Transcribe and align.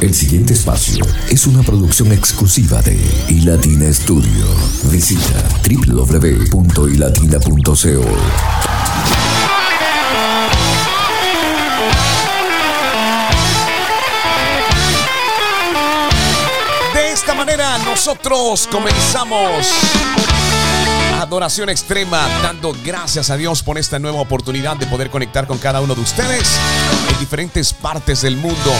El 0.00 0.14
siguiente 0.14 0.54
espacio 0.54 1.04
es 1.28 1.46
una 1.46 1.62
producción 1.62 2.10
exclusiva 2.10 2.80
de 2.82 2.98
iLatina 3.28 3.92
Studio. 3.92 4.46
Visita 4.84 5.46
www.ilatina.co. 5.62 7.76
De 16.94 17.12
esta 17.12 17.34
manera 17.34 17.76
nosotros 17.84 18.66
comenzamos 18.72 19.68
adoración 21.30 21.68
extrema, 21.68 22.26
dando 22.42 22.74
gracias 22.84 23.30
a 23.30 23.36
Dios 23.36 23.62
por 23.62 23.78
esta 23.78 24.00
nueva 24.00 24.20
oportunidad 24.20 24.76
de 24.76 24.86
poder 24.86 25.10
conectar 25.10 25.46
con 25.46 25.58
cada 25.58 25.80
uno 25.80 25.94
de 25.94 26.00
ustedes 26.00 26.58
en 27.08 27.18
diferentes 27.20 27.72
partes 27.72 28.22
del 28.22 28.36
mundo. 28.36 28.72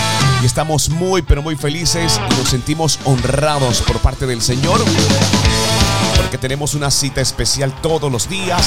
Y 0.43 0.47
estamos 0.47 0.88
muy, 0.88 1.23
pero 1.23 1.43
muy 1.43 1.55
felices 1.55 2.21
y 2.29 2.34
nos 2.34 2.48
sentimos 2.48 2.98
honrados 3.05 3.83
por 3.83 3.98
parte 4.01 4.27
del 4.27 4.43
Señor, 4.43 4.80
porque 6.16 6.38
tenemos 6.38 6.74
una 6.74 6.91
cita 6.91 7.21
especial 7.21 7.73
todos 7.80 8.10
los 8.10 8.29
días 8.29 8.66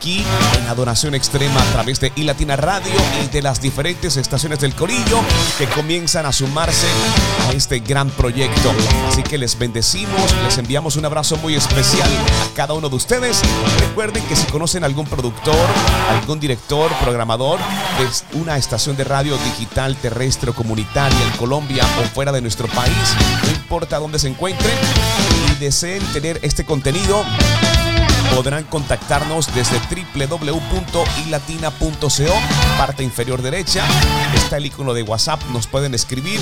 aquí 0.00 0.24
en 0.58 0.66
Adoración 0.66 1.14
Extrema 1.14 1.60
a 1.60 1.72
través 1.72 2.00
de 2.00 2.10
iLatina 2.16 2.56
Radio 2.56 2.94
y 3.22 3.28
de 3.28 3.42
las 3.42 3.60
diferentes 3.60 4.16
estaciones 4.16 4.58
del 4.58 4.74
Corillo 4.74 5.20
que 5.58 5.66
comienzan 5.66 6.24
a 6.24 6.32
sumarse 6.32 6.86
a 7.46 7.52
este 7.52 7.80
gran 7.80 8.08
proyecto. 8.08 8.72
Así 9.08 9.22
que 9.22 9.36
les 9.36 9.58
bendecimos, 9.58 10.34
les 10.42 10.56
enviamos 10.56 10.96
un 10.96 11.04
abrazo 11.04 11.36
muy 11.36 11.54
especial 11.54 12.08
a 12.08 12.54
cada 12.54 12.72
uno 12.72 12.88
de 12.88 12.96
ustedes. 12.96 13.42
Recuerden 13.78 14.24
que 14.24 14.36
si 14.36 14.46
conocen 14.46 14.84
algún 14.84 15.04
productor, 15.04 15.66
algún 16.08 16.40
director, 16.40 16.90
programador 17.02 17.58
de 17.58 18.38
una 18.38 18.56
estación 18.56 18.96
de 18.96 19.04
radio 19.04 19.36
digital, 19.36 19.96
terrestre 19.96 20.54
comunitaria 20.54 21.22
en 21.30 21.36
Colombia 21.36 21.84
o 22.00 22.08
fuera 22.08 22.32
de 22.32 22.40
nuestro 22.40 22.68
país, 22.68 22.96
no 23.44 23.50
importa 23.50 23.98
dónde 23.98 24.18
se 24.18 24.28
encuentren 24.28 24.78
y 25.52 25.62
deseen 25.62 26.02
tener 26.14 26.38
este 26.40 26.64
contenido, 26.64 27.22
podrán 28.34 28.64
contactarnos 28.64 29.54
desde 29.54 29.80
www.ilatina.co, 30.14 32.78
parte 32.78 33.02
inferior 33.02 33.42
derecha. 33.42 33.84
Está 34.34 34.58
el 34.58 34.66
icono 34.66 34.94
de 34.94 35.02
WhatsApp, 35.02 35.42
nos 35.52 35.66
pueden 35.66 35.94
escribir. 35.94 36.40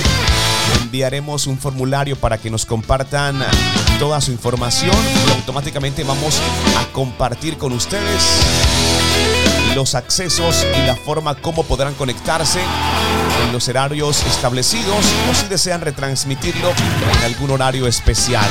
Enviaremos 0.82 1.46
un 1.46 1.58
formulario 1.58 2.16
para 2.16 2.38
que 2.38 2.50
nos 2.50 2.66
compartan 2.66 3.42
toda 3.98 4.20
su 4.20 4.32
información 4.32 4.96
y 5.26 5.30
automáticamente 5.32 6.04
vamos 6.04 6.40
a 6.78 6.84
compartir 6.92 7.56
con 7.58 7.72
ustedes 7.72 8.22
los 9.74 9.94
accesos 9.94 10.66
y 10.76 10.86
la 10.86 10.96
forma 10.96 11.34
como 11.34 11.62
podrán 11.62 11.94
conectarse 11.94 12.60
en 13.44 13.52
los 13.52 13.68
horarios 13.68 14.24
establecidos 14.26 15.04
o 15.30 15.34
si 15.34 15.46
desean 15.46 15.80
retransmitirlo 15.80 16.70
en 16.70 17.24
algún 17.24 17.50
horario 17.50 17.86
especial. 17.86 18.48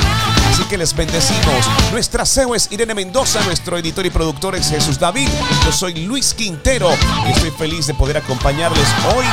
Así 0.58 0.66
que 0.68 0.76
les 0.76 0.92
bendecimos. 0.92 1.66
Nuestra 1.92 2.26
CEO 2.26 2.52
es 2.56 2.66
Irene 2.72 2.92
Mendoza, 2.92 3.40
nuestro 3.44 3.78
editor 3.78 4.04
y 4.04 4.10
productor 4.10 4.56
es 4.56 4.68
Jesús 4.68 4.98
David. 4.98 5.28
Yo 5.64 5.70
soy 5.70 6.04
Luis 6.04 6.34
Quintero 6.34 6.90
y 7.28 7.30
estoy 7.30 7.52
feliz 7.52 7.86
de 7.86 7.94
poder 7.94 8.16
acompañarles 8.16 8.88
hoy 9.14 9.24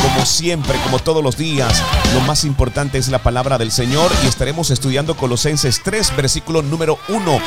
como 0.00 0.24
siempre, 0.24 0.78
como 0.84 1.00
todos 1.00 1.24
los 1.24 1.36
días, 1.36 1.82
lo 2.14 2.20
más 2.20 2.44
importante 2.44 2.98
es 2.98 3.08
la 3.08 3.18
palabra 3.18 3.58
del 3.58 3.72
Señor 3.72 4.12
y 4.22 4.28
estaremos 4.28 4.70
estudiando 4.70 5.16
Colosenses 5.16 5.82
3, 5.82 6.14
versículo 6.14 6.62
número 6.62 7.00
1. 7.08 7.40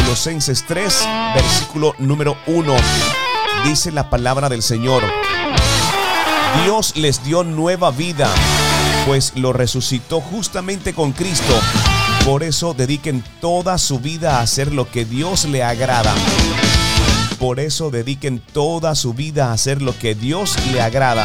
Colosenses 0.00 0.64
3, 0.66 1.08
versículo 1.34 1.94
número 1.98 2.38
1. 2.46 2.74
Dice 3.64 3.92
la 3.92 4.08
palabra 4.08 4.48
del 4.48 4.62
Señor. 4.62 5.02
Dios 6.64 6.96
les 6.96 7.22
dio 7.22 7.44
nueva 7.44 7.90
vida, 7.90 8.32
pues 9.06 9.34
lo 9.36 9.52
resucitó 9.52 10.22
justamente 10.22 10.94
con 10.94 11.12
Cristo. 11.12 11.52
Por 12.24 12.42
eso 12.42 12.74
dediquen 12.74 13.24
toda 13.40 13.78
su 13.78 13.98
vida 13.98 14.38
a 14.38 14.42
hacer 14.42 14.72
lo 14.72 14.88
que 14.90 15.04
Dios 15.04 15.46
le 15.46 15.62
agrada. 15.62 16.14
Por 17.38 17.58
eso 17.58 17.90
dediquen 17.90 18.40
toda 18.52 18.94
su 18.94 19.14
vida 19.14 19.48
a 19.48 19.52
hacer 19.54 19.80
lo 19.80 19.98
que 19.98 20.14
Dios 20.14 20.54
le 20.72 20.82
agrada. 20.82 21.24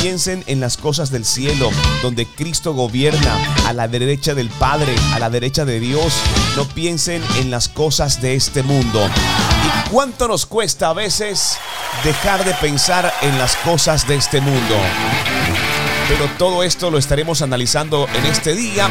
Piensen 0.00 0.42
en 0.46 0.58
las 0.58 0.78
cosas 0.78 1.10
del 1.10 1.24
cielo, 1.24 1.70
donde 2.02 2.26
Cristo 2.26 2.72
gobierna, 2.72 3.36
a 3.66 3.72
la 3.72 3.86
derecha 3.86 4.34
del 4.34 4.48
Padre, 4.48 4.94
a 5.12 5.18
la 5.18 5.30
derecha 5.30 5.64
de 5.64 5.78
Dios. 5.78 6.14
No 6.56 6.64
piensen 6.64 7.22
en 7.36 7.50
las 7.50 7.68
cosas 7.68 8.20
de 8.22 8.34
este 8.34 8.62
mundo. 8.62 9.06
¿Y 9.06 9.90
cuánto 9.90 10.26
nos 10.26 10.46
cuesta 10.46 10.88
a 10.88 10.94
veces 10.94 11.58
dejar 12.02 12.44
de 12.44 12.54
pensar 12.54 13.12
en 13.20 13.38
las 13.38 13.54
cosas 13.56 14.08
de 14.08 14.16
este 14.16 14.40
mundo? 14.40 14.76
Pero 16.08 16.28
todo 16.38 16.62
esto 16.62 16.90
lo 16.90 16.98
estaremos 16.98 17.42
analizando 17.42 18.08
en 18.08 18.26
este 18.26 18.54
día 18.54 18.88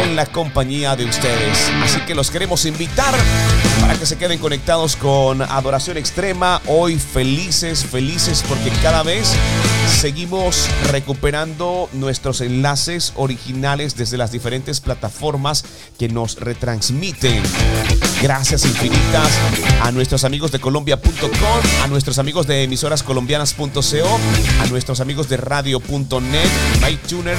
con 0.00 0.16
la 0.16 0.26
compañía 0.26 0.96
de 0.96 1.04
ustedes. 1.04 1.70
Así 1.82 2.00
que 2.00 2.14
los 2.14 2.30
queremos 2.30 2.64
invitar 2.66 3.14
para 3.80 3.94
que 3.94 4.06
se 4.06 4.16
queden 4.16 4.38
conectados 4.38 4.96
con 4.96 5.42
Adoración 5.42 5.96
Extrema. 5.96 6.60
Hoy 6.66 6.98
felices, 6.98 7.84
felices 7.84 8.44
porque 8.48 8.70
cada 8.82 9.02
vez 9.02 9.34
seguimos 10.00 10.68
recuperando 10.90 11.88
nuestros 11.92 12.40
enlaces 12.40 13.12
originales 13.16 13.96
desde 13.96 14.16
las 14.16 14.32
diferentes 14.32 14.80
plataformas 14.80 15.64
que 15.98 16.08
nos 16.08 16.36
retransmiten. 16.40 17.42
Gracias 18.22 18.64
infinitas 18.64 19.28
a 19.82 19.90
nuestros 19.90 20.24
amigos 20.24 20.52
de 20.52 20.60
colombia.com, 20.60 21.82
a 21.82 21.86
nuestros 21.88 22.18
amigos 22.18 22.46
de 22.46 22.64
emisorascolombianas.co, 22.64 24.20
a 24.60 24.66
nuestros 24.66 25.00
amigos 25.00 25.28
de 25.28 25.36
radio.net, 25.36 26.48
MyTuner, 26.80 27.36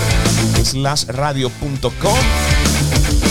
slash 0.63 1.05
radio.com, 1.05 2.17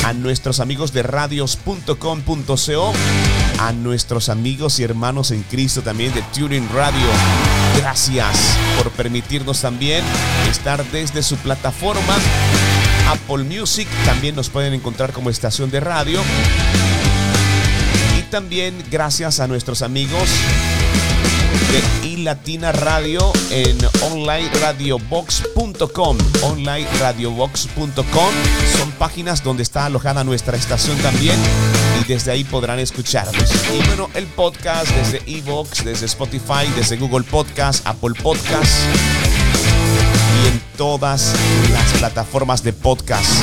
a 0.04 0.12
nuestros 0.12 0.60
amigos 0.60 0.92
de 0.92 1.02
radios.com.co, 1.02 2.92
a 3.58 3.72
nuestros 3.72 4.28
amigos 4.28 4.80
y 4.80 4.82
hermanos 4.82 5.30
en 5.30 5.42
Cristo 5.44 5.82
también 5.82 6.12
de 6.14 6.22
Tuning 6.34 6.68
Radio. 6.74 7.06
Gracias 7.78 8.56
por 8.76 8.90
permitirnos 8.92 9.60
también 9.60 10.04
estar 10.50 10.84
desde 10.90 11.22
su 11.22 11.36
plataforma. 11.36 12.16
Apple 13.08 13.44
Music 13.44 13.88
también 14.04 14.34
nos 14.34 14.48
pueden 14.48 14.74
encontrar 14.74 15.12
como 15.12 15.30
estación 15.30 15.70
de 15.70 15.80
radio. 15.80 16.20
Y 18.18 18.22
también 18.30 18.74
gracias 18.90 19.40
a 19.40 19.46
nuestros 19.46 19.82
amigos 19.82 20.28
de 21.70 22.01
iLatina 22.22 22.70
Radio 22.70 23.32
en 23.50 23.76
onlineradiobox.com. 24.12 26.18
Onlineradiobox.com 26.44 28.30
son 28.78 28.92
páginas 28.92 29.42
donde 29.42 29.64
está 29.64 29.86
alojada 29.86 30.22
nuestra 30.22 30.56
estación 30.56 30.96
también 30.98 31.34
y 32.00 32.04
desde 32.04 32.30
ahí 32.30 32.44
podrán 32.44 32.78
escucharnos. 32.78 33.50
Y 33.74 33.84
bueno, 33.88 34.08
el 34.14 34.26
podcast 34.26 34.88
desde 34.90 35.20
Evox, 35.26 35.84
desde 35.84 36.06
Spotify, 36.06 36.70
desde 36.76 36.96
Google 36.96 37.24
Podcast, 37.24 37.84
Apple 37.86 38.14
Podcast 38.22 38.70
en 40.46 40.62
todas 40.76 41.34
las 41.72 41.92
plataformas 41.98 42.62
de 42.62 42.72
podcast. 42.72 43.42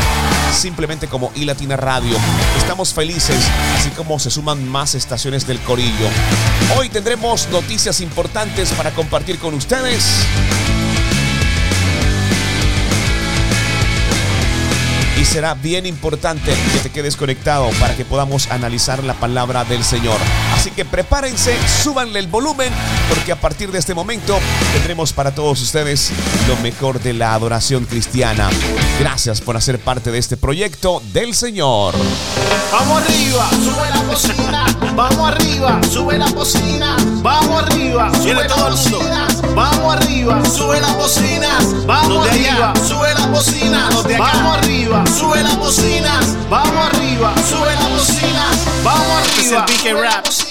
Simplemente 0.53 1.07
como 1.07 1.31
iLatina 1.35 1.77
Radio. 1.77 2.17
Estamos 2.57 2.93
felices, 2.93 3.39
así 3.77 3.89
como 3.91 4.19
se 4.19 4.29
suman 4.29 4.67
más 4.67 4.95
estaciones 4.95 5.47
del 5.47 5.59
Corillo. 5.59 6.07
Hoy 6.77 6.89
tendremos 6.89 7.47
noticias 7.49 8.01
importantes 8.01 8.71
para 8.73 8.91
compartir 8.91 9.39
con 9.39 9.53
ustedes. 9.53 10.03
Y 15.19 15.25
será 15.25 15.53
bien 15.53 15.85
importante 15.85 16.55
que 16.71 16.79
te 16.79 16.89
quedes 16.89 17.17
conectado 17.17 17.69
para 17.79 17.95
que 17.95 18.05
podamos 18.05 18.49
analizar 18.51 19.03
la 19.03 19.13
palabra 19.13 19.65
del 19.65 19.83
Señor. 19.83 20.17
Así 20.55 20.71
que 20.71 20.85
prepárense, 20.85 21.57
súbanle 21.83 22.19
el 22.19 22.27
volumen, 22.27 22.71
porque 23.09 23.33
a 23.33 23.35
partir 23.35 23.71
de 23.71 23.79
este 23.79 23.93
momento 23.93 24.39
tendremos 24.73 25.11
para 25.11 25.35
todos 25.35 25.61
ustedes 25.61 26.11
lo 26.47 26.55
mejor 26.57 27.01
de 27.01 27.13
la 27.13 27.33
adoración 27.33 27.85
cristiana. 27.85 28.49
Gracias 28.99 29.41
por 29.41 29.57
hacer 29.57 29.79
parte 29.79 30.09
de 30.09 30.19
este 30.19 30.37
proyecto 30.37 31.01
del 31.11 31.35
Señor. 31.35 31.95
Vamos 32.71 33.01
arriba, 33.01 33.49
sube 33.49 33.89
la 33.89 34.03
cocina. 34.03 34.65
Vamos 34.95 35.29
arriba, 35.29 35.81
sube 35.91 36.17
la 36.17 36.31
cocina. 36.31 36.97
Vamos 37.21 37.63
arriba, 37.63 38.11
sube 38.13 38.25
Viene 38.25 38.41
la 38.41 38.47
todo 38.47 38.67
el 38.69 38.75
mundo. 38.75 39.28
Vamos 39.55 39.95
arriba, 39.95 40.41
sube 40.45 40.79
la 40.79 40.93
cocina. 40.97 41.57
Vamos 41.85 42.23
de 42.25 42.31
arriba, 42.31 42.71
allá. 42.71 42.85
sube 42.85 43.13
la 43.13 43.27
cocina. 43.31 43.89
Los 43.91 44.03
de 44.03 44.15
acá. 44.15 44.31
Vamos 44.33 44.57
arriba, 44.57 45.03
sube 45.07 45.43
la 45.43 45.57
cocina. 45.57 46.19
Vamos 46.49 46.85
arriba, 46.93 47.33
sube 47.49 47.75
la 47.75 47.89
cocina. 47.89 48.45
Vamos 48.83 49.27
Este 49.27 49.41
es 49.41 49.51
arriba, 49.53 49.89
el 49.89 50.01
Rap. 50.01 50.48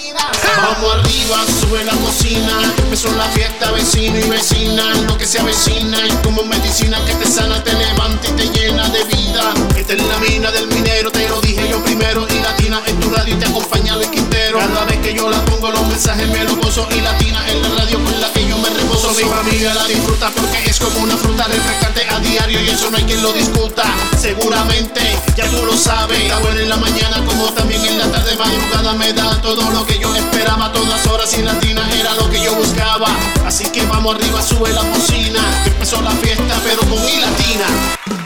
Vamos 0.57 0.95
arriba, 0.95 1.45
sube 1.61 1.83
la 1.83 1.93
cocina. 1.93 2.73
Empezó 2.77 3.11
la 3.15 3.25
fiesta, 3.25 3.71
vecino 3.71 4.17
y 4.19 4.29
vecina. 4.29 4.83
Lo 5.07 5.17
que 5.17 5.25
se 5.25 5.39
avecina 5.39 5.97
y 6.05 6.11
como 6.23 6.43
medicina 6.43 7.03
que 7.05 7.13
te 7.15 7.25
sana, 7.25 7.63
te 7.63 7.73
levanta 7.73 8.27
y 8.27 8.31
te 8.33 8.49
llena 8.49 8.87
de 8.89 9.03
vida. 9.05 9.53
Esta 9.77 9.93
es 9.93 10.03
la 10.03 10.17
mina 10.19 10.51
del 10.51 10.67
minero, 10.67 11.11
te 11.11 11.27
lo 11.29 11.39
dije 11.41 11.67
yo 11.69 11.83
primero. 11.83 12.27
Y 12.29 12.39
latina 12.41 12.81
en 12.85 12.99
tu 12.99 13.09
radio 13.09 13.37
te 13.37 13.45
acompaña 13.45 13.95
Luis 13.95 14.09
Quintero. 14.09 14.59
Cada 14.59 14.85
vez 14.85 14.99
que 14.99 15.13
yo 15.13 15.29
la 15.29 15.43
pongo, 15.45 15.69
los 15.69 15.87
mensajes 15.87 16.27
me 16.29 16.43
los 16.43 16.57
gozo. 16.57 16.87
Y 16.91 17.01
latina 17.01 17.47
en 17.49 17.61
la 17.61 17.69
radio 17.69 18.03
con 18.03 18.19
la 18.19 18.31
que 18.33 18.47
yo 18.47 18.57
me 18.57 18.69
reposo. 18.69 19.13
mi 19.13 19.23
familia 19.23 19.73
la 19.73 19.85
disfruta 19.85 20.29
porque 20.31 20.69
es 20.69 20.79
como 20.79 20.99
una 20.99 21.15
fruta 21.17 21.45
refrescante 21.45 22.05
a 22.09 22.19
diario 22.19 22.61
y 22.61 22.69
eso 22.69 22.89
no 22.91 22.97
hay 22.97 23.03
quien 23.03 23.21
lo 23.21 23.31
discuta. 23.33 23.83
Seguramente, 24.19 25.01
ya 25.35 25.49
tú 25.49 25.65
lo 25.65 25.75
sabes, 25.77 26.19
está 26.19 26.39
bueno 26.39 26.59
en 26.59 26.69
la 26.69 26.77
mañana 26.77 27.23
como 27.25 27.45
también 27.53 27.83
en 27.85 27.97
la 27.97 28.11
tarde 28.11 28.35
madrugada 28.35 28.93
me 28.93 29.13
da 29.13 29.41
todo 29.41 29.69
lo 29.71 29.85
que 29.85 29.99
yo 29.99 30.08
esperaba, 30.17 30.71
todas 30.71 31.05
horas 31.07 31.37
y 31.37 31.41
latinas 31.41 31.93
era 31.95 32.15
lo 32.15 32.29
que 32.29 32.41
yo 32.41 32.53
buscaba. 32.55 33.07
Así 33.45 33.69
que 33.71 33.85
vamos 33.85 34.15
arriba, 34.15 34.41
sube 34.41 34.71
la 34.73 34.81
cocina, 34.81 35.39
empezó 35.65 36.01
la 36.01 36.11
fiesta 36.11 36.59
pero 36.63 36.79
con 36.81 37.03
mi 37.05 37.17
latina. 37.17 38.18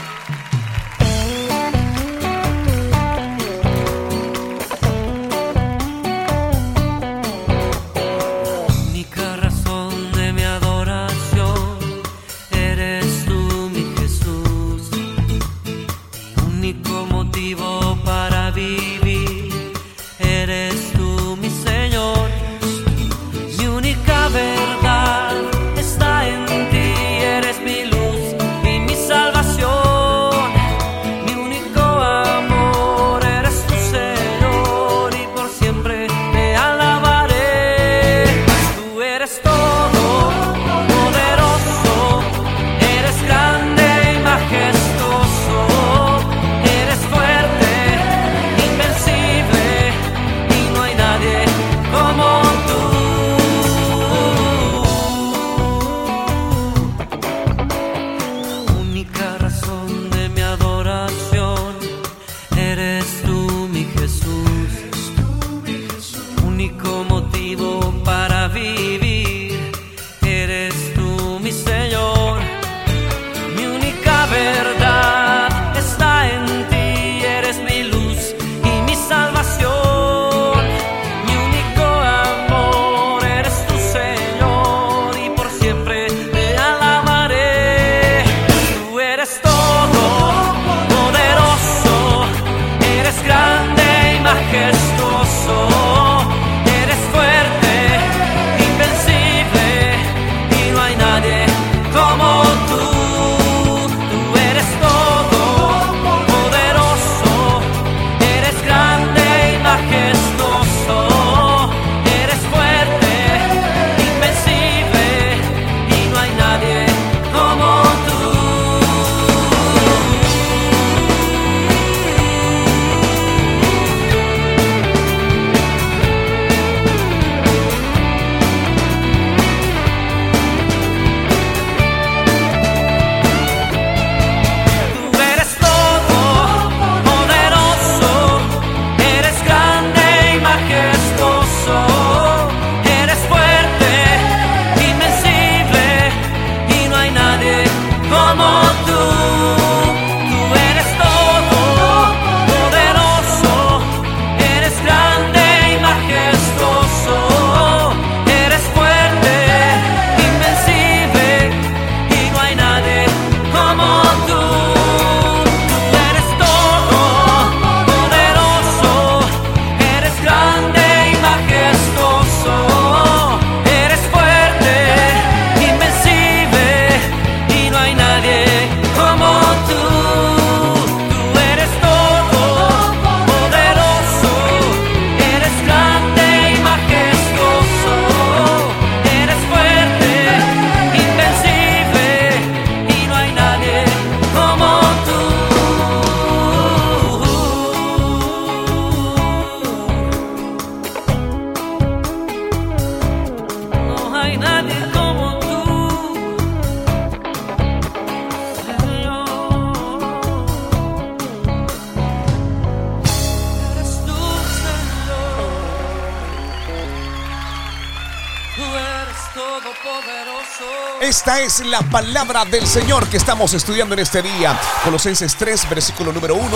Es 221.60 221.66
la 221.66 221.82
palabra 221.82 222.44
del 222.44 222.66
Señor 222.66 223.06
que 223.08 223.16
estamos 223.16 223.54
estudiando 223.54 223.94
en 223.94 224.00
este 224.00 224.22
día. 224.22 224.58
Colosenses 224.82 225.36
3, 225.36 225.68
versículo 225.68 226.12
número 226.12 226.34
1, 226.34 226.46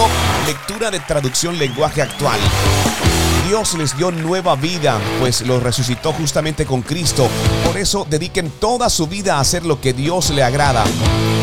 lectura 0.46 0.90
de 0.90 0.98
traducción 0.98 1.58
lenguaje 1.58 2.02
actual. 2.02 2.40
Dios 3.46 3.74
les 3.74 3.96
dio 3.96 4.10
nueva 4.10 4.56
vida, 4.56 4.98
pues 5.20 5.42
los 5.42 5.62
resucitó 5.62 6.12
justamente 6.12 6.64
con 6.64 6.82
Cristo. 6.82 7.28
Por 7.64 7.76
eso 7.76 8.06
dediquen 8.08 8.50
toda 8.50 8.88
su 8.90 9.06
vida 9.06 9.36
a 9.36 9.40
hacer 9.40 9.64
lo 9.64 9.80
que 9.80 9.92
Dios 9.92 10.30
le 10.30 10.42
agrada. 10.42 10.84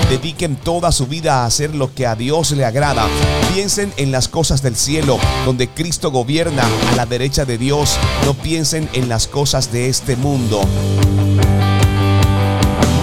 Dediquen 0.09 0.55
toda 0.55 0.91
su 0.91 1.07
vida 1.07 1.43
a 1.43 1.45
hacer 1.45 1.75
lo 1.75 1.93
que 1.93 2.07
a 2.07 2.15
Dios 2.15 2.51
le 2.51 2.65
agrada. 2.65 3.07
Piensen 3.53 3.93
en 3.97 4.11
las 4.11 4.27
cosas 4.27 4.61
del 4.61 4.75
cielo, 4.75 5.17
donde 5.45 5.69
Cristo 5.69 6.11
gobierna 6.11 6.63
a 6.91 6.95
la 6.95 7.05
derecha 7.05 7.45
de 7.45 7.57
Dios. 7.57 7.97
No 8.25 8.33
piensen 8.33 8.89
en 8.93 9.07
las 9.07 9.27
cosas 9.27 9.71
de 9.71 9.87
este 9.87 10.15
mundo. 10.15 10.61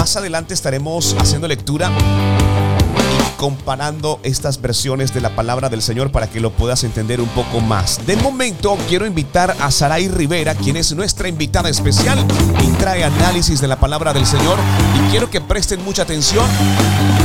Más 0.02 0.16
adelante 0.16 0.52
estaremos 0.52 1.14
haciendo 1.20 1.46
lectura 1.46 1.88
y 1.88 3.38
comparando 3.38 4.18
estas 4.24 4.60
versiones 4.60 5.14
de 5.14 5.20
la 5.20 5.36
palabra 5.36 5.68
del 5.68 5.80
Señor 5.80 6.10
para 6.10 6.28
que 6.28 6.40
lo 6.40 6.50
puedas 6.50 6.82
entender 6.82 7.20
un 7.20 7.28
poco 7.28 7.60
más. 7.60 8.04
De 8.04 8.16
momento 8.16 8.76
quiero 8.88 9.06
invitar 9.06 9.56
a 9.60 9.70
Saray 9.70 10.08
Rivera, 10.08 10.56
quien 10.56 10.76
es 10.76 10.92
nuestra 10.92 11.28
invitada 11.28 11.68
especial 11.68 12.18
y 12.64 12.66
trae 12.78 13.04
análisis 13.04 13.60
de 13.60 13.68
la 13.68 13.78
palabra 13.78 14.12
del 14.12 14.26
Señor. 14.26 14.58
Y 14.96 15.10
quiero 15.12 15.30
que 15.30 15.40
presten 15.40 15.84
mucha 15.84 16.02
atención 16.02 16.46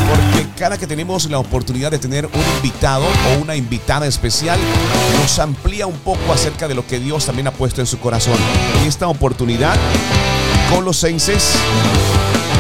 porque 0.08 0.48
cada 0.56 0.78
que 0.78 0.86
tenemos 0.86 1.28
la 1.32 1.40
oportunidad 1.40 1.90
de 1.90 1.98
tener 1.98 2.28
un 2.28 2.56
invitado 2.58 3.06
o 3.06 3.42
una 3.42 3.56
invitada 3.56 4.06
especial, 4.06 4.60
nos 5.20 5.40
amplía 5.40 5.88
un 5.88 5.98
poco 5.98 6.32
acerca 6.32 6.68
de 6.68 6.76
lo 6.76 6.86
que 6.86 7.00
Dios 7.00 7.26
también 7.26 7.48
ha 7.48 7.52
puesto 7.52 7.82
en 7.82 7.88
su 7.88 7.98
corazón. 7.98 8.38
En 8.82 8.88
esta 8.88 9.08
oportunidad, 9.08 9.76
Colosenses 10.70 11.56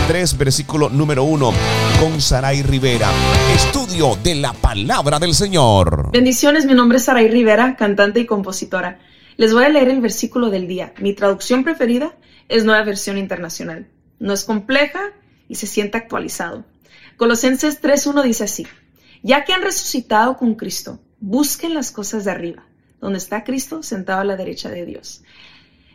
3, 0.08 0.38
versículo 0.38 0.88
número 0.90 1.26
1, 1.26 1.52
con 2.00 2.22
Saray 2.22 2.64
Rivera. 2.64 3.12
Estudio 3.54 4.18
de 4.24 4.36
la 4.36 4.54
palabra 4.54 5.20
del 5.20 5.34
Señor. 5.34 6.12
Bendiciones, 6.14 6.66
mi 6.66 6.74
nombre 6.74 6.98
es 6.98 7.04
Saray 7.04 7.28
Rivera, 7.28 7.76
cantante 7.76 8.22
y 8.22 8.26
compositora. 8.26 9.00
Les 9.36 9.54
voy 9.54 9.66
a 9.66 9.70
leer 9.70 9.90
el 9.90 10.00
versículo 10.00 10.50
del 10.50 10.66
día. 10.66 10.94
Mi 11.00 11.14
traducción 11.14 11.66
preferida 11.66 12.16
es 12.48 12.64
Nueva 12.64 12.86
Versión 12.86 13.18
Internacional. 13.18 13.90
No 14.18 14.32
es 14.32 14.46
compleja 14.46 15.02
y 15.50 15.56
se 15.56 15.68
siente 15.68 15.98
actualizado. 15.98 16.64
Colosenses 17.18 17.82
3.1 17.82 18.24
dice 18.24 18.46
así, 18.46 18.66
ya 19.24 19.44
que 19.44 19.52
han 19.52 19.62
resucitado 19.62 20.38
con 20.38 20.56
Cristo, 20.56 21.02
busquen 21.20 21.74
las 21.74 21.92
cosas 21.92 22.24
de 22.24 22.32
arriba, 22.32 22.64
donde 23.02 23.18
está 23.18 23.44
Cristo 23.44 23.84
sentado 23.84 24.22
a 24.22 24.26
la 24.26 24.38
derecha 24.38 24.70
de 24.70 24.86
Dios. 24.86 25.24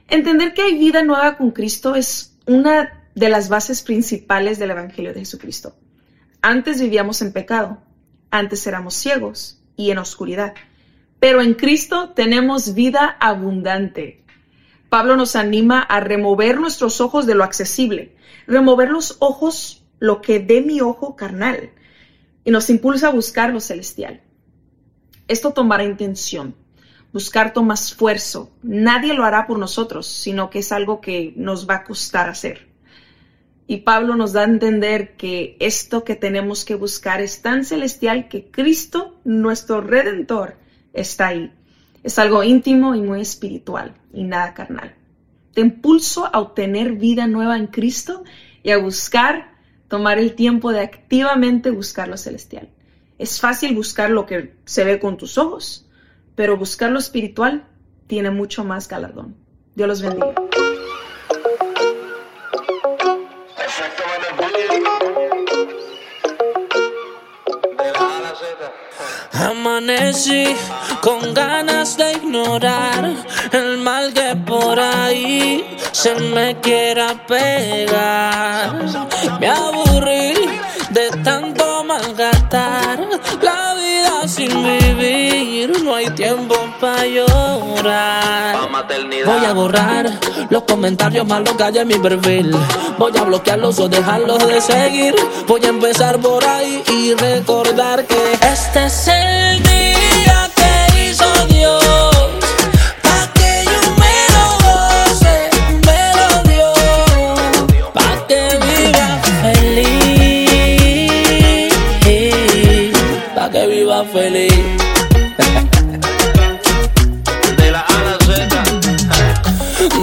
Entender 0.08 0.52
que 0.52 0.60
hay 0.60 0.76
vida 0.76 1.02
nueva 1.02 1.38
con 1.38 1.50
Cristo 1.50 1.94
es 1.94 2.36
una 2.44 3.01
de 3.14 3.28
las 3.28 3.48
bases 3.48 3.82
principales 3.82 4.58
del 4.58 4.70
Evangelio 4.70 5.12
de 5.12 5.20
Jesucristo. 5.20 5.76
Antes 6.40 6.80
vivíamos 6.80 7.22
en 7.22 7.32
pecado, 7.32 7.78
antes 8.30 8.66
éramos 8.66 8.94
ciegos 8.94 9.62
y 9.76 9.90
en 9.90 9.98
oscuridad, 9.98 10.54
pero 11.20 11.40
en 11.40 11.54
Cristo 11.54 12.10
tenemos 12.10 12.74
vida 12.74 13.16
abundante. 13.20 14.24
Pablo 14.88 15.16
nos 15.16 15.36
anima 15.36 15.80
a 15.80 16.00
remover 16.00 16.58
nuestros 16.58 17.00
ojos 17.00 17.26
de 17.26 17.34
lo 17.34 17.44
accesible, 17.44 18.16
remover 18.46 18.90
los 18.90 19.16
ojos, 19.20 19.84
lo 19.98 20.20
que 20.20 20.40
dé 20.40 20.60
mi 20.60 20.80
ojo 20.80 21.14
carnal, 21.14 21.70
y 22.44 22.50
nos 22.50 22.70
impulsa 22.70 23.08
a 23.08 23.12
buscar 23.12 23.52
lo 23.52 23.60
celestial. 23.60 24.20
Esto 25.28 25.52
tomará 25.52 25.84
intención. 25.84 26.56
Buscar 27.12 27.52
toma 27.52 27.74
esfuerzo. 27.74 28.50
Nadie 28.62 29.14
lo 29.14 29.24
hará 29.24 29.46
por 29.46 29.58
nosotros, 29.58 30.06
sino 30.06 30.50
que 30.50 30.60
es 30.60 30.72
algo 30.72 31.00
que 31.00 31.34
nos 31.36 31.68
va 31.68 31.76
a 31.76 31.84
costar 31.84 32.28
hacer. 32.28 32.71
Y 33.72 33.78
Pablo 33.78 34.16
nos 34.16 34.34
da 34.34 34.42
a 34.42 34.44
entender 34.44 35.16
que 35.16 35.56
esto 35.58 36.04
que 36.04 36.14
tenemos 36.14 36.66
que 36.66 36.74
buscar 36.74 37.22
es 37.22 37.40
tan 37.40 37.64
celestial 37.64 38.28
que 38.28 38.50
Cristo, 38.50 39.18
nuestro 39.24 39.80
redentor, 39.80 40.58
está 40.92 41.28
ahí. 41.28 41.50
Es 42.02 42.18
algo 42.18 42.42
íntimo 42.42 42.94
y 42.94 43.00
muy 43.00 43.22
espiritual 43.22 43.94
y 44.12 44.24
nada 44.24 44.52
carnal. 44.52 44.94
Te 45.54 45.62
impulso 45.62 46.28
a 46.30 46.40
obtener 46.40 46.96
vida 46.96 47.26
nueva 47.26 47.56
en 47.56 47.66
Cristo 47.66 48.24
y 48.62 48.72
a 48.72 48.76
buscar, 48.76 49.54
tomar 49.88 50.18
el 50.18 50.34
tiempo 50.34 50.70
de 50.70 50.80
activamente 50.80 51.70
buscar 51.70 52.08
lo 52.08 52.18
celestial. 52.18 52.68
Es 53.16 53.40
fácil 53.40 53.74
buscar 53.74 54.10
lo 54.10 54.26
que 54.26 54.54
se 54.66 54.84
ve 54.84 55.00
con 55.00 55.16
tus 55.16 55.38
ojos, 55.38 55.88
pero 56.34 56.58
buscar 56.58 56.90
lo 56.90 56.98
espiritual 56.98 57.64
tiene 58.06 58.30
mucho 58.30 58.66
más 58.66 58.86
galardón. 58.86 59.34
Dios 59.74 59.88
los 59.88 60.02
bendiga. 60.02 60.34
Amanecí 69.50 70.54
con 71.00 71.34
ganas 71.34 71.96
de 71.96 72.12
ignorar 72.12 73.12
el 73.50 73.78
mal 73.78 74.12
que 74.12 74.36
por 74.36 74.78
ahí 74.78 75.76
se 75.90 76.14
me 76.14 76.60
quiera 76.60 77.26
pegar. 77.26 78.84
Me 79.40 79.48
aburrí 79.48 80.34
de 80.90 81.10
tanto 81.24 81.82
malgastar 81.84 83.00
la 83.40 83.74
vida 83.74 84.28
sin 84.28 84.50
vivir. 84.62 85.21
No 85.68 85.94
hay 85.94 86.10
tiempo 86.10 86.56
para 86.80 87.06
llorar. 87.06 88.68
Voy 89.24 89.44
a 89.44 89.52
borrar 89.52 90.10
los 90.50 90.64
comentarios 90.64 91.24
malos 91.24 91.56
que 91.56 91.62
hay 91.62 91.78
en 91.78 91.86
mi 91.86 91.98
perfil. 92.00 92.50
Voy 92.98 93.16
a 93.16 93.22
bloquearlos 93.22 93.78
o 93.78 93.88
dejarlos 93.88 94.44
de 94.46 94.60
seguir. 94.60 95.14
Voy 95.46 95.64
a 95.64 95.68
empezar 95.68 96.18
por 96.18 96.44
ahí 96.44 96.82
y 96.88 97.14
recordar 97.14 98.04
que 98.06 98.32
este 98.52 98.86
es 98.86 99.06
el 99.06 99.62
día 99.62 100.50
que 100.56 101.10
hizo 101.10 101.46
Dios. 101.46 102.11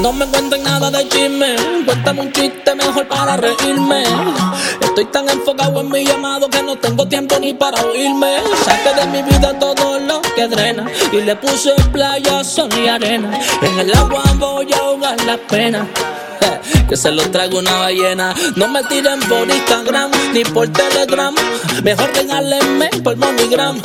No 0.10 0.14
me 0.14 0.26
cuenten 0.26 0.64
nada 0.64 0.90
de 0.90 1.08
chisme, 1.08 1.56
cuéntame 1.86 2.22
un 2.22 2.32
chiste 2.32 2.74
mejor 2.74 3.08
para 3.08 3.38
reírme. 3.38 4.04
Estoy 4.82 5.06
tan 5.06 5.30
enfocado 5.30 5.82
en 5.82 5.92
mi 5.92 6.04
llamado 6.04 6.50
que 6.50 6.64
no 6.64 6.76
tengo 6.78 7.08
tiempo 7.08 7.38
ni 7.40 7.54
para 7.54 7.80
oírme. 7.84 8.38
Saqué 8.66 9.00
de 9.00 9.06
mi 9.06 9.22
vida 9.22 9.54
todo 9.60 10.00
lo 10.00 10.20
que 10.36 10.48
drena 10.48 10.88
y 11.12 11.22
le 11.22 11.36
puse 11.36 11.76
playa, 11.94 12.44
sol 12.44 12.70
y 12.84 12.88
arena. 12.88 13.40
En 13.62 13.78
el 13.78 13.94
agua 13.94 14.24
voy 14.40 14.74
a 14.74 14.78
ahogar 14.78 15.24
la 15.26 15.38
pena. 15.38 15.88
Que 16.88 16.98
se 16.98 17.12
lo 17.12 17.22
traigo 17.30 17.60
una 17.60 17.78
ballena. 17.78 18.34
No 18.56 18.68
me 18.68 18.82
tiren 18.86 19.20
por 19.20 19.48
Instagram 19.48 20.10
ni 20.34 20.44
por 20.44 20.70
Telegram. 20.70 21.36
Mejor 21.84 22.12
regálenme 22.16 22.90
por 23.04 23.16
MoneyGram. 23.16 23.80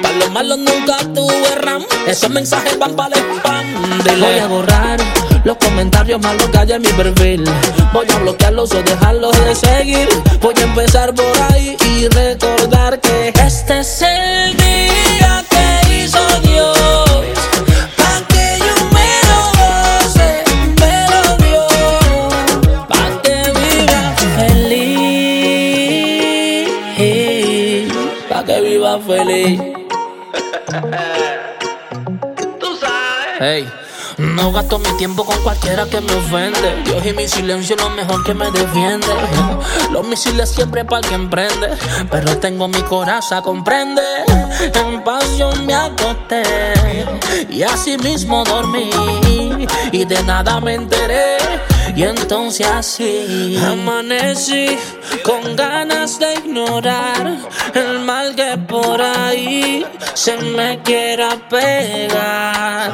Para 0.00 0.14
los 0.14 0.30
malos 0.30 0.56
nunca 0.60 0.96
tuve 1.14 1.54
RAM. 1.56 1.84
Esos 2.06 2.30
mensajes 2.30 2.78
van 2.78 2.96
para 2.96 3.14
el 3.18 3.36
spam. 3.36 4.02
Dile. 4.02 4.26
Voy 4.26 4.38
a 4.38 4.46
borrar 4.46 5.27
los 5.44 5.56
comentarios 5.56 6.20
malos 6.20 6.48
que 6.48 6.58
hay 6.58 6.72
en 6.72 6.82
mi 6.82 6.88
perfil. 6.88 7.44
Voy 7.92 8.06
a 8.10 8.18
bloquearlos 8.18 8.72
o 8.72 8.82
dejarlos 8.82 9.32
de 9.44 9.54
seguir. 9.54 10.08
Voy 10.40 10.54
a 10.56 10.62
empezar 10.62 11.14
por 11.14 11.26
ahí 11.50 11.76
y 11.86 12.08
recordar 12.08 12.57
No 34.38 34.52
gasto 34.52 34.78
mi 34.78 34.90
tiempo 34.96 35.24
con 35.24 35.36
cualquiera 35.42 35.84
que 35.86 36.00
me 36.00 36.14
ofende. 36.14 36.82
Dios 36.84 37.04
y 37.04 37.12
mi 37.12 37.26
silencio 37.26 37.74
es 37.74 37.82
lo 37.82 37.90
mejor 37.90 38.22
que 38.22 38.34
me 38.34 38.48
defiende. 38.52 39.06
Los 39.90 40.06
misiles 40.06 40.48
siempre 40.48 40.84
para 40.84 41.06
quien 41.06 41.28
prende. 41.28 41.70
Pero 42.08 42.38
tengo 42.38 42.68
mi 42.68 42.80
coraza, 42.82 43.42
comprende. 43.42 44.02
En 44.74 45.02
pasión 45.02 45.66
me 45.66 45.74
acosté. 45.74 46.44
Y 47.50 47.62
así 47.62 47.98
mismo 47.98 48.44
dormí. 48.44 48.90
Y 49.90 50.04
de 50.04 50.22
nada 50.22 50.60
me 50.60 50.74
enteré. 50.74 51.38
Y 51.96 52.04
entonces 52.04 52.66
así 52.66 53.58
amanecí 53.66 54.78
con 55.28 55.56
ganas 55.56 56.18
de 56.18 56.32
ignorar 56.36 57.36
el 57.74 57.98
mal 57.98 58.34
que 58.34 58.56
por 58.66 58.98
ahí 59.02 59.84
se 60.14 60.38
me 60.38 60.80
quiera 60.82 61.36
pegar. 61.50 62.92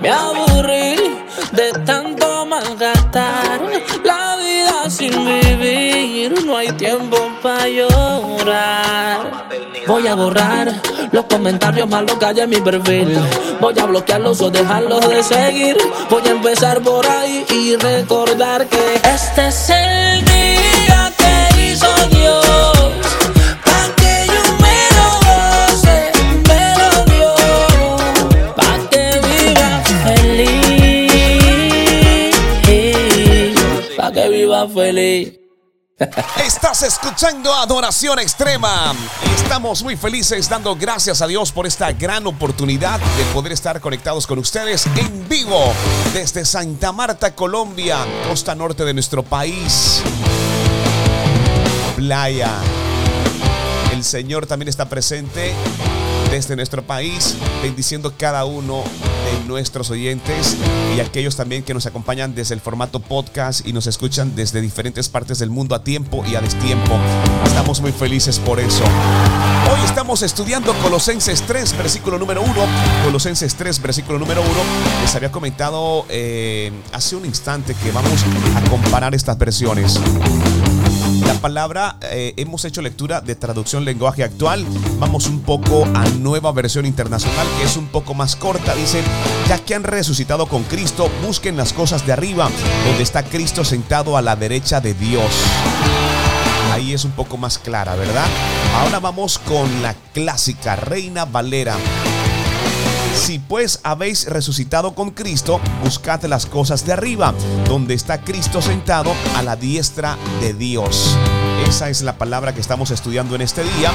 Me 0.00 0.08
aburrí 0.08 0.96
de 1.52 1.70
tanto 1.84 2.46
malgastar 2.46 3.60
la 4.02 4.36
vida 4.36 4.88
sin 4.88 5.12
vivir. 5.26 6.42
No 6.46 6.56
hay 6.56 6.72
tiempo 6.72 7.18
para 7.42 7.68
llorar. 7.68 9.48
Voy 9.86 10.06
a 10.06 10.14
borrar 10.14 10.72
los 11.12 11.26
comentarios 11.26 11.86
malos 11.86 12.16
que 12.16 12.24
hay 12.24 12.40
en 12.40 12.48
mi 12.48 12.62
perfil. 12.62 13.14
Voy 13.60 13.78
a 13.78 13.84
bloquearlos 13.84 14.40
o 14.40 14.50
dejarlos 14.50 15.06
de 15.06 15.22
seguir. 15.22 15.76
Voy 16.08 16.22
a 16.28 16.30
empezar 16.30 16.80
por 16.80 17.06
ahí 17.06 17.44
y 17.50 17.76
recordar 17.76 18.66
que 18.68 18.94
este 19.04 19.48
es 19.48 19.68
el 19.68 20.24
día 20.24 21.12
Estás 36.44 36.84
escuchando 36.84 37.52
Adoración 37.52 38.20
Extrema. 38.20 38.94
Estamos 39.34 39.82
muy 39.82 39.96
felices 39.96 40.48
dando 40.48 40.76
gracias 40.76 41.20
a 41.20 41.26
Dios 41.26 41.50
por 41.50 41.66
esta 41.66 41.90
gran 41.92 42.26
oportunidad 42.28 43.00
de 43.00 43.24
poder 43.34 43.52
estar 43.52 43.80
conectados 43.80 44.26
con 44.26 44.38
ustedes 44.38 44.86
en 44.96 45.28
vivo 45.28 45.72
desde 46.12 46.44
Santa 46.44 46.92
Marta, 46.92 47.34
Colombia, 47.34 47.98
costa 48.28 48.54
norte 48.54 48.84
de 48.84 48.94
nuestro 48.94 49.24
país. 49.24 50.00
Playa. 51.96 52.52
El 53.92 54.04
Señor 54.04 54.46
también 54.46 54.68
está 54.68 54.88
presente 54.88 55.52
desde 56.30 56.56
nuestro 56.56 56.82
país, 56.82 57.36
bendiciendo 57.62 58.12
cada 58.16 58.44
uno 58.44 58.82
de 58.82 59.46
nuestros 59.46 59.90
oyentes 59.90 60.56
y 60.96 61.00
aquellos 61.00 61.36
también 61.36 61.62
que 61.62 61.74
nos 61.74 61.86
acompañan 61.86 62.34
desde 62.34 62.54
el 62.54 62.60
formato 62.60 63.00
podcast 63.00 63.66
y 63.66 63.72
nos 63.72 63.86
escuchan 63.86 64.34
desde 64.36 64.60
diferentes 64.60 65.08
partes 65.08 65.38
del 65.38 65.50
mundo 65.50 65.74
a 65.74 65.82
tiempo 65.82 66.24
y 66.26 66.34
a 66.34 66.40
destiempo. 66.40 66.98
Estamos 67.44 67.80
muy 67.80 67.92
felices 67.92 68.38
por 68.38 68.60
eso. 68.60 68.84
Hoy 69.72 69.80
estamos 69.84 70.22
estudiando 70.22 70.74
Colosenses 70.82 71.42
3, 71.42 71.76
versículo 71.76 72.18
número 72.18 72.42
1. 72.42 72.52
Colosenses 73.04 73.54
3, 73.54 73.82
versículo 73.82 74.18
número 74.18 74.42
1. 74.42 74.50
Les 75.02 75.14
había 75.14 75.32
comentado 75.32 76.04
eh, 76.08 76.72
hace 76.92 77.16
un 77.16 77.24
instante 77.24 77.74
que 77.74 77.90
vamos 77.90 78.24
a 78.54 78.70
comparar 78.70 79.14
estas 79.14 79.38
versiones. 79.38 79.98
La 81.28 81.34
palabra, 81.34 81.98
eh, 82.10 82.32
hemos 82.38 82.64
hecho 82.64 82.80
lectura 82.80 83.20
de 83.20 83.34
traducción 83.34 83.84
lenguaje 83.84 84.24
actual. 84.24 84.64
Vamos 84.98 85.26
un 85.26 85.40
poco 85.40 85.84
a 85.84 86.08
nueva 86.18 86.52
versión 86.52 86.86
internacional 86.86 87.46
que 87.58 87.66
es 87.66 87.76
un 87.76 87.86
poco 87.88 88.14
más 88.14 88.34
corta. 88.34 88.74
Dice, 88.74 89.02
ya 89.46 89.58
que 89.58 89.74
han 89.74 89.84
resucitado 89.84 90.46
con 90.46 90.64
Cristo, 90.64 91.10
busquen 91.22 91.58
las 91.58 91.74
cosas 91.74 92.06
de 92.06 92.14
arriba, 92.14 92.48
donde 92.86 93.02
está 93.02 93.22
Cristo 93.24 93.62
sentado 93.62 94.16
a 94.16 94.22
la 94.22 94.36
derecha 94.36 94.80
de 94.80 94.94
Dios. 94.94 95.30
Ahí 96.72 96.94
es 96.94 97.04
un 97.04 97.12
poco 97.12 97.36
más 97.36 97.58
clara, 97.58 97.94
¿verdad? 97.94 98.26
Ahora 98.76 98.98
vamos 98.98 99.38
con 99.38 99.82
la 99.82 99.94
clásica 100.14 100.76
Reina 100.76 101.26
Valera. 101.26 101.76
Si 103.18 103.38
pues 103.38 103.80
habéis 103.82 104.26
resucitado 104.26 104.94
con 104.94 105.10
Cristo, 105.10 105.60
buscad 105.84 106.22
las 106.24 106.46
cosas 106.46 106.86
de 106.86 106.94
arriba, 106.94 107.34
donde 107.66 107.94
está 107.94 108.22
Cristo 108.22 108.62
sentado 108.62 109.12
a 109.36 109.42
la 109.42 109.56
diestra 109.56 110.16
de 110.40 110.54
Dios. 110.54 111.16
Esa 111.68 111.90
es 111.90 112.00
la 112.00 112.16
palabra 112.16 112.54
que 112.54 112.60
estamos 112.60 112.90
estudiando 112.90 113.34
en 113.34 113.42
este 113.42 113.62
día. 113.62 113.92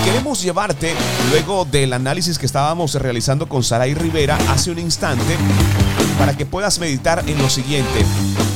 Y 0.00 0.04
queremos 0.04 0.42
llevarte, 0.42 0.94
luego 1.30 1.64
del 1.64 1.92
análisis 1.92 2.38
que 2.38 2.46
estábamos 2.46 2.94
realizando 2.94 3.48
con 3.48 3.62
Saray 3.62 3.94
Rivera 3.94 4.36
hace 4.48 4.70
un 4.72 4.78
instante, 4.78 5.36
para 6.18 6.36
que 6.36 6.46
puedas 6.46 6.78
meditar 6.80 7.22
en 7.28 7.38
lo 7.38 7.48
siguiente. 7.48 8.04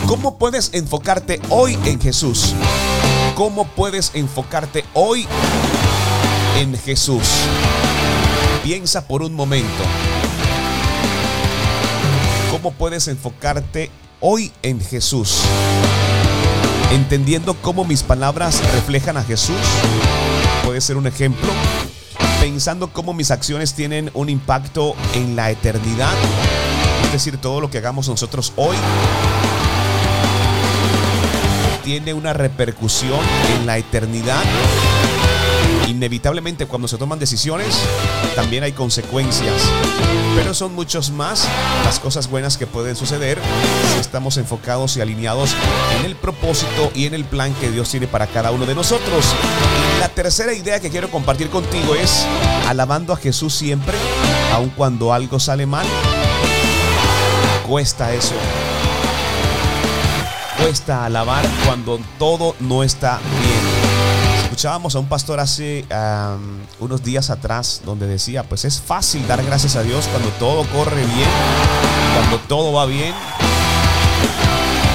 ¿Cómo 0.06 0.38
puedes 0.38 0.70
enfocarte 0.72 1.40
hoy 1.50 1.78
en 1.84 2.00
Jesús? 2.00 2.54
¿Cómo 3.36 3.64
puedes 3.64 4.10
enfocarte 4.14 4.84
hoy 4.94 5.26
en 6.58 6.76
Jesús? 6.76 7.22
Piensa 8.66 9.06
por 9.06 9.22
un 9.22 9.32
momento. 9.32 9.84
¿Cómo 12.50 12.72
puedes 12.72 13.06
enfocarte 13.06 13.92
hoy 14.18 14.50
en 14.64 14.80
Jesús? 14.80 15.42
Entendiendo 16.90 17.54
cómo 17.62 17.84
mis 17.84 18.02
palabras 18.02 18.60
reflejan 18.74 19.18
a 19.18 19.22
Jesús. 19.22 19.54
Puede 20.64 20.80
ser 20.80 20.96
un 20.96 21.06
ejemplo. 21.06 21.48
Pensando 22.40 22.92
cómo 22.92 23.14
mis 23.14 23.30
acciones 23.30 23.72
tienen 23.72 24.10
un 24.14 24.28
impacto 24.28 24.96
en 25.14 25.36
la 25.36 25.52
eternidad. 25.52 26.14
Es 27.04 27.12
decir, 27.12 27.38
todo 27.38 27.60
lo 27.60 27.70
que 27.70 27.78
hagamos 27.78 28.08
nosotros 28.08 28.52
hoy 28.56 28.74
tiene 31.84 32.14
una 32.14 32.32
repercusión 32.32 33.20
en 33.60 33.66
la 33.66 33.78
eternidad 33.78 34.42
Inevitablemente 35.86 36.66
cuando 36.66 36.88
se 36.88 36.98
toman 36.98 37.18
decisiones 37.18 37.78
también 38.34 38.64
hay 38.64 38.72
consecuencias, 38.72 39.62
pero 40.34 40.52
son 40.52 40.74
muchos 40.74 41.10
más 41.10 41.48
las 41.84 42.00
cosas 42.00 42.28
buenas 42.28 42.56
que 42.56 42.66
pueden 42.66 42.96
suceder 42.96 43.38
si 43.92 44.00
estamos 44.00 44.36
enfocados 44.36 44.96
y 44.96 45.00
alineados 45.00 45.54
en 45.98 46.04
el 46.04 46.16
propósito 46.16 46.90
y 46.94 47.06
en 47.06 47.14
el 47.14 47.24
plan 47.24 47.54
que 47.54 47.70
Dios 47.70 47.88
tiene 47.90 48.06
para 48.06 48.26
cada 48.26 48.50
uno 48.50 48.66
de 48.66 48.74
nosotros. 48.74 49.24
la 50.00 50.08
tercera 50.08 50.52
idea 50.52 50.80
que 50.80 50.90
quiero 50.90 51.10
compartir 51.10 51.48
contigo 51.50 51.94
es 51.94 52.26
alabando 52.66 53.12
a 53.12 53.16
Jesús 53.16 53.54
siempre, 53.54 53.96
aun 54.52 54.70
cuando 54.70 55.12
algo 55.12 55.38
sale 55.38 55.66
mal. 55.66 55.86
Cuesta 57.66 58.12
eso 58.12 58.34
cuesta 60.56 61.04
alabar 61.04 61.44
cuando 61.64 62.00
todo 62.18 62.56
no 62.60 62.82
está 62.82 63.20
bien. 63.40 63.45
Escuchábamos 64.56 64.96
a 64.96 65.00
un 65.00 65.06
pastor 65.06 65.38
hace 65.38 65.84
unos 66.80 67.02
días 67.02 67.28
atrás 67.28 67.82
donde 67.84 68.06
decía, 68.06 68.42
pues 68.42 68.64
es 68.64 68.80
fácil 68.80 69.26
dar 69.28 69.44
gracias 69.44 69.76
a 69.76 69.82
Dios 69.82 70.06
cuando 70.06 70.30
todo 70.38 70.64
corre 70.68 71.04
bien, 71.04 71.28
cuando 72.14 72.38
todo 72.48 72.72
va 72.72 72.86
bien. 72.86 73.12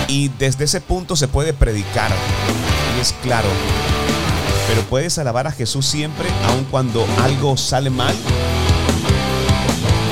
Y 0.07 0.29
desde 0.29 0.63
ese 0.63 0.81
punto 0.81 1.15
se 1.15 1.27
puede 1.27 1.53
predicar. 1.53 2.09
Y 2.97 3.01
es 3.01 3.13
claro. 3.21 3.49
Pero 4.67 4.81
puedes 4.89 5.19
alabar 5.19 5.45
a 5.45 5.51
Jesús 5.51 5.85
siempre, 5.85 6.27
aun 6.47 6.63
cuando 6.63 7.05
algo 7.21 7.55
sale 7.55 7.91
mal. 7.91 8.15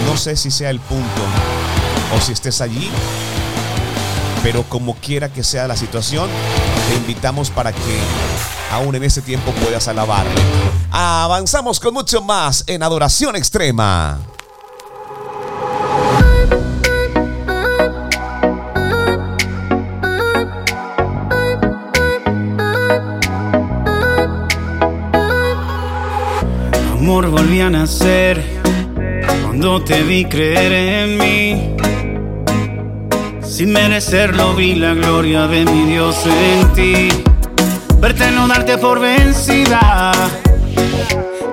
No 0.06 0.16
sé 0.16 0.36
si 0.36 0.52
sea 0.52 0.70
el 0.70 0.80
punto 0.80 1.22
o 2.16 2.22
si 2.22 2.34
estés 2.34 2.62
allí. 2.62 2.92
Pero 4.44 4.62
como 4.70 4.94
quiera 4.94 5.34
que 5.34 5.44
sea 5.44 5.68
la 5.68 5.76
situación, 5.76 6.30
te 6.88 6.96
invitamos 6.98 7.50
para 7.50 7.74
que 7.74 8.00
aún 8.72 8.96
en 8.96 9.04
ese 9.04 9.22
tiempo 9.22 9.52
puedas 9.52 9.88
alabarle. 9.88 10.32
Avanzamos 10.92 11.80
con 11.80 11.94
mucho 11.94 12.22
más 12.22 12.64
en 12.68 12.84
adoración 12.84 13.36
extrema. 13.36 14.20
Amor 26.94 27.30
volví 27.30 27.62
a 27.62 27.70
nacer 27.70 28.44
cuando 29.44 29.84
te 29.84 30.04
vi 30.04 30.26
creer 30.26 30.72
en 30.72 31.18
mí. 31.18 31.76
Sin 33.42 33.74
merecerlo 33.74 34.54
vi 34.56 34.76
la 34.76 34.94
gloria 34.94 35.48
de 35.48 35.66
mi 35.66 35.86
Dios 35.86 36.16
en 36.26 36.74
ti 36.74 37.29
verte 38.00 38.32
no 38.32 38.48
darte 38.48 38.78
por 38.78 39.00
vencida. 39.00 40.12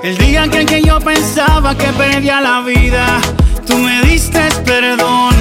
El 0.02 0.16
día 0.18 0.44
en 0.44 0.50
que 0.50 0.82
yo 0.82 1.00
pensaba 1.00 1.76
que 1.76 1.88
perdía 1.88 2.40
la 2.40 2.60
vida, 2.60 3.20
tú 3.66 3.76
me 3.78 4.02
diste 4.02 4.40
perdón 4.64 5.34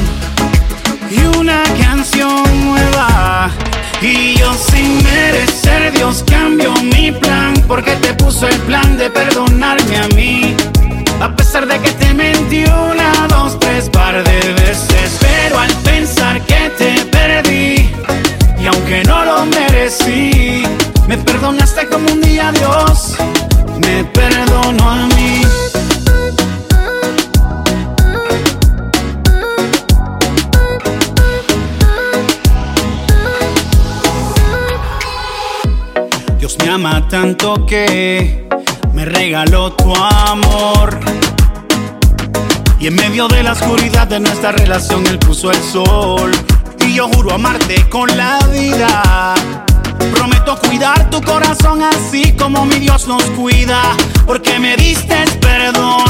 y 1.11 1.37
una 1.37 1.63
canción 1.79 2.43
nueva. 2.65 3.49
Y 4.01 4.35
yo 4.37 4.53
sin 4.53 5.03
merecer, 5.03 5.91
Dios 5.93 6.23
cambió 6.27 6.73
mi 6.83 7.11
plan, 7.11 7.53
porque 7.67 7.95
te 7.95 8.13
puso 8.13 8.47
el 8.47 8.57
plan 8.61 8.97
de 8.97 9.09
perdonarme 9.09 9.97
a 9.97 10.07
mí. 10.09 10.55
A 11.21 11.33
pesar 11.35 11.65
de 11.67 11.79
que 11.79 11.91
te 11.91 12.13
mentí 12.13 12.63
una, 12.65 13.27
dos, 13.29 13.57
tres 13.59 13.89
par 13.89 14.23
de 14.23 14.53
veces, 14.53 15.17
pero 15.19 15.59
al 15.59 15.71
pensar 15.83 16.41
que 16.41 16.69
te 16.77 17.05
perdí, 17.05 17.89
y 18.59 18.67
aunque 18.67 19.03
no 19.05 19.23
lo 19.23 19.45
merecí, 19.45 20.63
me 21.07 21.17
perdonaste 21.17 21.87
como 21.87 22.11
un 22.11 22.21
día 22.21 22.51
Dios, 22.51 23.15
me 23.79 24.03
perdono 24.05 24.89
a 24.89 25.07
mí. 25.07 25.41
Dios 36.39 36.57
me 36.63 36.69
ama 36.69 37.07
tanto 37.07 37.65
que 37.65 38.47
me 38.93 39.05
regaló 39.05 39.73
tu 39.73 39.95
amor. 39.95 40.99
Y 42.79 42.87
en 42.87 42.95
medio 42.95 43.27
de 43.27 43.43
la 43.43 43.53
oscuridad 43.53 44.07
de 44.07 44.19
nuestra 44.19 44.51
relación, 44.51 45.05
Él 45.07 45.17
puso 45.19 45.51
el 45.51 45.61
sol. 45.61 46.31
Y 46.79 46.93
yo 46.95 47.07
juro 47.07 47.33
amarte 47.33 47.87
con 47.89 48.15
la 48.15 48.39
vida. 48.47 49.35
Prometo 50.13 50.57
cuidar 50.57 51.09
tu 51.09 51.21
corazón 51.21 51.81
así 51.81 52.33
como 52.33 52.65
mi 52.65 52.79
Dios 52.79 53.07
nos 53.07 53.23
cuida, 53.31 53.81
porque 54.25 54.59
me 54.59 54.75
diste 54.75 55.15
perdón 55.41 56.05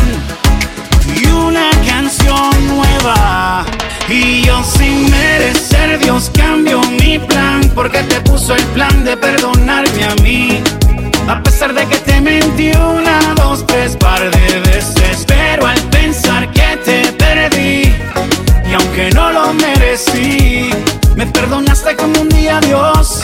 y 1.16 1.26
una 1.28 1.70
canción 1.88 2.52
nueva. 2.68 3.66
Y 4.08 4.44
yo 4.44 4.64
sin 4.64 5.10
merecer 5.10 6.00
Dios 6.00 6.32
cambio 6.36 6.82
mi 7.00 7.18
plan, 7.20 7.72
porque 7.74 8.04
te 8.04 8.22
puso 8.22 8.56
el 8.56 8.64
plan 8.66 9.04
de 9.04 9.18
perdonarme 9.18 10.04
a 10.04 10.16
mí. 10.22 10.62
A 11.28 11.42
pesar 11.42 11.74
de 11.74 11.86
que 11.88 11.98
te 11.98 12.22
mentí 12.22 12.72
una, 12.72 13.34
dos, 13.36 13.66
tres 13.66 13.96
par 13.98 14.20
de 14.20 14.60
veces, 14.60 15.26
pero 15.26 15.66
al 15.66 15.80
pensar 15.90 16.52
que 16.52 16.78
te 16.86 17.12
perdí, 17.14 17.92
y 18.70 18.74
aunque 18.74 19.10
no 19.12 19.32
lo 19.32 19.54
merecí, 19.54 20.70
me 21.16 21.26
perdonaste 21.26 21.96
como 21.96 22.22
un 22.22 22.30
día 22.30 22.60
Dios 22.60 23.24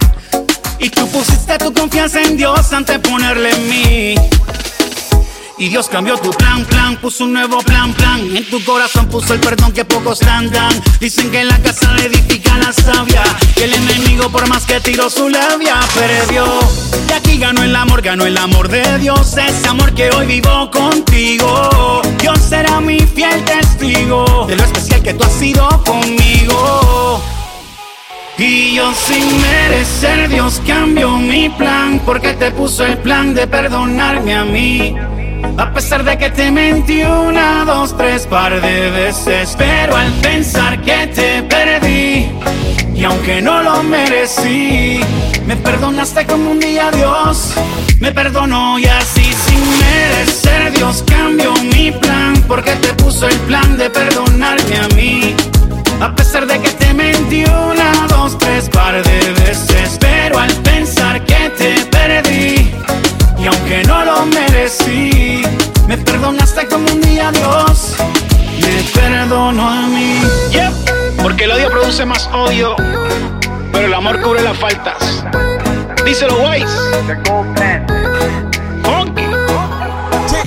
Y 0.81 0.89
tú 0.89 1.07
pusiste 1.09 1.59
tu 1.59 1.71
confianza 1.71 2.23
en 2.23 2.35
Dios 2.35 2.73
antes 2.73 2.99
de 2.99 3.07
ponerle 3.07 3.51
en 3.51 3.69
mí. 3.69 4.15
Y 5.59 5.69
Dios 5.69 5.87
cambió 5.87 6.17
tu 6.17 6.31
plan, 6.31 6.65
plan, 6.65 6.97
puso 6.97 7.25
un 7.25 7.33
nuevo 7.33 7.59
plan, 7.59 7.93
plan. 7.93 8.19
En 8.35 8.49
tu 8.49 8.63
corazón 8.65 9.07
puso 9.07 9.35
el 9.35 9.39
perdón 9.39 9.73
que 9.73 9.85
pocos 9.85 10.21
dan, 10.21 10.49
dan. 10.49 10.73
Dicen 10.99 11.29
que 11.29 11.41
en 11.41 11.49
la 11.49 11.59
casa 11.59 11.93
le 11.93 12.05
edifica 12.05 12.57
la 12.57 12.73
sabia. 12.73 13.21
Que 13.55 13.65
el 13.65 13.75
enemigo, 13.75 14.27
por 14.31 14.49
más 14.49 14.65
que 14.65 14.79
tiró 14.79 15.07
su 15.07 15.29
labia, 15.29 15.79
perdió. 15.93 16.45
Y 17.07 17.13
aquí 17.13 17.37
ganó 17.37 17.61
el 17.61 17.75
amor, 17.75 18.01
ganó 18.01 18.25
el 18.25 18.35
amor 18.35 18.67
de 18.67 18.97
Dios. 18.97 19.37
Ese 19.37 19.67
amor 19.67 19.93
que 19.93 20.09
hoy 20.09 20.25
vivo 20.25 20.71
contigo. 20.71 22.01
Dios 22.19 22.39
será 22.39 22.81
mi 22.81 23.01
fiel 23.01 23.45
testigo 23.45 24.47
de 24.47 24.55
lo 24.55 24.63
especial 24.63 25.03
que 25.03 25.13
tú 25.13 25.25
has 25.25 25.33
sido 25.33 25.69
conmigo. 25.83 27.21
Y 28.43 28.73
yo 28.73 28.91
sin 28.95 29.39
merecer 29.39 30.27
Dios 30.27 30.59
cambió 30.65 31.15
mi 31.19 31.47
plan 31.47 32.01
porque 32.03 32.33
te 32.33 32.49
puso 32.49 32.83
el 32.83 32.97
plan 32.97 33.35
de 33.35 33.45
perdonarme 33.45 34.33
a 34.33 34.43
mí. 34.43 34.95
A 35.57 35.71
pesar 35.71 36.03
de 36.03 36.17
que 36.17 36.31
te 36.31 36.49
mentí 36.49 37.03
una, 37.03 37.63
dos, 37.65 37.95
tres 37.95 38.25
par 38.25 38.59
de 38.59 38.89
veces 38.89 39.55
Pero 39.57 39.95
al 39.95 40.11
pensar 40.21 40.81
que 40.81 41.07
te 41.07 41.43
perdí 41.43 42.29
Y 42.95 43.03
aunque 43.03 43.41
no 43.41 43.61
lo 43.61 43.83
merecí 43.83 45.01
Me 45.45 45.55
perdonaste 45.57 46.25
como 46.25 46.51
un 46.51 46.59
día 46.59 46.89
Dios 46.91 47.53
Me 47.99 48.11
perdonó 48.11 48.79
y 48.79 48.85
así 48.85 49.23
sin 49.23 49.79
merecer 49.79 50.71
Dios 50.73 51.03
cambió 51.07 51.53
mi 51.75 51.91
plan 51.91 52.33
Porque 52.47 52.71
te 52.75 52.93
puso 52.93 53.27
el 53.27 53.37
plan 53.41 53.77
de 53.77 53.89
perdonarme 53.89 54.77
a 54.77 54.87
mí 54.95 55.35
a 56.01 56.15
pesar 56.15 56.47
de 56.47 56.59
que 56.59 56.69
te 56.71 56.93
mentí 56.93 57.43
una, 57.45 58.07
dos, 58.09 58.37
tres 58.37 58.69
par 58.69 59.01
de 59.01 59.33
veces 59.43 59.97
Pero 59.99 60.39
al 60.39 60.51
pensar 60.63 61.23
que 61.25 61.49
te 61.57 61.85
perdí 61.85 62.71
y 63.41 63.47
aunque 63.47 63.83
no 63.87 64.05
lo 64.05 64.25
merecí, 64.27 65.41
me 65.87 65.97
perdonaste 65.97 66.67
como 66.67 66.85
un 66.91 67.01
día 67.01 67.31
Dios. 67.31 67.95
Me 68.61 68.83
perdono 68.93 69.67
a 69.67 69.87
mí. 69.87 70.21
Porque 71.23 71.45
el 71.45 71.51
odio 71.51 71.71
produce 71.71 72.05
más 72.05 72.29
odio, 72.33 72.75
pero 73.71 73.87
el 73.87 73.93
amor 73.95 74.21
cubre 74.21 74.43
las 74.43 74.57
faltas. 74.59 75.23
Díselo, 76.05 76.35
Weiss. 76.43 76.69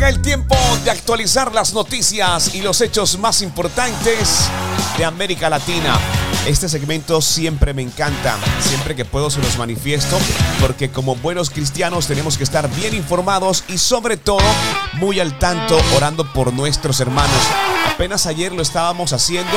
Llega 0.04 0.16
el 0.16 0.22
tiempo 0.22 0.54
de 0.84 0.90
actualizar 0.90 1.54
las 1.54 1.72
noticias 1.72 2.54
y 2.54 2.60
los 2.60 2.82
hechos 2.82 3.16
más 3.18 3.40
importantes 3.40 4.50
de 4.98 5.04
América 5.06 5.48
Latina. 5.48 5.98
Este 6.46 6.68
segmento 6.68 7.22
siempre 7.22 7.72
me 7.72 7.80
encanta, 7.80 8.36
siempre 8.60 8.94
que 8.94 9.06
puedo 9.06 9.30
se 9.30 9.40
los 9.40 9.56
manifiesto, 9.56 10.18
porque 10.60 10.90
como 10.90 11.16
buenos 11.16 11.48
cristianos 11.48 12.06
tenemos 12.06 12.36
que 12.36 12.44
estar 12.44 12.68
bien 12.74 12.94
informados 12.94 13.64
y 13.66 13.78
sobre 13.78 14.18
todo 14.18 14.44
muy 14.92 15.20
al 15.20 15.38
tanto 15.38 15.78
orando 15.96 16.30
por 16.34 16.52
nuestros 16.52 17.00
hermanos. 17.00 17.40
Apenas 17.88 18.26
ayer 18.26 18.52
lo 18.52 18.60
estábamos 18.60 19.14
haciendo 19.14 19.56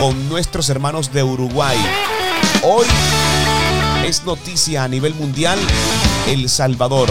con 0.00 0.28
nuestros 0.28 0.68
hermanos 0.70 1.12
de 1.12 1.22
Uruguay. 1.22 1.78
Hoy 2.64 2.86
es 4.04 4.24
noticia 4.24 4.82
a 4.82 4.88
nivel 4.88 5.14
mundial 5.14 5.56
El 6.28 6.50
Salvador. 6.50 7.08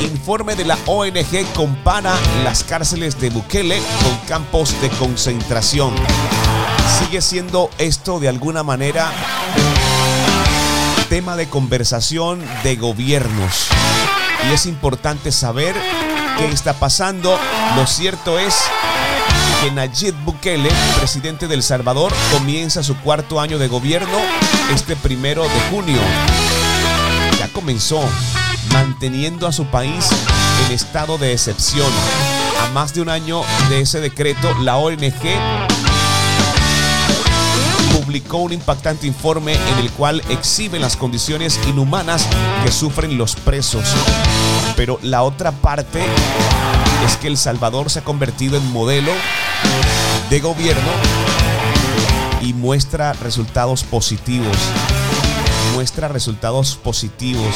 Informe 0.00 0.56
de 0.56 0.64
la 0.64 0.76
ONG 0.86 1.52
compara 1.54 2.16
las 2.42 2.64
cárceles 2.64 3.20
de 3.20 3.30
Bukele 3.30 3.78
con 4.02 4.16
campos 4.26 4.80
de 4.80 4.88
concentración. 4.90 5.94
Sigue 6.98 7.22
siendo 7.22 7.70
esto 7.78 8.18
de 8.18 8.28
alguna 8.28 8.64
manera 8.64 9.12
tema 11.08 11.36
de 11.36 11.48
conversación 11.48 12.44
de 12.64 12.74
gobiernos. 12.74 13.68
Y 14.50 14.54
es 14.54 14.66
importante 14.66 15.30
saber 15.30 15.76
qué 16.36 16.46
está 16.46 16.72
pasando. 16.74 17.38
Lo 17.76 17.86
cierto 17.86 18.36
es 18.40 18.56
que 19.62 19.70
Nayib 19.70 20.14
Bukele, 20.24 20.70
presidente 20.98 21.46
del 21.46 21.62
Salvador, 21.62 22.12
comienza 22.32 22.82
su 22.82 22.96
cuarto 22.96 23.40
año 23.40 23.58
de 23.58 23.68
gobierno 23.68 24.18
este 24.74 24.96
primero 24.96 25.44
de 25.44 25.60
junio. 25.70 26.00
Ya 27.38 27.48
comenzó 27.48 28.02
manteniendo 28.72 29.46
a 29.46 29.52
su 29.52 29.66
país 29.66 30.08
en 30.66 30.72
estado 30.72 31.18
de 31.18 31.32
excepción. 31.32 31.90
A 32.62 32.70
más 32.72 32.94
de 32.94 33.02
un 33.02 33.08
año 33.08 33.42
de 33.68 33.80
ese 33.80 34.00
decreto, 34.00 34.54
la 34.60 34.76
ONG 34.76 35.12
publicó 37.92 38.38
un 38.38 38.52
impactante 38.52 39.06
informe 39.06 39.54
en 39.54 39.78
el 39.78 39.90
cual 39.90 40.22
exhibe 40.28 40.78
las 40.78 40.96
condiciones 40.96 41.58
inhumanas 41.66 42.26
que 42.64 42.70
sufren 42.70 43.18
los 43.18 43.34
presos. 43.34 43.84
Pero 44.76 44.98
la 45.02 45.22
otra 45.22 45.50
parte 45.50 46.00
es 47.04 47.16
que 47.16 47.28
El 47.28 47.36
Salvador 47.36 47.90
se 47.90 48.00
ha 48.00 48.04
convertido 48.04 48.56
en 48.56 48.72
modelo 48.72 49.12
de 50.30 50.40
gobierno 50.40 50.90
y 52.40 52.52
muestra 52.52 53.12
resultados 53.14 53.82
positivos. 53.82 54.56
Muestra 55.74 56.08
resultados 56.08 56.76
positivos. 56.76 57.54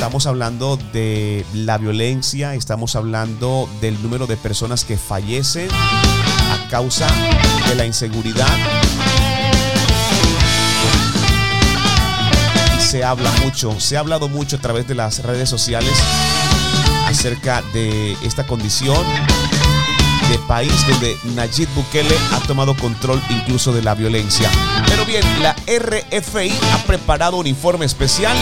Estamos 0.00 0.26
hablando 0.26 0.78
de 0.94 1.44
la 1.52 1.76
violencia, 1.76 2.54
estamos 2.54 2.96
hablando 2.96 3.68
del 3.82 4.02
número 4.02 4.26
de 4.26 4.38
personas 4.38 4.86
que 4.86 4.96
fallecen 4.96 5.68
a 5.70 6.68
causa 6.70 7.06
de 7.68 7.74
la 7.74 7.84
inseguridad. 7.84 8.48
Se 12.78 13.04
habla 13.04 13.30
mucho, 13.44 13.78
se 13.78 13.98
ha 13.98 14.00
hablado 14.00 14.30
mucho 14.30 14.56
a 14.56 14.60
través 14.60 14.88
de 14.88 14.94
las 14.94 15.22
redes 15.22 15.50
sociales 15.50 15.92
acerca 17.06 17.62
de 17.74 18.16
esta 18.22 18.46
condición 18.46 19.04
de 20.30 20.38
país 20.48 20.72
donde 20.88 21.14
Nayib 21.34 21.68
Bukele 21.74 22.16
ha 22.32 22.38
tomado 22.46 22.74
control 22.74 23.20
incluso 23.28 23.70
de 23.70 23.82
la 23.82 23.94
violencia. 23.94 24.48
Pero 24.88 25.04
bien, 25.04 25.22
la 25.42 25.54
RFI 25.66 26.52
ha 26.72 26.78
preparado 26.86 27.36
un 27.36 27.46
informe 27.46 27.84
especial 27.84 28.34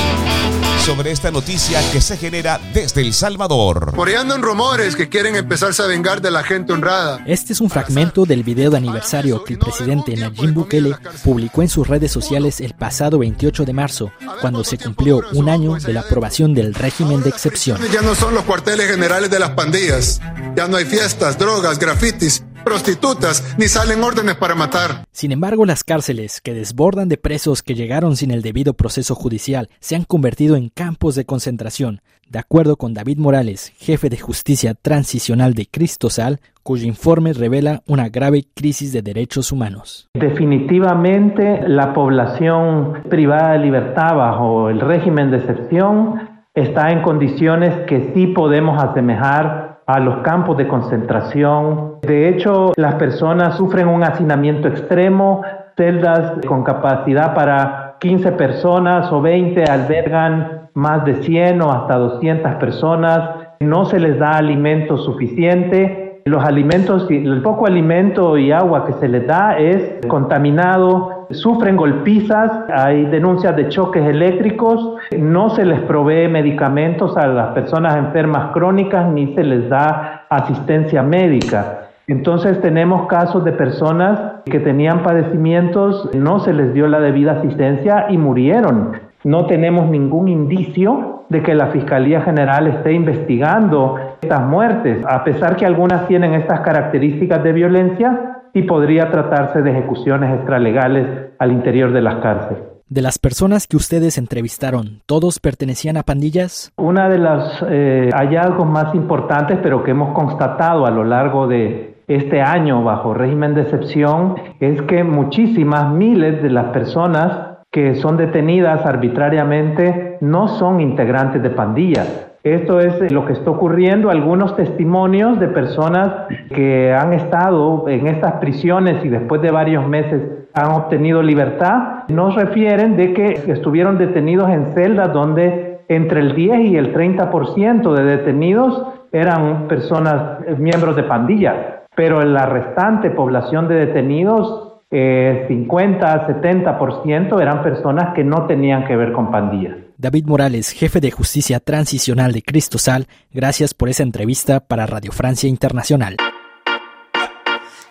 sobre 0.84 1.10
esta 1.10 1.30
noticia 1.30 1.80
que 1.92 2.00
se 2.00 2.16
genera 2.16 2.60
desde 2.72 3.02
El 3.02 3.12
Salvador. 3.12 3.92
Por 3.94 4.08
ahí 4.08 4.14
andan 4.14 4.42
rumores 4.42 4.96
que 4.96 5.08
quieren 5.08 5.36
empezarse 5.36 5.82
a 5.82 5.86
vengar 5.86 6.20
de 6.20 6.30
la 6.30 6.42
gente 6.42 6.72
honrada. 6.72 7.20
Este 7.26 7.52
es 7.52 7.60
un 7.60 7.70
fragmento 7.70 8.24
del 8.24 8.42
video 8.42 8.70
de 8.70 8.78
aniversario 8.78 9.44
que 9.44 9.54
el 9.54 9.58
presidente 9.58 10.16
Nayib 10.16 10.52
Bukele 10.52 10.96
publicó 11.24 11.62
en 11.62 11.68
sus 11.68 11.86
redes 11.86 12.12
sociales 12.12 12.60
el 12.60 12.74
pasado 12.74 13.18
28 13.18 13.64
de 13.64 13.72
marzo, 13.72 14.12
cuando 14.40 14.64
se 14.64 14.78
cumplió 14.78 15.22
un 15.32 15.48
año 15.48 15.74
de 15.74 15.92
la 15.92 16.00
aprobación 16.00 16.54
del 16.54 16.74
régimen 16.74 17.22
de 17.22 17.30
excepción. 17.30 17.78
Ya 17.92 18.02
no 18.02 18.14
son 18.14 18.34
los 18.34 18.44
cuarteles 18.44 18.90
generales 18.90 19.30
de 19.30 19.38
las 19.38 19.50
pandillas. 19.50 20.20
Ya 20.56 20.68
no 20.68 20.76
hay 20.76 20.84
fiestas, 20.84 21.38
drogas, 21.38 21.78
grafitis, 21.78 22.42
prostitutas, 22.64 23.54
ni 23.58 23.66
salen 23.66 24.02
órdenes 24.02 24.36
para 24.36 24.54
matar. 24.54 25.04
Sin 25.12 25.32
embargo, 25.32 25.64
las 25.64 25.84
cárceles, 25.84 26.40
que 26.40 26.54
desbordan 26.54 27.08
de 27.08 27.16
presos 27.16 27.62
que 27.62 27.74
llegaron 27.74 28.16
sin 28.16 28.30
el 28.30 28.42
debido 28.42 28.74
proceso 28.74 29.14
judicial, 29.14 29.68
se 29.80 29.96
han 29.96 30.04
convertido 30.04 30.56
en 30.56 30.68
campos 30.68 31.14
de 31.14 31.24
concentración, 31.24 32.00
de 32.28 32.38
acuerdo 32.38 32.76
con 32.76 32.92
David 32.92 33.18
Morales, 33.18 33.72
jefe 33.78 34.10
de 34.10 34.18
justicia 34.18 34.74
transicional 34.74 35.54
de 35.54 35.66
Cristosal, 35.66 36.40
cuyo 36.62 36.86
informe 36.86 37.32
revela 37.32 37.82
una 37.86 38.10
grave 38.10 38.44
crisis 38.54 38.92
de 38.92 39.00
derechos 39.00 39.52
humanos. 39.52 40.08
Definitivamente 40.14 41.66
la 41.66 41.94
población 41.94 43.04
privada 43.08 43.52
de 43.52 43.60
libertad 43.60 44.14
bajo 44.16 44.68
el 44.68 44.80
régimen 44.80 45.30
de 45.30 45.38
excepción 45.38 46.28
está 46.54 46.90
en 46.90 47.02
condiciones 47.02 47.86
que 47.86 48.12
sí 48.14 48.26
podemos 48.26 48.82
asemejar 48.82 49.67
a 49.88 49.98
los 49.98 50.18
campos 50.18 50.58
de 50.58 50.68
concentración. 50.68 51.94
De 52.02 52.28
hecho, 52.28 52.72
las 52.76 52.94
personas 52.96 53.56
sufren 53.56 53.88
un 53.88 54.04
hacinamiento 54.04 54.68
extremo, 54.68 55.40
celdas 55.76 56.46
con 56.46 56.62
capacidad 56.62 57.34
para 57.34 57.96
15 57.98 58.32
personas 58.32 59.10
o 59.10 59.22
20 59.22 59.64
albergan 59.64 60.68
más 60.74 61.04
de 61.06 61.14
100 61.22 61.62
o 61.62 61.72
hasta 61.72 61.96
200 61.96 62.54
personas, 62.56 63.30
no 63.60 63.86
se 63.86 63.98
les 63.98 64.18
da 64.18 64.32
alimento 64.32 64.98
suficiente. 64.98 66.20
Los 66.26 66.44
alimentos, 66.44 67.06
el 67.10 67.40
poco 67.42 67.66
alimento 67.66 68.36
y 68.36 68.52
agua 68.52 68.84
que 68.84 68.92
se 68.92 69.08
les 69.08 69.26
da 69.26 69.56
es 69.58 70.06
contaminado, 70.06 71.17
sufren 71.30 71.76
golpizas, 71.76 72.50
hay 72.72 73.04
denuncias 73.06 73.54
de 73.56 73.68
choques 73.68 74.04
eléctricos, 74.04 74.96
no 75.18 75.50
se 75.50 75.64
les 75.64 75.80
provee 75.80 76.28
medicamentos 76.28 77.16
a 77.16 77.26
las 77.26 77.48
personas 77.48 77.96
enfermas 77.96 78.52
crónicas 78.52 79.10
ni 79.12 79.34
se 79.34 79.44
les 79.44 79.68
da 79.68 80.24
asistencia 80.28 81.02
médica. 81.02 81.88
Entonces 82.06 82.60
tenemos 82.62 83.06
casos 83.06 83.44
de 83.44 83.52
personas 83.52 84.18
que 84.46 84.60
tenían 84.60 85.02
padecimientos, 85.02 86.10
no 86.14 86.40
se 86.40 86.54
les 86.54 86.72
dio 86.72 86.88
la 86.88 87.00
debida 87.00 87.32
asistencia 87.32 88.06
y 88.08 88.16
murieron. 88.16 88.92
No 89.24 89.46
tenemos 89.46 89.90
ningún 89.90 90.28
indicio 90.28 91.24
de 91.28 91.42
que 91.42 91.54
la 91.54 91.66
Fiscalía 91.66 92.22
General 92.22 92.66
esté 92.66 92.92
investigando 92.92 93.96
estas 94.22 94.42
muertes. 94.42 95.04
A 95.06 95.22
pesar 95.22 95.56
que 95.56 95.66
algunas 95.66 96.06
tienen 96.08 96.32
estas 96.32 96.60
características 96.60 97.42
de 97.42 97.52
violencia, 97.52 98.37
sí 98.58 98.62
podría 98.62 99.10
tratarse 99.10 99.62
de 99.62 99.70
ejecuciones 99.70 100.34
extralegales 100.34 101.30
al 101.38 101.52
interior 101.52 101.92
de 101.92 102.02
las 102.02 102.16
cárceles. 102.16 102.62
De 102.88 103.02
las 103.02 103.18
personas 103.18 103.66
que 103.66 103.76
ustedes 103.76 104.16
entrevistaron, 104.16 105.02
¿todos 105.06 105.40
pertenecían 105.40 105.98
a 105.98 106.02
pandillas? 106.02 106.72
Una 106.76 107.08
de 107.08 107.18
los 107.18 107.64
eh, 107.68 108.08
hallazgos 108.14 108.66
más 108.66 108.94
importantes, 108.94 109.58
pero 109.62 109.84
que 109.84 109.90
hemos 109.90 110.14
constatado 110.14 110.86
a 110.86 110.90
lo 110.90 111.04
largo 111.04 111.46
de 111.46 111.98
este 112.08 112.40
año 112.40 112.82
bajo 112.82 113.12
régimen 113.12 113.54
de 113.54 113.62
excepción, 113.62 114.36
es 114.58 114.80
que 114.82 115.04
muchísimas 115.04 115.92
miles 115.92 116.42
de 116.42 116.48
las 116.48 116.72
personas 116.72 117.58
que 117.70 117.96
son 117.96 118.16
detenidas 118.16 118.86
arbitrariamente 118.86 120.16
no 120.22 120.48
son 120.48 120.80
integrantes 120.80 121.42
de 121.42 121.50
pandillas. 121.50 122.27
Esto 122.54 122.80
es 122.80 123.12
lo 123.12 123.24
que 123.26 123.34
está 123.34 123.50
ocurriendo. 123.50 124.10
Algunos 124.10 124.56
testimonios 124.56 125.38
de 125.38 125.48
personas 125.48 126.28
que 126.54 126.92
han 126.92 127.12
estado 127.12 127.88
en 127.88 128.06
estas 128.06 128.34
prisiones 128.34 129.04
y 129.04 129.08
después 129.08 129.42
de 129.42 129.50
varios 129.50 129.86
meses 129.86 130.22
han 130.54 130.72
obtenido 130.72 131.22
libertad, 131.22 132.08
nos 132.08 132.34
refieren 132.34 132.96
de 132.96 133.12
que 133.12 133.52
estuvieron 133.52 133.98
detenidos 133.98 134.48
en 134.50 134.72
celdas 134.74 135.12
donde 135.12 135.80
entre 135.88 136.20
el 136.20 136.34
10 136.34 136.60
y 136.70 136.76
el 136.76 136.94
30% 136.94 137.94
de 137.94 138.04
detenidos 138.04 138.82
eran 139.12 139.68
personas, 139.68 140.40
eh, 140.46 140.54
miembros 140.58 140.96
de 140.96 141.04
pandillas, 141.04 141.56
pero 141.94 142.22
la 142.22 142.46
restante 142.46 143.10
población 143.10 143.68
de 143.68 143.86
detenidos 143.86 144.64
50, 144.90 146.16
eh, 146.16 146.34
70% 146.34 147.40
eran 147.40 147.62
personas 147.62 148.14
que 148.14 148.24
no 148.24 148.46
tenían 148.46 148.84
que 148.86 148.96
ver 148.96 149.12
con 149.12 149.30
pandillas. 149.30 149.87
David 150.00 150.26
Morales, 150.26 150.70
jefe 150.70 151.00
de 151.00 151.10
justicia 151.10 151.58
transicional 151.58 152.32
de 152.32 152.40
Cristosal, 152.40 153.08
gracias 153.32 153.74
por 153.74 153.88
esa 153.88 154.04
entrevista 154.04 154.60
para 154.60 154.86
Radio 154.86 155.10
Francia 155.10 155.48
Internacional. 155.48 156.16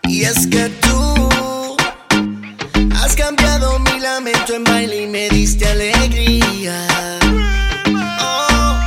Y 0.04 0.24
es 0.24 0.48
que 0.48 0.70
tú 0.80 1.78
has 2.96 3.14
cambiado 3.14 3.78
mi 3.80 4.00
lamento 4.00 4.56
en 4.56 4.64
baile 4.64 5.04
y 5.04 5.08
me 5.08 5.28
diste 5.28 5.68
alegría. 5.68 6.88
Oh. 8.22 8.80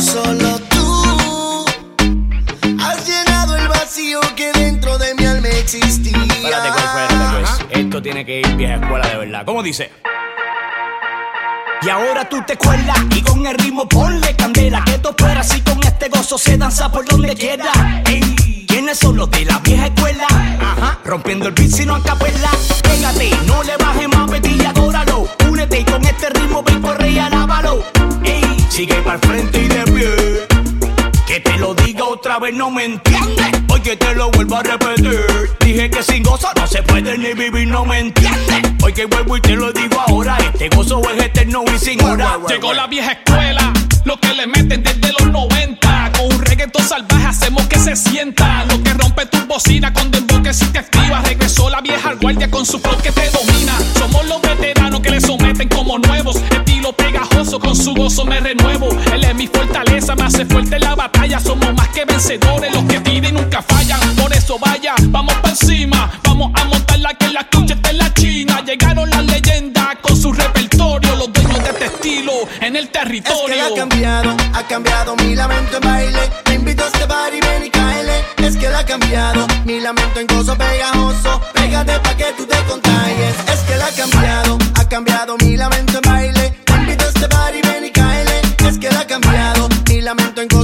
Solo 0.00 0.60
tú 0.70 1.64
has 2.80 3.04
llenado 3.04 3.56
el 3.56 3.66
vacío 3.66 4.20
que 4.36 4.52
dentro 4.52 4.96
de 4.96 5.12
mi 5.16 5.24
alma 5.24 5.48
existía. 5.48 6.22
Espérate, 6.22 6.68
pues. 7.32 7.50
Esto 7.70 8.00
tiene 8.00 8.24
que 8.24 8.38
ir 8.42 8.54
vieja 8.54 8.76
escuela 8.76 9.08
de 9.08 9.16
verdad. 9.16 9.44
¿Cómo 9.44 9.60
dice? 9.60 9.90
Y 11.84 11.88
ahora 11.90 12.26
tú 12.26 12.42
te 12.46 12.56
cuelas 12.56 12.96
y 13.14 13.20
con 13.20 13.44
el 13.46 13.58
ritmo 13.58 13.86
ponle 13.86 14.34
candela. 14.36 14.82
Que 14.86 14.98
tú 14.98 15.10
esperas 15.10 15.54
y 15.54 15.60
con 15.60 15.82
este 15.82 16.08
gozo 16.08 16.38
se 16.38 16.56
danza 16.56 16.90
por 16.90 17.04
donde 17.04 17.34
quiera. 17.34 18.02
Ey, 18.06 18.64
¿Quiénes 18.66 18.98
son 18.98 19.16
los 19.16 19.30
de 19.30 19.44
la 19.44 19.58
vieja 19.58 19.86
escuela? 19.86 20.26
Ajá, 20.26 20.98
rompiendo 21.04 21.48
el 21.48 21.52
beat 21.52 21.70
sino 21.70 21.94
a 21.94 22.02
capela. 22.02 22.50
Pégate, 22.82 23.30
no 23.46 23.62
le 23.62 23.76
bajes 23.76 24.08
más, 24.08 24.30
y 24.42 24.64
adóralo. 24.64 25.28
Únete 25.46 25.80
y 25.80 25.84
con 25.84 26.02
este 26.04 26.30
ritmo 26.30 26.62
ven 26.62 26.80
por 26.80 26.98
rey 26.98 27.18
alábalo. 27.18 27.84
Ey, 28.24 28.66
sigue 28.70 28.94
para 29.02 29.18
frente 29.18 29.60
y 29.60 29.68
de 29.68 29.82
pie. 29.84 30.53
Que 31.26 31.40
te 31.40 31.56
lo 31.56 31.74
diga 31.74 32.04
otra 32.04 32.38
vez, 32.38 32.54
no 32.54 32.70
me 32.70 32.84
entiendes. 32.84 33.46
Oye, 33.70 33.96
te 33.96 34.14
lo 34.14 34.30
vuelvo 34.30 34.56
a 34.56 34.62
repetir. 34.62 35.20
Dije 35.60 35.90
que 35.90 36.02
sin 36.02 36.22
gozo 36.22 36.48
no 36.54 36.66
se 36.66 36.82
puede 36.82 37.16
ni 37.16 37.32
vivir, 37.32 37.66
no 37.66 37.84
me 37.84 37.98
entiendes. 37.98 38.62
Oye, 38.82 39.06
vuelvo 39.06 39.36
y 39.36 39.40
te 39.40 39.56
lo 39.56 39.72
digo 39.72 40.00
ahora. 40.06 40.36
Este 40.38 40.68
gozo 40.68 41.00
es 41.10 41.24
eterno 41.24 41.64
y 41.74 41.78
sin 41.78 42.02
hora. 42.04 42.38
Llegó 42.48 42.74
la 42.74 42.86
vieja 42.86 43.12
escuela, 43.12 43.72
lo 44.04 44.20
que 44.20 44.34
le 44.34 44.46
meten 44.46 44.82
desde 44.82 45.12
los 45.18 45.30
90. 45.32 46.12
Con 46.16 46.34
un 46.34 46.42
reggaetón 46.42 46.86
salvaje 46.86 47.26
hacemos 47.26 47.66
que 47.68 47.78
se 47.78 47.96
sienta. 47.96 48.64
Lo 48.66 48.82
que 48.82 48.92
rompe 48.92 49.26
tu 49.26 49.38
bocina 49.46 49.92
con 49.92 50.10
dembow 50.10 50.42
que 50.42 50.52
si 50.52 50.66
te 50.66 50.78
activas. 50.78 51.26
Regresó 51.26 51.70
la 51.70 51.80
vieja 51.80 52.12
guardia 52.20 52.50
con 52.50 52.66
su 52.66 52.78
flow 52.78 52.98
que 53.02 53.10
te 53.10 53.30
domina. 53.30 53.72
Somos 53.98 54.26
los 54.26 54.42
veteranos 54.42 55.00
que 55.00 55.10
le 55.10 55.20
someten 55.20 55.68
como 55.68 55.98
nuevos. 55.98 56.36
Con 57.58 57.76
su 57.76 57.94
gozo 57.94 58.24
me 58.24 58.40
renuevo. 58.40 58.88
Él 59.12 59.24
es 59.24 59.34
mi 59.34 59.46
fortaleza, 59.46 60.14
me 60.14 60.24
hace 60.24 60.44
fuerte 60.46 60.76
en 60.76 60.82
la 60.82 60.94
batalla. 60.94 61.38
Somos 61.40 61.72
más 61.74 61.88
que 61.88 62.04
vencedores, 62.04 62.72
los 62.74 62.84
que 62.84 63.00
piden 63.00 63.34
nunca 63.34 63.62
fallan. 63.62 64.00
Por 64.16 64.32
eso 64.32 64.58
vaya, 64.58 64.94
vamos 65.06 65.34
para 65.34 65.50
encima. 65.50 66.10
Vamos 66.24 66.50
a 66.54 66.64
montarla 66.64 67.14
que 67.14 67.28
la 67.28 67.40
escucha 67.40 67.74
de 67.74 67.92
la 67.92 68.12
China. 68.14 68.62
Llegaron 68.64 69.08
las 69.10 69.24
leyendas 69.24 69.96
con 70.02 70.16
su 70.16 70.32
repertorio. 70.32 71.16
Los 71.16 71.32
dueños 71.32 71.62
de 71.62 71.70
este 71.70 71.84
estilo 71.86 72.32
en 72.60 72.76
el 72.76 72.88
territorio. 72.88 73.54
Es 73.54 73.54
que 73.54 73.60
ha 73.60 73.74
cambiado, 73.74 74.36
ha 74.52 74.62
cambiado 74.64 75.16
mi 75.16 75.34
lamento 75.34 75.76
en 75.76 75.82
baile. 75.82 76.20
Te 76.44 76.54
invito 76.54 76.84
a 76.84 76.86
este 76.86 77.06
bar 77.06 77.32
y 77.34 77.40
ven 77.40 77.64
y 77.66 77.70
cáele. 77.70 78.24
Es 78.38 78.56
que 78.56 78.68
la 78.68 78.80
ha 78.80 78.86
cambiado 78.86 79.46
mi 79.64 79.80
lamento 79.80 80.20
en 80.20 80.26
gozo 80.26 80.56
pegajoso. 80.56 81.40
Pégate 81.52 81.98
pa' 82.00 82.16
que 82.16 82.32
tú 82.36 82.46
te 82.46 82.56
contagies. 82.68 83.43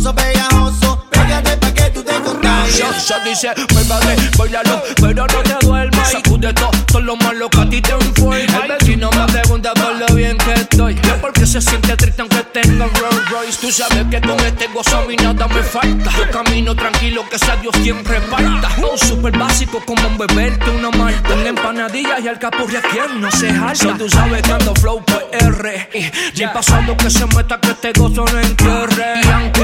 Gozo 0.00 0.14
pegajoso. 0.14 1.06
Pégate 1.10 1.56
pa' 1.58 1.72
que 1.72 1.90
tú 1.90 2.02
te 2.02 2.14
contagies. 2.20 2.78
Yo, 2.78 2.86
yo 3.08 3.24
dice, 3.24 3.48
muévate, 3.72 4.16
bailalo, 4.38 4.82
pero 5.00 5.26
no 5.26 5.42
te 5.42 5.66
duermas. 5.66 6.10
Sacude 6.10 6.52
todo, 6.54 6.70
todo 6.86 7.00
lo 7.02 7.16
malo 7.16 7.50
que 7.50 7.60
a 7.60 7.68
ti 7.68 7.82
te 7.82 7.92
informa. 7.92 8.64
El 8.64 8.72
vecino 8.78 9.10
me 9.10 9.32
pregunta 9.32 9.72
por 9.74 9.94
lo 9.96 10.14
bien 10.14 10.38
que 10.38 10.52
estoy. 10.54 10.94
Yo 10.94 11.20
porque 11.20 11.46
se 11.46 11.60
siente 11.60 11.96
triste 11.96 12.22
aunque 12.22 12.42
tenga 12.52 12.86
un 12.86 12.94
Rolls 12.94 13.30
Royce. 13.30 13.58
Tú 13.60 13.70
sabes 13.70 14.06
que 14.10 14.20
con 14.20 14.40
este 14.40 14.66
gozo 14.68 14.98
a 14.98 15.04
mí 15.06 15.16
nada 15.16 15.46
me 15.48 15.62
falta. 15.62 16.10
Yo 16.16 16.30
camino 16.30 16.74
tranquilo 16.74 17.24
que 17.28 17.38
sea 17.38 17.56
Dios 17.56 17.74
quien 17.82 18.04
reparta. 18.04 18.68
Un 18.78 18.98
super 18.98 19.36
básico 19.36 19.82
como 19.84 20.06
un 20.08 20.16
beberte 20.16 20.70
una 20.70 20.90
malta. 20.90 21.28
Con 21.28 21.46
empanadillas 21.46 22.20
y 22.24 22.28
alcapurria 22.28 22.80
quien 22.80 23.20
no 23.20 23.30
se 23.30 23.52
jalta. 23.52 23.74
So, 23.74 23.94
tú 23.96 24.08
sabes 24.08 24.42
que 24.42 24.52
ando 24.52 24.74
flow 24.74 25.04
por 25.04 25.28
R. 25.32 25.88
Y 25.92 26.36
ya 26.36 26.52
pasando 26.52 26.96
que 26.96 27.10
se 27.10 27.26
meta 27.26 27.60
que 27.60 27.70
este 27.70 27.92
gozo 27.92 28.24
no 28.24 28.40
entierre. 28.40 29.20
Y 29.22 29.28
aunque 29.28 29.59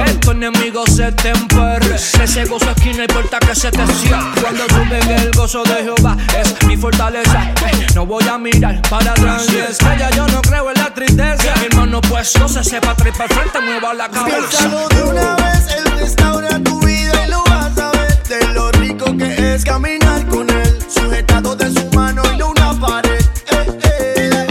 se 1.07 1.13
te 1.13 1.29
emperre. 1.31 1.95
Ese 1.95 2.45
gozo 2.47 2.71
esquina 2.71 3.05
y 3.05 3.07
puerta 3.07 3.39
que 3.39 3.55
se 3.55 3.71
te 3.71 3.87
cierre. 3.87 4.25
Cuando 4.41 4.67
que 4.67 5.15
el 5.15 5.31
gozo 5.33 5.63
de 5.63 5.85
Jehová 5.85 6.17
es 6.37 6.67
mi 6.67 6.77
fortaleza. 6.77 7.53
Eh, 7.67 7.87
No 7.95 8.07
voy 8.07 8.27
a 8.29 8.39
mirar 8.39 8.81
para 8.91 9.13
atrás. 9.13 9.47
Es 9.49 9.79
que 9.79 9.99
ya 9.99 10.11
yo 10.11 10.27
no 10.29 10.41
creo 10.43 10.71
en 10.71 10.79
la 10.79 10.93
tristeza. 10.93 11.55
Mi 11.61 11.67
hermano, 11.67 12.01
pues 12.01 12.37
no 12.39 12.49
se 12.49 12.65
sepa 12.65 12.95
para 12.95 13.13
frente, 13.13 13.61
mueva 13.61 13.95
la 13.95 14.09
cabeza. 14.09 14.37
Piénsalo 14.49 14.89
de 14.89 15.03
una 15.05 15.37
vez, 15.37 15.69
Él 15.77 15.85
restaura 15.99 16.59
tu 16.65 16.81
vida 16.81 17.27
y 17.27 17.31
lo 17.31 17.43
vas 17.45 17.79
a 17.79 17.91
ver 17.93 18.23
de 18.25 18.55
lo 18.55 18.73
rico 18.73 19.17
que 19.17 19.55
es 19.55 19.65
caminar 19.65 20.27
con 20.27 20.49
Él, 20.51 20.79
sujetado 20.89 21.55
de 21.55 21.71
su 21.73 21.87
mano 21.95 22.23
y 22.33 22.37
no 22.37 22.51
una 22.51 22.73
pared. 22.81 23.25
Eh, 23.53 23.79
eh. 23.85 24.47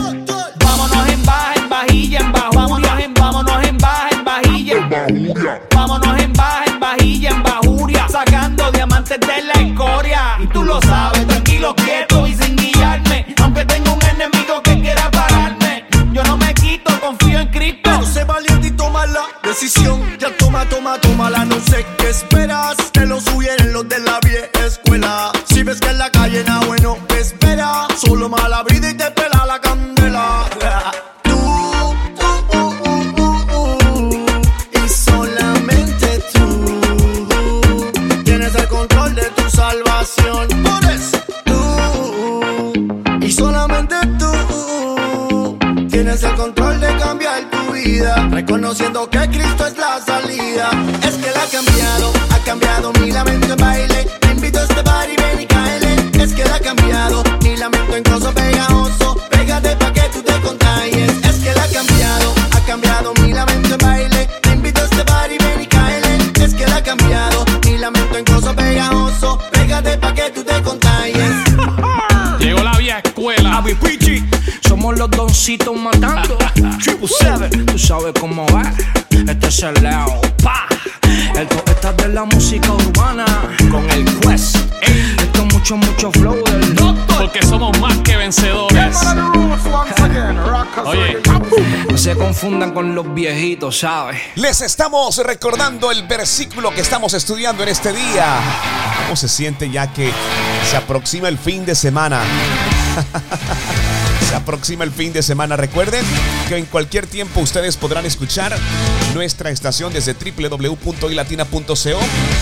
Vámonos 0.64 1.10
en 1.10 1.26
baja, 1.26 1.54
en 1.56 1.70
vajilla, 1.70 2.20
en 2.20 2.32
bajo. 2.32 2.54
Vámonos 2.54 3.00
en, 3.00 3.14
vámonos 3.14 3.64
en 3.66 3.78
baja, 3.78 4.10
en 4.12 4.24
vajilla. 4.24 4.90
Vámonos 5.74 6.05
Ya 20.20 20.36
toma, 20.36 20.68
toma, 20.68 21.00
tómala, 21.00 21.46
no 21.46 21.56
sé 21.62 21.86
qué 21.98 22.10
esperas. 22.10 22.76
Que 22.92 23.06
los 23.06 23.26
huyeron 23.34 23.72
los 23.72 23.88
de 23.88 24.00
la 24.00 24.20
vieja 24.20 24.50
escuela. 24.66 25.32
Si 25.46 25.64
ves 25.64 25.80
que 25.80 25.92
en 25.92 25.98
la 25.98 26.12
calle 26.12 26.44
nada 26.44 26.66
bueno 26.66 26.98
te 27.08 27.22
espera. 27.22 27.88
Solo 27.96 28.28
mala 28.28 28.64
vida 28.64 28.75
vida, 47.86 48.28
reconociendo 48.32 49.08
que 49.10 49.20
Cristo 49.30 49.68
es 49.68 49.78
la 49.78 50.02
salida. 50.02 50.70
Es 51.04 51.16
que 51.16 51.32
la 51.32 51.44
ha 51.44 51.48
cambiado, 51.48 52.14
ha 52.32 52.40
cambiado 52.40 52.92
mi 53.00 53.12
lamento 53.12 53.54
en 53.54 53.58
baile. 53.58 54.08
Te 54.20 54.32
invito 54.32 54.60
a 54.60 54.64
este 54.64 54.82
bar 54.82 55.08
y 55.10 55.16
ven 55.16 55.42
y 55.42 55.46
cáele. 55.46 56.24
Es 56.24 56.34
que 56.34 56.44
la 56.44 56.56
ha 56.56 56.60
cambiado 56.60 57.24
mi 57.44 57.56
lamento 57.56 57.96
en 57.96 58.04
gozo 58.04 58.34
pegajoso. 58.34 59.18
Pégate 59.30 59.76
pa' 59.76 59.94
que 59.94 60.02
tú 60.14 60.22
te 60.24 60.34
contagies. 60.42 61.12
Es 61.30 61.36
que 61.44 61.54
la 61.54 61.64
ha 61.64 61.68
cambiado, 61.68 62.34
ha 62.56 62.60
cambiado 62.66 63.14
mi 63.22 63.32
lamento 63.34 63.74
en 63.76 63.78
baile. 63.78 64.30
Te 64.42 64.52
invito 64.52 64.82
a 64.82 64.86
este 64.86 65.04
bar 65.04 65.32
y 65.32 65.38
ven 65.38 65.62
y 65.62 65.68
cáele. 65.68 66.18
Es 66.44 66.54
que 66.56 66.66
la 66.66 66.78
ha 66.78 66.84
cambiado 66.84 67.46
mi 67.66 67.78
lamento 67.78 68.18
en 68.18 68.26
gozo 68.26 68.56
pegajoso. 68.56 69.40
Pégate 69.52 69.98
pa' 69.98 70.14
que 70.14 70.30
tú 70.32 70.44
te 70.44 70.62
contagies. 70.64 71.36
Llegó 72.40 72.64
la 72.64 72.78
vieja 72.78 73.00
escuela. 73.04 73.58
Avi 73.58 73.76
Pichi, 73.76 74.24
somos 74.86 75.00
los 75.00 75.10
doncitos 75.10 75.76
matando. 75.76 76.38
Triple 76.84 77.08
Seven, 77.08 77.66
tú 77.66 77.80
sabes 77.80 78.14
cómo 78.20 78.46
va. 78.54 78.72
Este 79.10 79.48
es 79.48 79.64
el 79.64 79.74
Leo, 79.82 80.22
pa. 80.44 80.68
la 82.14 82.26
música 82.26 82.72
urbana. 82.72 83.26
Con 83.72 83.90
el 83.90 84.06
Quest. 84.20 84.58
Esto 84.82 85.42
es 85.42 85.54
mucho, 85.54 85.78
mucho 85.78 86.12
flow 86.12 86.36
del 86.44 86.76
doctor. 86.76 87.18
Porque 87.18 87.42
somos 87.44 87.80
más 87.80 87.98
que 88.00 88.16
vencedores. 88.16 88.98
Oye, 90.86 91.18
No 91.90 91.98
se 91.98 92.16
confundan 92.16 92.72
con 92.72 92.94
los 92.94 93.12
viejitos, 93.12 93.80
¿sabes? 93.80 94.22
Les 94.36 94.62
estamos 94.62 95.18
recordando 95.18 95.90
el 95.90 96.04
versículo 96.04 96.70
que 96.70 96.82
estamos 96.82 97.16
estudiando 97.16 97.64
en 97.64 97.70
este 97.70 97.92
día. 97.92 98.38
¿Cómo 99.06 99.16
se 99.16 99.30
siente 99.30 99.72
ya 99.72 99.92
que 99.92 100.12
se 100.70 100.78
aproxima 100.78 101.28
el 101.28 101.40
fin 101.40 101.66
de 101.66 101.74
semana? 101.74 102.22
Se 104.36 104.42
aproxima 104.42 104.84
el 104.84 104.92
fin 104.92 105.14
de 105.14 105.24
semana. 105.24 105.56
Recuerden 105.56 106.04
que 106.50 106.58
en 106.58 106.66
cualquier 106.66 107.08
tiempo 107.08 107.40
ustedes 107.40 107.78
podrán 107.78 108.06
escuchar 108.06 108.54
nuestra 109.14 109.50
estación 109.50 109.94
desde 109.94 110.14
www.ilatina.co 110.14 111.64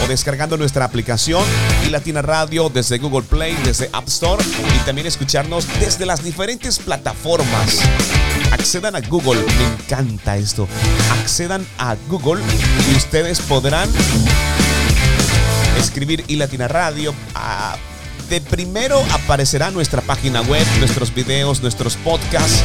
o 0.04 0.08
descargando 0.08 0.58
nuestra 0.58 0.86
aplicación 0.86 1.44
Ilatina 1.86 2.24
Radio 2.24 2.70
desde 2.70 2.98
Google 2.98 3.22
Play, 3.22 3.56
desde 3.64 3.92
App 3.94 4.08
Store 4.08 4.44
y 4.76 4.86
también 4.88 5.06
escucharnos 5.06 5.68
desde 5.80 6.08
las 6.08 6.24
diferentes 6.24 6.80
plataformas. 6.80 7.82
Accedan 8.52 8.96
a 8.96 9.02
Google, 9.02 9.44
me 9.44 9.66
encanta 9.76 10.36
esto. 10.36 10.68
Accedan 11.22 11.64
a 11.78 11.96
Google 12.10 12.42
y 12.92 12.96
ustedes 12.96 13.40
podrán 13.40 13.88
escribir 15.78 16.24
Ilatina 16.28 16.68
Radio. 16.68 17.14
a 17.36 17.78
de 18.30 18.42
primero 18.42 19.04
aparecerá 19.12 19.72
nuestra 19.72 20.02
página 20.02 20.42
web, 20.42 20.66
nuestros 20.80 21.14
videos, 21.14 21.62
nuestros 21.62 21.96
podcasts. 21.98 22.64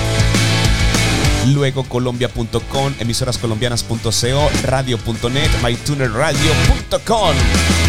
Luego 1.47 1.85
colombia.com, 1.85 2.95
emisorascolombianas.co, 2.99 4.51
radio.net, 4.65 5.51
mytunerradio.com, 5.63 7.37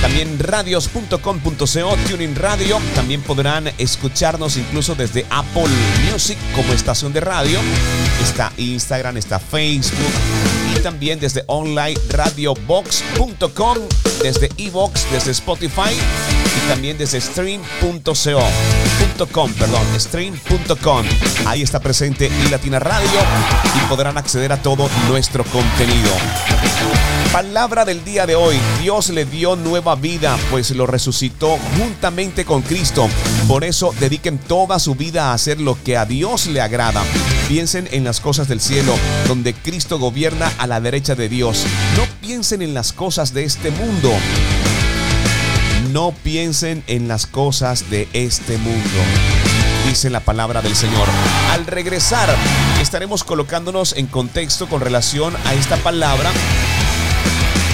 también 0.02 0.40
radios.com.co, 0.40 1.98
Tuning 2.08 2.36
Radio. 2.36 2.80
También 2.96 3.22
podrán 3.22 3.72
escucharnos 3.78 4.58
incluso 4.58 4.96
desde 4.96 5.26
Apple 5.30 5.68
Music 6.12 6.38
como 6.56 6.72
estación 6.74 7.12
de 7.12 7.22
radio. 7.22 7.60
Está 8.22 8.54
Instagram, 8.58 9.18
está 9.18 9.40
Facebook 9.40 10.59
también 10.80 11.20
desde 11.20 11.44
online 11.48 12.00
radiobox.com, 12.10 13.78
desde 14.22 14.50
Evox, 14.58 15.10
desde 15.12 15.32
Spotify 15.32 15.92
y 15.92 16.68
también 16.68 16.98
desde 16.98 17.22
stream.co.com, 17.22 19.54
perdón, 19.54 20.00
stream.com. 20.00 21.06
Ahí 21.46 21.62
está 21.62 21.80
presente 21.80 22.30
y 22.46 22.50
Latina 22.50 22.80
Radio 22.80 23.20
y 23.76 23.80
podrán 23.90 24.18
acceder 24.18 24.52
a 24.52 24.62
todo 24.62 24.90
nuestro 25.10 25.44
contenido. 25.46 26.10
Palabra 27.34 27.86
del 27.86 28.04
día 28.04 28.26
de 28.26 28.36
hoy. 28.36 28.56
Dios 28.82 29.10
le 29.10 29.24
dio 29.24 29.56
nueva 29.56 29.94
vida, 29.96 30.36
pues 30.50 30.72
lo 30.72 30.88
resucitó 30.88 31.60
juntamente 31.78 32.44
con 32.44 32.64
Cristo. 32.64 33.08
Por 33.48 33.64
eso 33.64 33.94
dediquen 34.00 34.40
toda 34.40 34.80
su 34.80 34.96
vida 34.96 35.30
a 35.30 35.34
hacer 35.36 35.62
lo 35.62 35.78
que 35.84 35.96
a 35.96 36.06
Dios 36.06 36.48
le 36.48 36.60
agrada. 36.60 37.04
Piensen 37.48 37.88
en 37.92 38.04
las 38.04 38.20
cosas 38.20 38.48
del 38.48 38.60
cielo, 38.60 38.96
donde 39.28 39.54
Cristo 39.54 40.00
gobierna 40.00 40.52
a 40.58 40.66
la 40.66 40.82
derecha 40.82 41.14
de 41.14 41.30
Dios. 41.30 41.66
No 41.96 42.04
piensen 42.20 42.64
en 42.64 42.74
las 42.74 42.94
cosas 42.94 43.32
de 43.32 43.44
este 43.44 43.70
mundo. 43.70 44.12
No 45.92 46.16
piensen 46.24 46.84
en 46.88 47.08
las 47.08 47.28
cosas 47.28 47.92
de 47.92 48.08
este 48.14 48.58
mundo 48.58 48.80
dice 49.88 50.10
la 50.12 50.20
palabra 50.20 50.62
del 50.62 50.76
Señor. 50.76 51.08
Al 51.52 51.66
regresar, 51.66 52.30
estaremos 52.80 53.24
colocándonos 53.24 53.94
en 53.98 54.06
contexto 54.06 54.68
con 54.68 54.82
relación 54.82 55.36
a 55.46 55.56
esta 55.56 55.78
palabra 55.78 56.32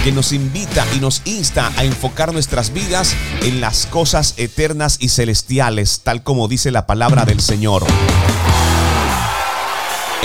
que 0.06 0.12
nos 0.12 0.34
invita 0.34 0.86
y 0.96 1.00
nos 1.00 1.24
insta 1.26 1.72
a 1.78 1.84
enfocar 1.84 2.32
nuestras 2.32 2.72
vidas 2.72 3.16
en 3.42 3.60
las 3.60 3.88
cosas 3.88 4.36
eternas 4.38 4.98
y 5.00 5.10
celestiales, 5.10 6.02
tal 6.04 6.22
como 6.22 6.48
dice 6.48 6.70
la 6.70 6.86
palabra 6.86 7.26
del 7.26 7.42
Señor 7.42 7.84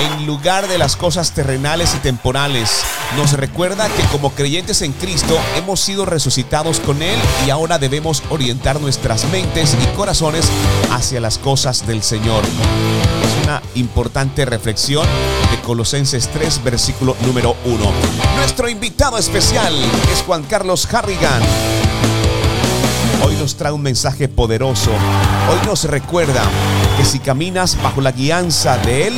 en 0.01 0.27
lugar 0.27 0.67
de 0.69 0.79
las 0.79 0.97
cosas 0.97 1.33
terrenales 1.33 1.95
y 1.95 1.99
temporales. 1.99 2.83
Nos 3.17 3.33
recuerda 3.35 3.89
que 3.89 4.03
como 4.05 4.31
creyentes 4.31 4.81
en 4.83 4.93
Cristo 4.93 5.39
hemos 5.57 5.81
sido 5.81 6.07
resucitados 6.07 6.81
con 6.81 7.03
Él 7.03 7.19
y 7.47 7.51
ahora 7.51 7.79
debemos 7.79 8.23
orientar 8.31 8.81
nuestras 8.81 9.25
mentes 9.31 9.77
y 9.83 9.97
corazones 9.97 10.49
hacia 10.91 11.21
las 11.21 11.37
cosas 11.37 11.87
del 11.87 12.03
Señor. 12.03 12.45
Es 12.45 13.45
una 13.45 13.63
importante 13.75 14.47
reflexión 14.47 15.07
Colosenses 15.61 16.29
3, 16.29 16.63
versículo 16.65 17.17
número 17.27 17.55
1. 17.65 17.77
Nuestro 18.37 18.69
invitado 18.69 19.19
especial 19.19 19.75
es 20.13 20.23
Juan 20.23 20.43
Carlos 20.45 20.87
Harrigan. 20.93 21.43
Hoy 23.25 23.35
nos 23.37 23.57
trae 23.57 23.73
un 23.73 23.83
mensaje 23.83 24.29
poderoso. 24.29 24.91
Hoy 24.91 25.67
nos 25.67 25.85
recuerda 25.85 26.43
que 26.97 27.05
si 27.05 27.19
caminas 27.19 27.81
bajo 27.83 28.01
la 28.01 28.13
guianza 28.13 28.79
de 28.79 29.09
Él, 29.09 29.15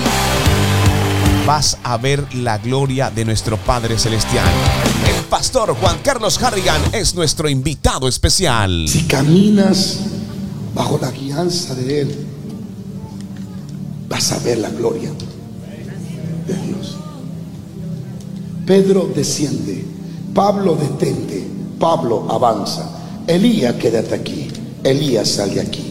vas 1.46 1.78
a 1.82 1.96
ver 1.96 2.34
la 2.34 2.58
gloria 2.58 3.10
de 3.10 3.24
nuestro 3.24 3.56
Padre 3.56 3.98
Celestial. 3.98 4.48
El 5.08 5.24
pastor 5.24 5.74
Juan 5.74 5.98
Carlos 6.02 6.42
Harrigan 6.42 6.80
es 6.92 7.14
nuestro 7.14 7.48
invitado 7.48 8.08
especial. 8.08 8.86
Si 8.88 9.04
caminas 9.04 10.00
bajo 10.74 10.98
la 11.00 11.10
guianza 11.10 11.74
de 11.74 12.00
Él, 12.02 12.26
vas 14.08 14.32
a 14.32 14.38
ver 14.38 14.58
la 14.58 14.70
gloria 14.70 15.10
Pedro 18.66 19.10
desciende, 19.14 19.84
Pablo 20.34 20.76
detente, 20.76 21.44
Pablo 21.78 22.26
avanza, 22.30 22.88
Elías 23.26 23.74
quédate 23.74 24.14
aquí, 24.14 24.48
Elías 24.84 25.28
sale 25.28 25.60
aquí, 25.60 25.90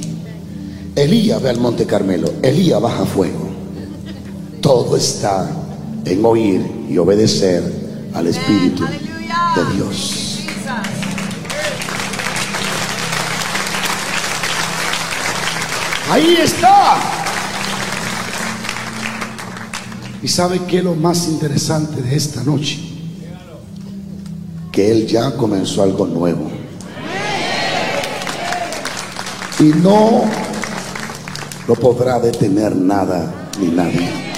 Elías 0.95 1.41
ve 1.41 1.49
al 1.49 1.59
monte 1.59 1.85
Carmelo, 1.85 2.31
Elías 2.41 2.81
baja 2.81 3.05
fuego. 3.05 3.49
Todo 4.61 4.95
está 4.95 5.49
en 6.05 6.25
oír 6.25 6.61
y 6.89 6.97
obedecer 6.97 7.63
al 8.13 8.27
Espíritu 8.27 8.83
de 8.85 9.75
Dios. 9.75 10.39
Ahí 16.09 16.35
está. 16.41 17.20
¿Y 20.23 20.27
sabe 20.27 20.59
qué 20.67 20.79
es 20.79 20.83
lo 20.83 20.95
más 20.95 21.27
interesante 21.27 22.01
de 22.01 22.15
esta 22.15 22.43
noche? 22.43 22.79
Que 24.71 24.91
Él 24.91 25.07
ya 25.07 25.35
comenzó 25.35 25.81
algo 25.81 26.05
nuevo. 26.05 26.49
Y 29.59 29.63
no 29.63 30.23
lo 31.67 31.75
podrá 31.75 32.19
detener 32.19 32.75
nada 32.75 33.49
ni 33.59 33.67
nadie. 33.67 34.30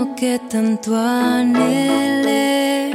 Sueño 0.00 0.14
que 0.16 0.40
tanto 0.50 0.96
anhelé, 0.96 2.90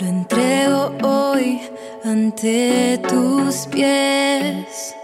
lo 0.00 0.06
entrego 0.06 0.92
hoy 1.02 1.60
ante 2.04 3.00
tus 3.08 3.66
pies. 3.66 4.94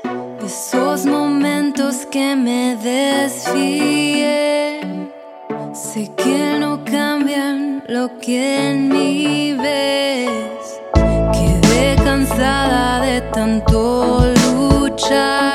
Esos 0.44 1.06
momentos 1.06 2.06
que 2.10 2.36
me 2.36 2.76
desfié, 2.76 4.80
sé 5.72 6.10
que 6.16 6.58
no 6.58 6.84
cambian 6.84 7.82
lo 7.88 8.18
que 8.18 8.70
en 8.70 8.88
mí 8.88 9.52
ves. 9.52 10.80
Quedé 11.32 11.96
cansada 12.02 13.00
de 13.00 13.20
tanto 13.32 14.24
luchar. 14.52 15.49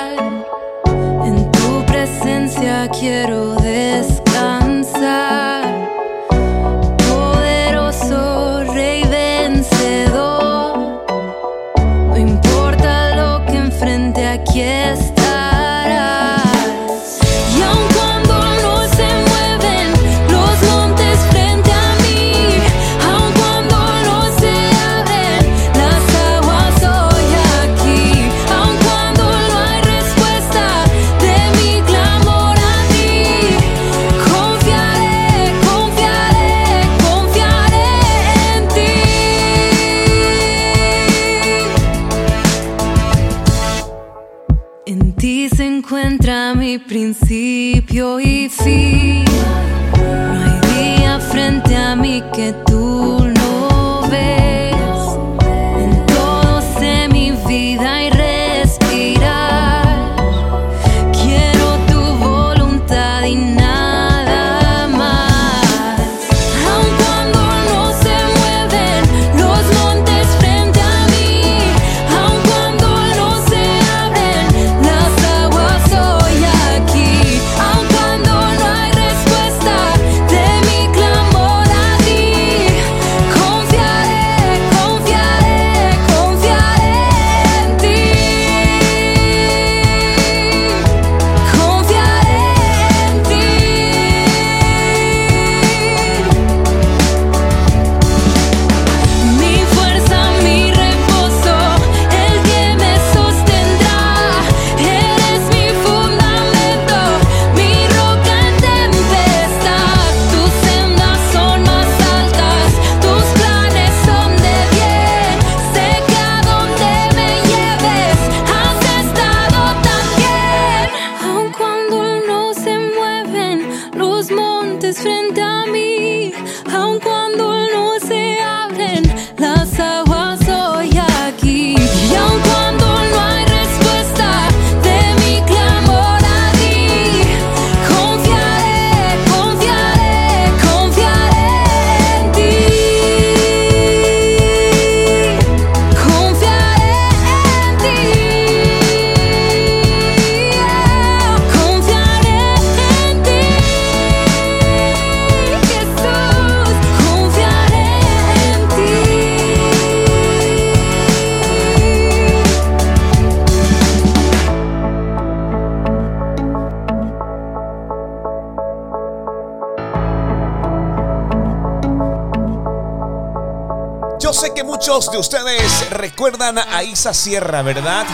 De 175.15 175.19
ustedes 175.21 175.89
recuerdan 175.91 176.57
a 176.57 176.83
Isa 176.83 177.13
Sierra, 177.13 177.61
¿verdad? 177.61 178.05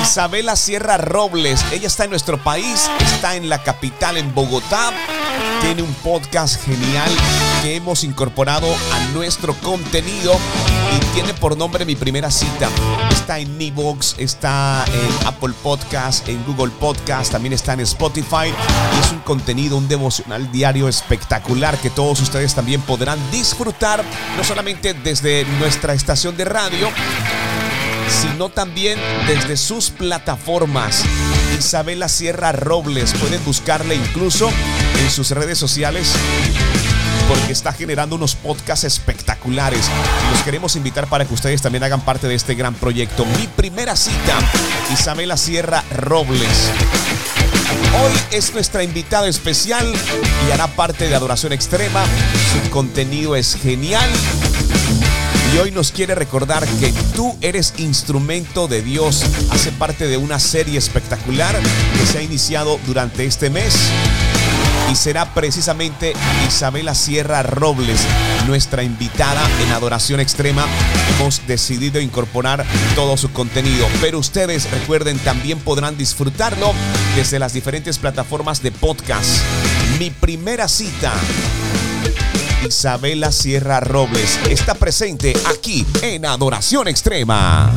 Isabela 0.00 0.54
Sierra 0.54 0.98
Robles, 0.98 1.64
ella 1.72 1.88
está 1.88 2.04
en 2.04 2.10
nuestro 2.10 2.38
país, 2.38 2.88
está 3.00 3.34
en 3.34 3.48
la 3.48 3.60
capital, 3.64 4.18
en 4.18 4.32
Bogotá. 4.32 4.92
Tiene 5.60 5.82
un 5.82 5.92
podcast 5.94 6.64
genial 6.64 7.10
que 7.62 7.76
hemos 7.76 8.04
incorporado 8.04 8.66
a 8.92 9.12
nuestro 9.14 9.54
contenido 9.54 10.34
y 10.96 11.14
tiene 11.14 11.34
por 11.34 11.56
nombre 11.56 11.84
Mi 11.84 11.96
Primera 11.96 12.30
Cita. 12.30 12.68
Está 13.10 13.38
en 13.38 13.60
Evox, 13.60 14.14
está 14.18 14.84
en 14.86 15.26
Apple 15.26 15.54
Podcast, 15.62 16.28
en 16.28 16.44
Google 16.44 16.72
Podcast, 16.78 17.32
también 17.32 17.52
está 17.52 17.72
en 17.74 17.80
Spotify. 17.80 18.48
Y 18.48 19.04
es 19.04 19.12
un 19.12 19.20
contenido, 19.20 19.76
un 19.76 19.88
devocional 19.88 20.50
diario 20.52 20.88
espectacular 20.88 21.78
que 21.78 21.90
todos 21.90 22.20
ustedes 22.20 22.54
también 22.54 22.80
podrán 22.82 23.18
disfrutar, 23.30 24.04
no 24.36 24.44
solamente 24.44 24.94
desde 24.94 25.44
nuestra 25.58 25.94
estación 25.94 26.36
de 26.36 26.44
radio, 26.44 26.88
sino 28.08 28.48
también 28.48 28.98
desde 29.26 29.56
sus 29.56 29.90
plataformas. 29.90 31.04
Isabela 31.58 32.08
Sierra 32.08 32.52
Robles, 32.52 33.12
pueden 33.14 33.44
buscarle 33.44 33.94
incluso 33.94 34.50
en 35.00 35.10
sus 35.10 35.30
redes 35.30 35.58
sociales 35.58 36.14
porque 37.28 37.52
está 37.52 37.72
generando 37.72 38.16
unos 38.16 38.34
podcasts 38.34 38.84
espectaculares 38.84 39.88
y 40.28 40.32
los 40.32 40.42
queremos 40.42 40.76
invitar 40.76 41.06
para 41.08 41.24
que 41.26 41.34
ustedes 41.34 41.60
también 41.60 41.84
hagan 41.84 42.00
parte 42.00 42.26
de 42.26 42.34
este 42.34 42.54
gran 42.54 42.74
proyecto. 42.74 43.24
Mi 43.38 43.46
primera 43.46 43.94
cita, 43.94 44.38
Isabela 44.92 45.36
Sierra 45.36 45.84
Robles. 45.94 46.70
Hoy 48.02 48.12
es 48.32 48.54
nuestra 48.54 48.82
invitada 48.82 49.28
especial 49.28 49.86
y 50.48 50.52
hará 50.52 50.68
parte 50.68 51.08
de 51.08 51.14
Adoración 51.14 51.52
Extrema. 51.52 52.04
Su 52.52 52.70
contenido 52.70 53.36
es 53.36 53.54
genial. 53.54 54.08
Y 55.54 55.58
hoy 55.58 55.70
nos 55.70 55.92
quiere 55.92 56.14
recordar 56.14 56.66
que 56.80 56.92
tú 57.14 57.36
eres 57.40 57.74
instrumento 57.78 58.68
de 58.68 58.82
Dios. 58.82 59.24
Hace 59.50 59.72
parte 59.72 60.06
de 60.06 60.16
una 60.16 60.38
serie 60.38 60.78
espectacular 60.78 61.58
que 61.98 62.06
se 62.06 62.18
ha 62.18 62.22
iniciado 62.22 62.78
durante 62.86 63.24
este 63.24 63.48
mes. 63.50 63.74
Y 64.90 64.94
será 64.94 65.34
precisamente 65.34 66.14
Isabela 66.46 66.94
Sierra 66.94 67.42
Robles, 67.42 68.00
nuestra 68.46 68.82
invitada 68.82 69.42
en 69.62 69.72
Adoración 69.72 70.20
Extrema. 70.20 70.64
Hemos 71.16 71.46
decidido 71.46 72.00
incorporar 72.00 72.64
todo 72.94 73.16
su 73.16 73.30
contenido. 73.32 73.86
Pero 74.00 74.18
ustedes 74.18 74.70
recuerden, 74.70 75.18
también 75.18 75.58
podrán 75.58 75.96
disfrutarlo 75.96 76.72
desde 77.16 77.38
las 77.38 77.52
diferentes 77.52 77.98
plataformas 77.98 78.62
de 78.62 78.72
podcast. 78.72 79.42
Mi 79.98 80.10
primera 80.10 80.68
cita. 80.68 81.12
Isabela 82.66 83.30
Sierra 83.30 83.80
Robles 83.80 84.38
está 84.48 84.74
presente 84.74 85.34
aquí 85.46 85.86
en 86.02 86.26
Adoración 86.26 86.88
Extrema. 86.88 87.70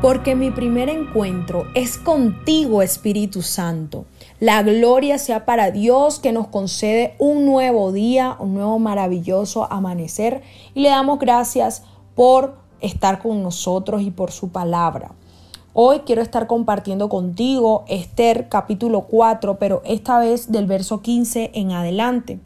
Porque 0.00 0.36
mi 0.36 0.52
primer 0.52 0.88
encuentro 0.88 1.66
es 1.74 1.98
contigo, 1.98 2.82
Espíritu 2.82 3.42
Santo. 3.42 4.04
La 4.38 4.62
gloria 4.62 5.18
sea 5.18 5.44
para 5.44 5.72
Dios 5.72 6.20
que 6.20 6.30
nos 6.30 6.46
concede 6.46 7.16
un 7.18 7.44
nuevo 7.44 7.90
día, 7.90 8.36
un 8.38 8.54
nuevo 8.54 8.78
maravilloso 8.78 9.66
amanecer. 9.72 10.42
Y 10.72 10.82
le 10.82 10.90
damos 10.90 11.18
gracias 11.18 11.82
por 12.14 12.58
estar 12.80 13.20
con 13.20 13.42
nosotros 13.42 14.02
y 14.02 14.12
por 14.12 14.30
su 14.30 14.50
palabra. 14.50 15.10
Hoy 15.72 16.02
quiero 16.06 16.22
estar 16.22 16.46
compartiendo 16.46 17.08
contigo 17.08 17.84
Esther 17.88 18.48
capítulo 18.48 19.00
4, 19.02 19.58
pero 19.58 19.82
esta 19.84 20.20
vez 20.20 20.52
del 20.52 20.66
verso 20.66 21.02
15 21.02 21.50
en 21.54 21.72
adelante. 21.72 22.38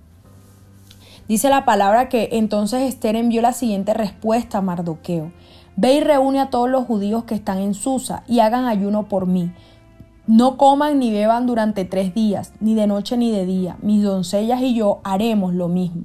Dice 1.28 1.50
la 1.50 1.66
palabra 1.66 2.08
que 2.08 2.30
entonces 2.32 2.82
Esther 2.82 3.14
envió 3.14 3.42
la 3.42 3.52
siguiente 3.52 3.92
respuesta 3.92 4.58
a 4.58 4.62
Mardoqueo. 4.62 5.32
Ve 5.76 5.94
y 5.94 6.00
reúne 6.00 6.40
a 6.40 6.50
todos 6.50 6.68
los 6.68 6.84
judíos 6.84 7.24
que 7.24 7.34
están 7.34 7.58
en 7.58 7.74
Susa 7.74 8.24
y 8.26 8.40
hagan 8.40 8.66
ayuno 8.66 9.04
por 9.04 9.26
mí. 9.26 9.52
No 10.26 10.56
coman 10.56 10.98
ni 10.98 11.10
beban 11.10 11.46
durante 11.46 11.84
tres 11.84 12.14
días, 12.14 12.52
ni 12.60 12.74
de 12.74 12.86
noche 12.86 13.16
ni 13.16 13.32
de 13.32 13.44
día. 13.44 13.76
Mis 13.82 14.02
doncellas 14.04 14.60
y 14.60 14.74
yo 14.74 15.00
haremos 15.02 15.54
lo 15.54 15.68
mismo. 15.68 16.04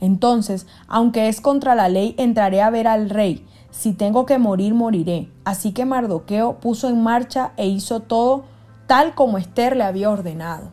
Entonces, 0.00 0.66
aunque 0.86 1.28
es 1.28 1.40
contra 1.40 1.74
la 1.74 1.88
ley, 1.88 2.14
entraré 2.18 2.62
a 2.62 2.70
ver 2.70 2.86
al 2.86 3.10
rey. 3.10 3.44
Si 3.70 3.92
tengo 3.92 4.26
que 4.26 4.38
morir, 4.38 4.74
moriré. 4.74 5.30
Así 5.44 5.72
que 5.72 5.84
Mardoqueo 5.84 6.60
puso 6.60 6.88
en 6.88 7.02
marcha 7.02 7.52
e 7.56 7.66
hizo 7.66 8.00
todo 8.00 8.44
tal 8.86 9.14
como 9.14 9.38
Esther 9.38 9.76
le 9.76 9.84
había 9.84 10.10
ordenado. 10.10 10.70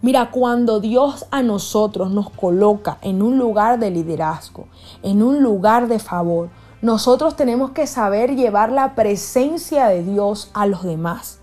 Mira, 0.00 0.30
cuando 0.30 0.80
Dios 0.80 1.26
a 1.30 1.42
nosotros 1.42 2.10
nos 2.10 2.30
coloca 2.30 2.98
en 3.02 3.22
un 3.22 3.38
lugar 3.38 3.78
de 3.78 3.90
liderazgo, 3.90 4.66
en 5.02 5.22
un 5.22 5.42
lugar 5.42 5.86
de 5.86 6.00
favor, 6.00 6.50
nosotros 6.82 7.36
tenemos 7.36 7.70
que 7.70 7.86
saber 7.86 8.34
llevar 8.34 8.72
la 8.72 8.94
presencia 8.94 9.86
de 9.86 10.02
Dios 10.02 10.50
a 10.52 10.66
los 10.66 10.82
demás. 10.82 11.38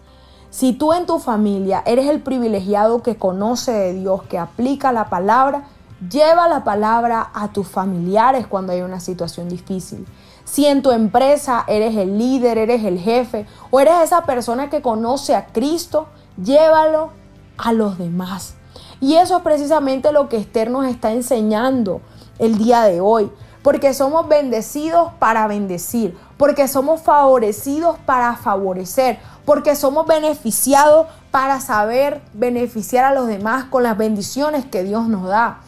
Si 0.49 0.73
tú 0.73 0.93
en 0.93 1.05
tu 1.05 1.19
familia 1.19 1.81
eres 1.85 2.07
el 2.07 2.21
privilegiado 2.21 3.01
que 3.01 3.15
conoce 3.15 3.71
de 3.71 3.93
Dios, 3.93 4.23
que 4.23 4.37
aplica 4.37 4.91
la 4.91 5.09
palabra, 5.09 5.63
lleva 6.11 6.47
la 6.49 6.63
palabra 6.63 7.29
a 7.33 7.53
tus 7.53 7.67
familiares 7.67 8.47
cuando 8.47 8.73
hay 8.73 8.81
una 8.81 8.99
situación 8.99 9.47
difícil. 9.47 10.05
Si 10.43 10.65
en 10.65 10.81
tu 10.81 10.91
empresa 10.91 11.63
eres 11.67 11.95
el 11.95 12.17
líder, 12.17 12.57
eres 12.57 12.83
el 12.83 12.99
jefe 12.99 13.45
o 13.71 13.79
eres 13.79 13.93
esa 14.03 14.25
persona 14.25 14.69
que 14.69 14.81
conoce 14.81 15.35
a 15.35 15.47
Cristo, 15.47 16.07
llévalo 16.43 17.11
a 17.57 17.71
los 17.71 17.97
demás. 17.97 18.55
Y 18.99 19.15
eso 19.15 19.37
es 19.37 19.43
precisamente 19.43 20.11
lo 20.11 20.27
que 20.27 20.37
Esther 20.37 20.69
nos 20.69 20.85
está 20.85 21.13
enseñando 21.13 22.01
el 22.39 22.57
día 22.57 22.81
de 22.81 22.99
hoy. 22.99 23.31
Porque 23.69 23.93
somos 23.93 24.27
bendecidos 24.27 25.11
para 25.19 25.45
bendecir, 25.45 26.17
porque 26.37 26.67
somos 26.67 27.03
favorecidos 27.03 27.99
para 28.03 28.35
favorecer, 28.35 29.19
porque 29.45 29.75
somos 29.75 30.07
beneficiados 30.07 31.05
para 31.29 31.61
saber 31.61 32.19
beneficiar 32.33 33.05
a 33.05 33.13
los 33.13 33.27
demás 33.27 33.65
con 33.65 33.83
las 33.83 33.95
bendiciones 33.95 34.65
que 34.65 34.83
Dios 34.83 35.07
nos 35.07 35.27
da. 35.27 35.59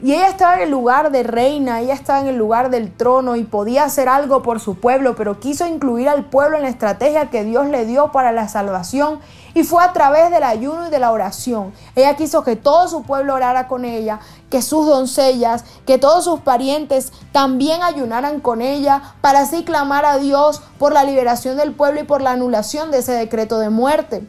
Y 0.00 0.12
ella 0.12 0.28
estaba 0.28 0.54
en 0.54 0.60
el 0.60 0.70
lugar 0.70 1.10
de 1.10 1.24
reina, 1.24 1.80
ella 1.80 1.94
estaba 1.94 2.20
en 2.20 2.28
el 2.28 2.36
lugar 2.36 2.70
del 2.70 2.92
trono 2.92 3.34
y 3.34 3.42
podía 3.42 3.82
hacer 3.82 4.08
algo 4.08 4.44
por 4.44 4.60
su 4.60 4.76
pueblo, 4.76 5.16
pero 5.16 5.40
quiso 5.40 5.66
incluir 5.66 6.08
al 6.08 6.26
pueblo 6.26 6.56
en 6.56 6.62
la 6.62 6.68
estrategia 6.68 7.30
que 7.30 7.42
Dios 7.42 7.66
le 7.66 7.84
dio 7.84 8.12
para 8.12 8.30
la 8.30 8.46
salvación 8.46 9.18
y 9.54 9.64
fue 9.64 9.82
a 9.82 9.92
través 9.92 10.30
del 10.30 10.42
ayuno 10.42 10.88
y 10.88 10.90
de 10.90 10.98
la 10.98 11.12
oración. 11.12 11.72
Ella 11.94 12.16
quiso 12.16 12.42
que 12.42 12.56
todo 12.56 12.88
su 12.88 13.02
pueblo 13.02 13.34
orara 13.34 13.68
con 13.68 13.84
ella, 13.84 14.20
que 14.48 14.62
sus 14.62 14.86
doncellas, 14.86 15.64
que 15.86 15.98
todos 15.98 16.24
sus 16.24 16.40
parientes 16.40 17.12
también 17.32 17.82
ayunaran 17.82 18.40
con 18.40 18.62
ella 18.62 19.14
para 19.20 19.40
así 19.40 19.64
clamar 19.64 20.04
a 20.04 20.18
Dios 20.18 20.62
por 20.78 20.92
la 20.92 21.04
liberación 21.04 21.56
del 21.56 21.72
pueblo 21.72 22.00
y 22.00 22.04
por 22.04 22.22
la 22.22 22.32
anulación 22.32 22.90
de 22.90 22.98
ese 22.98 23.12
decreto 23.12 23.58
de 23.58 23.70
muerte. 23.70 24.26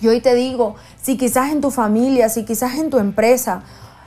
Y 0.00 0.08
hoy 0.08 0.20
te 0.20 0.34
digo, 0.34 0.74
si 1.00 1.16
quizás 1.16 1.50
en 1.50 1.60
tu 1.60 1.70
familia, 1.70 2.28
si 2.28 2.44
quizás 2.44 2.74
en 2.74 2.90
tu 2.90 2.98
empresa, 2.98 3.62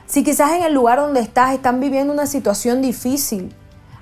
si 0.06 0.22
quizás 0.22 0.52
en 0.52 0.62
el 0.62 0.74
lugar 0.74 1.00
donde 1.00 1.20
estás 1.20 1.52
están 1.52 1.80
viviendo 1.80 2.12
una 2.12 2.26
situación 2.26 2.80
difícil, 2.82 3.54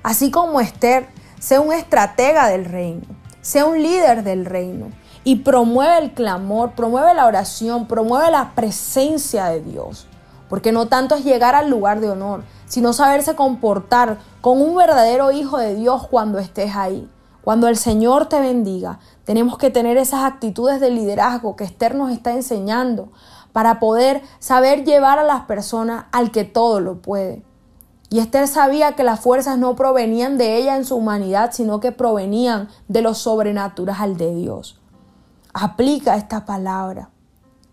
así 0.03 0.31
como 0.31 0.59
Esther, 0.59 1.07
sea 1.39 1.61
un 1.61 1.73
estratega 1.73 2.47
del 2.47 2.65
reino, 2.65 3.05
sea 3.41 3.65
un 3.65 3.81
líder 3.81 4.23
del 4.23 4.45
reino 4.45 4.91
y 5.27 5.35
promueve 5.35 5.97
el 5.97 6.13
clamor, 6.13 6.71
promueve 6.71 7.13
la 7.13 7.25
oración, 7.25 7.85
promueve 7.85 8.31
la 8.31 8.55
presencia 8.55 9.47
de 9.47 9.59
Dios. 9.59 10.07
Porque 10.47 10.71
no 10.71 10.87
tanto 10.87 11.15
es 11.15 11.25
llegar 11.25 11.53
al 11.53 11.69
lugar 11.69 11.99
de 11.99 12.09
honor, 12.09 12.45
sino 12.65 12.93
saberse 12.93 13.35
comportar 13.35 14.19
con 14.39 14.61
un 14.61 14.77
verdadero 14.77 15.33
hijo 15.33 15.57
de 15.57 15.75
Dios 15.75 16.07
cuando 16.07 16.39
estés 16.39 16.77
ahí. 16.77 17.11
Cuando 17.43 17.67
el 17.67 17.75
Señor 17.75 18.29
te 18.29 18.39
bendiga, 18.39 18.99
tenemos 19.25 19.57
que 19.57 19.69
tener 19.69 19.97
esas 19.97 20.23
actitudes 20.23 20.79
de 20.79 20.91
liderazgo 20.91 21.57
que 21.57 21.65
Esther 21.65 21.95
nos 21.95 22.09
está 22.13 22.31
enseñando 22.31 23.09
para 23.51 23.81
poder 23.81 24.21
saber 24.39 24.85
llevar 24.85 25.19
a 25.19 25.23
las 25.23 25.41
personas 25.41 26.05
al 26.13 26.31
que 26.31 26.45
todo 26.45 26.79
lo 26.79 27.01
puede. 27.01 27.43
Y 28.09 28.19
Esther 28.19 28.47
sabía 28.47 28.93
que 28.93 29.03
las 29.03 29.19
fuerzas 29.19 29.57
no 29.57 29.75
provenían 29.75 30.37
de 30.37 30.55
ella 30.55 30.77
en 30.77 30.85
su 30.85 30.95
humanidad, 30.95 31.51
sino 31.51 31.81
que 31.81 31.91
provenían 31.91 32.69
de 32.87 33.01
lo 33.01 33.13
sobrenatural 33.13 34.15
de 34.15 34.33
Dios. 34.33 34.79
Aplica 35.59 36.17
esta 36.17 36.45
palabra, 36.45 37.09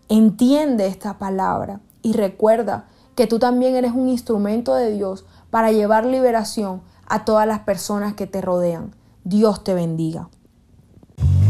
entiende 0.09 0.87
esta 0.87 1.19
palabra 1.19 1.81
y 2.01 2.13
recuerda 2.13 2.85
que 3.13 3.27
tú 3.27 3.37
también 3.37 3.75
eres 3.75 3.91
un 3.91 4.09
instrumento 4.09 4.73
de 4.73 4.89
Dios 4.89 5.23
para 5.51 5.71
llevar 5.71 6.03
liberación 6.03 6.81
a 7.05 7.25
todas 7.25 7.45
las 7.45 7.59
personas 7.59 8.15
que 8.15 8.25
te 8.25 8.41
rodean. 8.41 8.95
Dios 9.23 9.63
te 9.63 9.75
bendiga. 9.75 10.29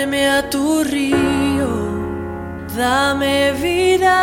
Úneme 0.00 0.30
a 0.30 0.48
tu 0.48 0.82
río, 0.82 1.68
dame 2.74 3.52
vida. 3.52 4.18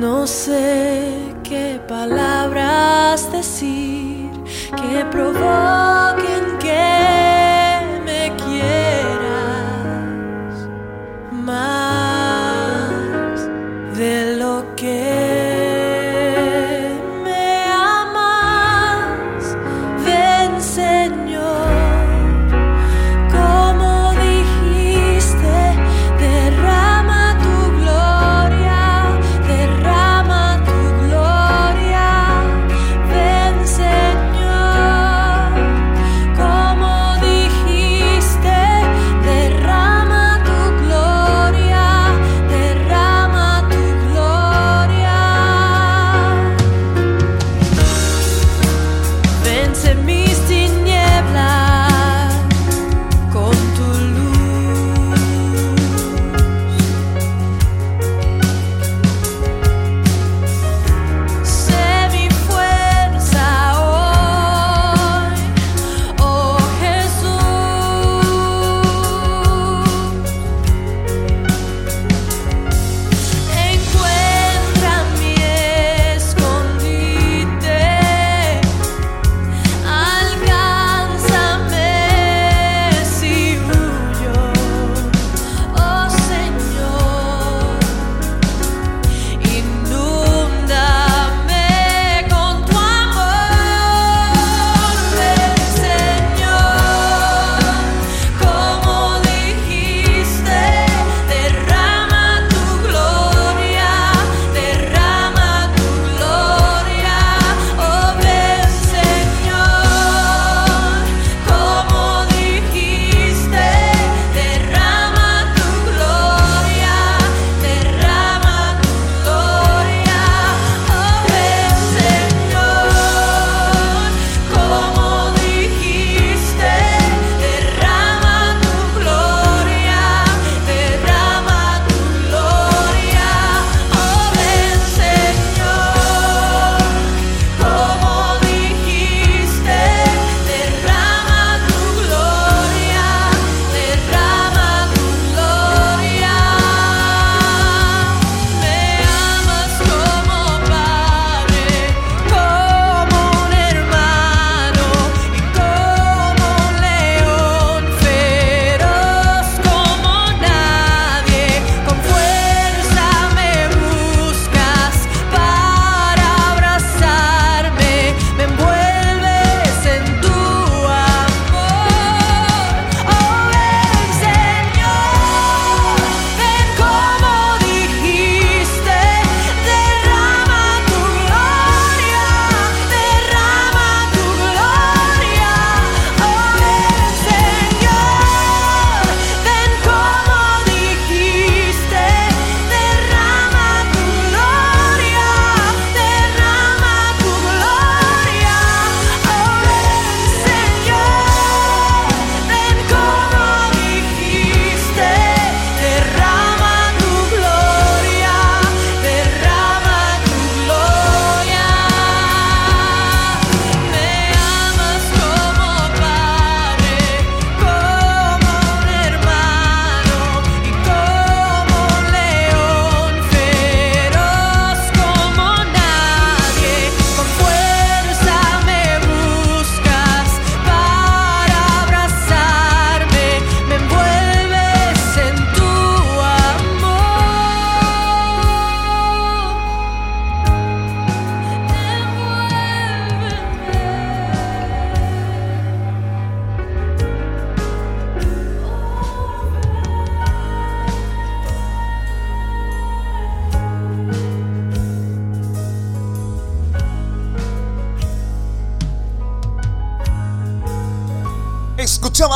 No 0.00 0.26
sé 0.26 1.34
qué 1.44 1.78
palabras 1.86 3.30
decir 3.30 4.30
que 4.80 5.04
provoquen 5.10 6.11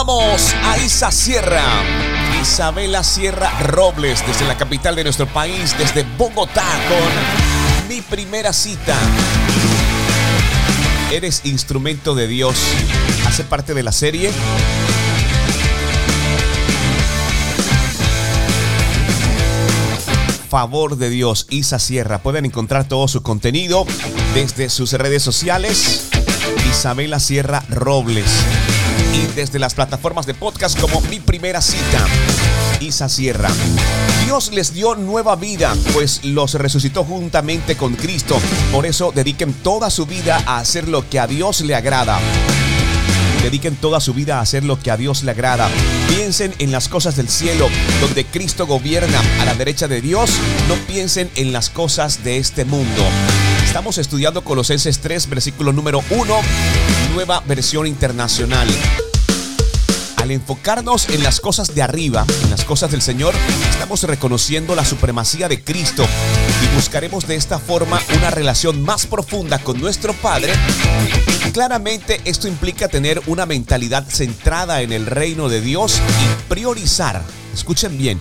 Escuchábamos 0.07 0.55
a 0.63 0.79
Isa 0.79 1.11
Sierra, 1.11 1.65
Isabela 2.41 3.03
Sierra 3.03 3.51
Robles, 3.63 4.25
desde 4.25 4.47
la 4.47 4.57
capital 4.57 4.95
de 4.95 5.03
nuestro 5.03 5.27
país, 5.27 5.77
desde 5.77 6.05
Bogotá, 6.17 6.65
con 6.89 7.89
mi 7.89 8.01
primera 8.03 8.53
cita. 8.53 8.95
Eres 11.11 11.41
instrumento 11.45 12.15
de 12.15 12.29
Dios. 12.29 12.57
Hace 13.27 13.43
parte 13.43 13.75
de 13.75 13.83
la 13.83 13.91
serie. 13.91 14.31
Favor 20.49 20.99
de 20.99 21.11
Dios, 21.11 21.49
Isa 21.51 21.81
Sierra. 21.81 22.19
Pueden 22.19 22.45
encontrar 22.45 22.87
todo 22.87 23.09
su 23.09 23.25
contenido 23.25 23.85
desde 24.35 24.69
sus 24.71 24.93
redes 24.93 25.25
sociales. 25.25 26.11
Isabela 26.71 27.19
Sierra 27.19 27.65
Robles. 27.69 28.31
Y 29.17 29.27
desde 29.35 29.59
las 29.59 29.75
plataformas 29.75 30.27
de 30.27 30.35
podcast 30.35 30.79
como 30.79 31.01
Mi 31.03 31.21
Primera 31.21 31.63
Cita. 31.63 32.07
Isa 32.81 33.09
Sierra. 33.09 33.49
Dios 34.27 34.53
les 34.53 34.75
dio 34.75 34.95
nueva 34.95 35.37
vida, 35.37 35.75
pues 35.95 36.23
los 36.23 36.53
resucitó 36.53 37.03
juntamente 37.03 37.77
con 37.77 37.95
Cristo. 37.95 38.39
Por 38.73 38.85
eso 38.85 39.13
dediquen 39.15 39.55
toda 39.55 39.89
su 39.89 40.05
vida 40.05 40.43
a 40.47 40.59
hacer 40.59 40.87
lo 40.87 41.09
que 41.09 41.19
a 41.19 41.27
Dios 41.27 41.63
le 41.63 41.75
agrada. 41.75 42.19
Dediquen 43.43 43.77
toda 43.77 44.01
su 44.01 44.13
vida 44.13 44.39
a 44.39 44.41
hacer 44.43 44.65
lo 44.65 44.79
que 44.79 44.91
a 44.91 44.99
Dios 44.99 45.23
le 45.23 45.31
agrada. 45.31 45.71
Piensen 46.09 46.53
en 46.59 46.71
las 46.71 46.89
cosas 46.89 47.17
del 47.17 47.31
cielo, 47.31 47.71
donde 48.03 48.27
Cristo 48.27 48.67
gobierna 48.67 49.23
a 49.41 49.47
la 49.47 49.55
derecha 49.55 49.89
de 49.89 50.03
Dios. 50.03 50.31
No 50.69 50.75
piensen 50.87 51.31
en 51.37 51.53
las 51.53 51.71
cosas 51.71 52.23
de 52.23 52.37
este 52.37 52.67
mundo. 52.67 53.03
Estamos 53.65 53.97
estudiando 53.97 54.45
Colosenses 54.45 54.99
3, 54.99 55.31
versículo 55.31 55.73
número 55.73 56.03
1, 56.11 56.35
nueva 57.15 57.41
versión 57.47 57.87
internacional. 57.87 58.69
Al 60.27 60.33
enfocarnos 60.33 61.09
en 61.11 61.23
las 61.23 61.39
cosas 61.39 61.73
de 61.77 61.83
arriba, 61.83 62.27
en 62.43 62.51
las 62.51 62.65
cosas 62.65 62.91
del 62.91 63.01
Señor, 63.01 63.33
estamos 63.71 64.03
reconociendo 64.03 64.75
la 64.75 64.85
supremacía 64.85 65.49
de 65.49 65.63
Cristo 65.63 66.05
y 66.65 66.75
buscaremos 66.75 67.29
de 67.29 67.37
esta 67.37 67.61
forma 67.61 68.01
una 68.19 68.33
relación 68.33 68.83
más 68.83 69.07
profunda 69.07 69.61
con 69.61 69.81
nuestro 69.81 70.15
Padre. 70.15 70.53
Claramente 71.53 72.21
esto 72.25 72.49
implica 72.49 72.89
tener 72.89 73.23
una 73.29 73.47
mentalidad 73.47 74.05
centrada 74.09 74.83
en 74.83 74.91
el 74.91 75.07
reino 75.07 75.49
de 75.49 75.61
Dios 75.61 76.01
y 76.01 76.49
priorizar, 76.49 77.23
escuchen 77.55 77.97
bien, 77.97 78.21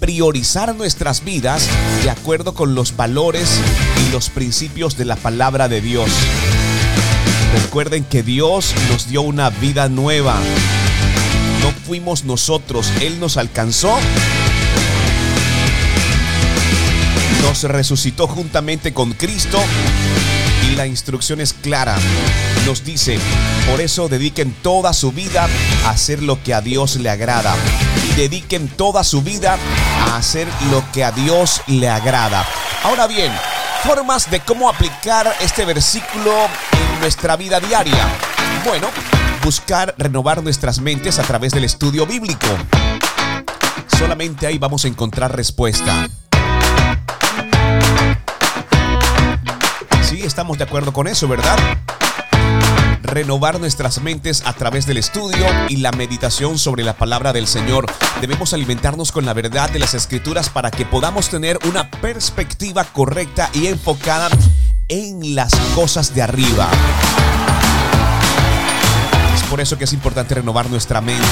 priorizar 0.00 0.74
nuestras 0.74 1.22
vidas 1.22 1.68
de 2.02 2.10
acuerdo 2.10 2.54
con 2.54 2.74
los 2.74 2.96
valores 2.96 3.60
y 4.08 4.10
los 4.10 4.28
principios 4.28 4.96
de 4.96 5.04
la 5.04 5.14
palabra 5.14 5.68
de 5.68 5.80
Dios. 5.80 6.10
Recuerden 7.62 8.02
que 8.02 8.24
Dios 8.24 8.74
nos 8.90 9.08
dio 9.08 9.22
una 9.22 9.50
vida 9.50 9.88
nueva. 9.88 10.36
Fuimos 11.86 12.24
nosotros, 12.24 12.90
Él 13.02 13.20
nos 13.20 13.36
alcanzó. 13.36 13.94
Nos 17.42 17.62
resucitó 17.64 18.26
juntamente 18.26 18.94
con 18.94 19.12
Cristo 19.12 19.62
y 20.66 20.76
la 20.76 20.86
instrucción 20.86 21.42
es 21.42 21.52
clara. 21.52 21.96
Nos 22.64 22.84
dice, 22.84 23.18
por 23.70 23.82
eso 23.82 24.08
dediquen 24.08 24.54
toda 24.62 24.94
su 24.94 25.12
vida 25.12 25.46
a 25.84 25.90
hacer 25.90 26.22
lo 26.22 26.42
que 26.42 26.54
a 26.54 26.62
Dios 26.62 26.96
le 26.96 27.10
agrada. 27.10 27.54
Dediquen 28.16 28.68
toda 28.68 29.04
su 29.04 29.20
vida 29.20 29.58
a 30.08 30.16
hacer 30.16 30.48
lo 30.70 30.82
que 30.92 31.04
a 31.04 31.12
Dios 31.12 31.60
le 31.66 31.90
agrada. 31.90 32.46
Ahora 32.82 33.06
bien, 33.06 33.30
formas 33.84 34.30
de 34.30 34.40
cómo 34.40 34.70
aplicar 34.70 35.36
este 35.42 35.66
versículo 35.66 36.32
en 36.94 37.00
nuestra 37.00 37.36
vida 37.36 37.60
diaria. 37.60 38.08
Bueno, 38.64 38.88
buscar 39.44 39.94
renovar 39.98 40.42
nuestras 40.42 40.80
mentes 40.80 41.18
a 41.18 41.22
través 41.22 41.52
del 41.52 41.64
estudio 41.64 42.06
bíblico. 42.06 42.46
Solamente 43.98 44.46
ahí 44.46 44.56
vamos 44.56 44.86
a 44.86 44.88
encontrar 44.88 45.36
respuesta. 45.36 46.08
Sí, 50.02 50.22
estamos 50.22 50.56
de 50.56 50.64
acuerdo 50.64 50.94
con 50.94 51.06
eso, 51.08 51.28
¿verdad? 51.28 51.58
Renovar 53.02 53.60
nuestras 53.60 54.00
mentes 54.00 54.42
a 54.46 54.54
través 54.54 54.86
del 54.86 54.96
estudio 54.96 55.44
y 55.68 55.76
la 55.76 55.92
meditación 55.92 56.58
sobre 56.58 56.82
la 56.82 56.94
palabra 56.94 57.34
del 57.34 57.46
Señor. 57.46 57.84
Debemos 58.22 58.54
alimentarnos 58.54 59.12
con 59.12 59.26
la 59.26 59.34
verdad 59.34 59.68
de 59.68 59.78
las 59.78 59.92
escrituras 59.92 60.48
para 60.48 60.70
que 60.70 60.86
podamos 60.86 61.28
tener 61.28 61.58
una 61.68 61.90
perspectiva 61.90 62.84
correcta 62.84 63.50
y 63.52 63.66
enfocada 63.66 64.30
en 64.88 65.34
las 65.34 65.54
cosas 65.74 66.14
de 66.14 66.22
arriba. 66.22 66.70
Por 69.54 69.60
eso 69.60 69.78
que 69.78 69.84
es 69.84 69.92
importante 69.92 70.34
renovar 70.34 70.68
nuestra 70.68 71.00
mente. 71.00 71.22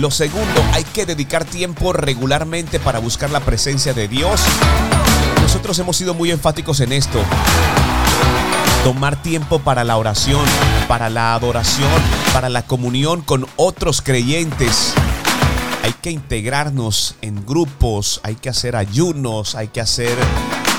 Lo 0.00 0.10
segundo, 0.10 0.60
hay 0.72 0.82
que 0.82 1.06
dedicar 1.06 1.44
tiempo 1.44 1.92
regularmente 1.92 2.80
para 2.80 2.98
buscar 2.98 3.30
la 3.30 3.38
presencia 3.38 3.94
de 3.94 4.08
Dios. 4.08 4.40
Nosotros 5.40 5.78
hemos 5.78 5.96
sido 5.96 6.14
muy 6.14 6.32
enfáticos 6.32 6.80
en 6.80 6.90
esto. 6.90 7.22
Tomar 8.82 9.22
tiempo 9.22 9.60
para 9.60 9.84
la 9.84 9.96
oración, 9.98 10.44
para 10.88 11.10
la 11.10 11.32
adoración, 11.34 12.02
para 12.32 12.48
la 12.48 12.62
comunión 12.62 13.20
con 13.20 13.46
otros 13.54 14.02
creyentes. 14.02 14.94
Hay 15.84 15.92
que 15.92 16.10
integrarnos 16.10 17.14
en 17.20 17.46
grupos, 17.46 18.20
hay 18.24 18.34
que 18.34 18.48
hacer 18.48 18.74
ayunos, 18.74 19.54
hay 19.54 19.68
que 19.68 19.80
hacer 19.80 20.18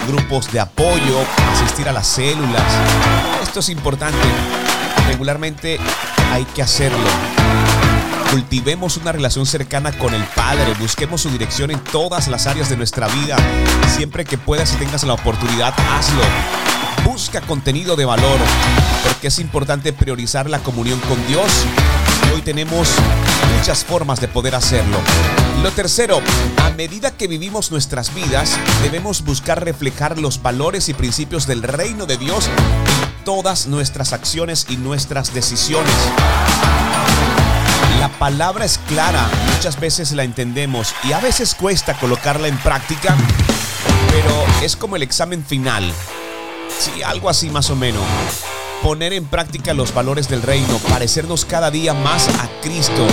grupos 0.09 0.51
de 0.51 0.59
apoyo, 0.59 1.21
asistir 1.53 1.87
a 1.87 1.93
las 1.93 2.07
células. 2.07 2.63
Esto 3.43 3.61
es 3.61 3.69
importante. 3.69 4.27
Regularmente 5.07 5.79
hay 6.31 6.45
que 6.45 6.61
hacerlo. 6.61 6.97
Cultivemos 8.31 8.97
una 8.97 9.11
relación 9.11 9.45
cercana 9.45 9.91
con 9.91 10.13
el 10.13 10.23
Padre, 10.35 10.73
busquemos 10.79 11.21
su 11.21 11.29
dirección 11.29 11.71
en 11.71 11.79
todas 11.79 12.27
las 12.27 12.45
áreas 12.45 12.69
de 12.69 12.77
nuestra 12.77 13.07
vida. 13.07 13.37
Siempre 13.95 14.23
que 14.23 14.37
puedas 14.37 14.73
y 14.73 14.77
tengas 14.77 15.03
la 15.03 15.13
oportunidad, 15.13 15.73
hazlo. 15.91 16.21
Busca 17.03 17.41
contenido 17.41 17.95
de 17.95 18.05
valor, 18.05 18.39
porque 19.03 19.27
es 19.27 19.39
importante 19.39 19.93
priorizar 19.93 20.49
la 20.49 20.59
comunión 20.59 20.99
con 21.01 21.25
Dios. 21.27 21.65
Tenemos 22.41 22.89
muchas 23.57 23.83
formas 23.83 24.19
de 24.21 24.27
poder 24.27 24.55
hacerlo. 24.55 24.97
Lo 25.61 25.71
tercero, 25.71 26.21
a 26.63 26.69
medida 26.71 27.11
que 27.11 27.27
vivimos 27.27 27.69
nuestras 27.69 28.13
vidas, 28.13 28.57
debemos 28.81 29.23
buscar 29.23 29.63
reflejar 29.63 30.17
los 30.17 30.41
valores 30.41 30.89
y 30.89 30.93
principios 30.93 31.45
del 31.45 31.61
reino 31.61 32.05
de 32.05 32.17
Dios 32.17 32.47
en 32.47 33.23
todas 33.23 33.67
nuestras 33.67 34.13
acciones 34.13 34.65
y 34.69 34.77
nuestras 34.77 35.33
decisiones. 35.33 35.93
La 37.99 38.09
palabra 38.17 38.65
es 38.65 38.79
clara, 38.87 39.29
muchas 39.53 39.79
veces 39.79 40.13
la 40.13 40.23
entendemos 40.23 40.95
y 41.03 41.11
a 41.11 41.19
veces 41.19 41.53
cuesta 41.53 41.93
colocarla 41.99 42.47
en 42.47 42.57
práctica, 42.57 43.15
pero 44.09 44.45
es 44.63 44.75
como 44.75 44.95
el 44.95 45.03
examen 45.03 45.45
final. 45.45 45.93
Sí, 46.79 47.03
algo 47.03 47.29
así 47.29 47.49
más 47.49 47.69
o 47.69 47.75
menos. 47.75 48.03
Poner 48.83 49.11
en 49.11 49.25
práctica 49.25 49.73
los 49.73 49.93
valores 49.93 50.29
del 50.29 50.41
reino, 50.41 50.77
parecernos 50.89 51.43
cada 51.43 51.69
día 51.69 51.93
más 51.93 52.29
a 52.29 52.49
Cristo. 52.61 53.05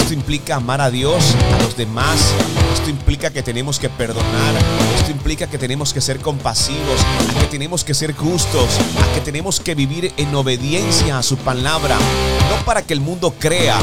Esto 0.00 0.12
implica 0.14 0.56
amar 0.56 0.80
a 0.80 0.90
Dios, 0.90 1.36
a 1.54 1.62
los 1.62 1.76
demás. 1.76 2.34
Esto 2.74 2.90
implica 2.90 3.30
que 3.30 3.44
tenemos 3.44 3.78
que 3.78 3.88
perdonar. 3.88 4.54
Esto 4.96 5.12
implica 5.12 5.46
que 5.46 5.58
tenemos 5.58 5.94
que 5.94 6.00
ser 6.00 6.18
compasivos, 6.18 7.00
que 7.38 7.46
tenemos 7.46 7.84
que 7.84 7.94
ser 7.94 8.12
justos, 8.12 8.78
a 9.00 9.14
que 9.14 9.20
tenemos 9.20 9.60
que 9.60 9.76
vivir 9.76 10.12
en 10.16 10.34
obediencia 10.34 11.16
a 11.16 11.22
su 11.22 11.36
palabra. 11.36 11.96
No 12.50 12.64
para 12.64 12.82
que 12.82 12.94
el 12.94 13.00
mundo 13.00 13.32
crea. 13.38 13.78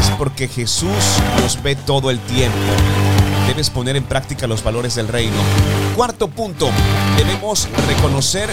Es 0.00 0.08
porque 0.16 0.48
Jesús 0.48 0.88
nos 1.42 1.62
ve 1.62 1.76
todo 1.76 2.10
el 2.10 2.18
tiempo. 2.20 2.56
Debes 3.48 3.70
poner 3.70 3.96
en 3.96 4.04
práctica 4.04 4.46
los 4.46 4.62
valores 4.62 4.94
del 4.94 5.08
reino. 5.08 5.34
Cuarto 5.96 6.28
punto, 6.28 6.70
debemos 7.16 7.66
reconocer 7.88 8.50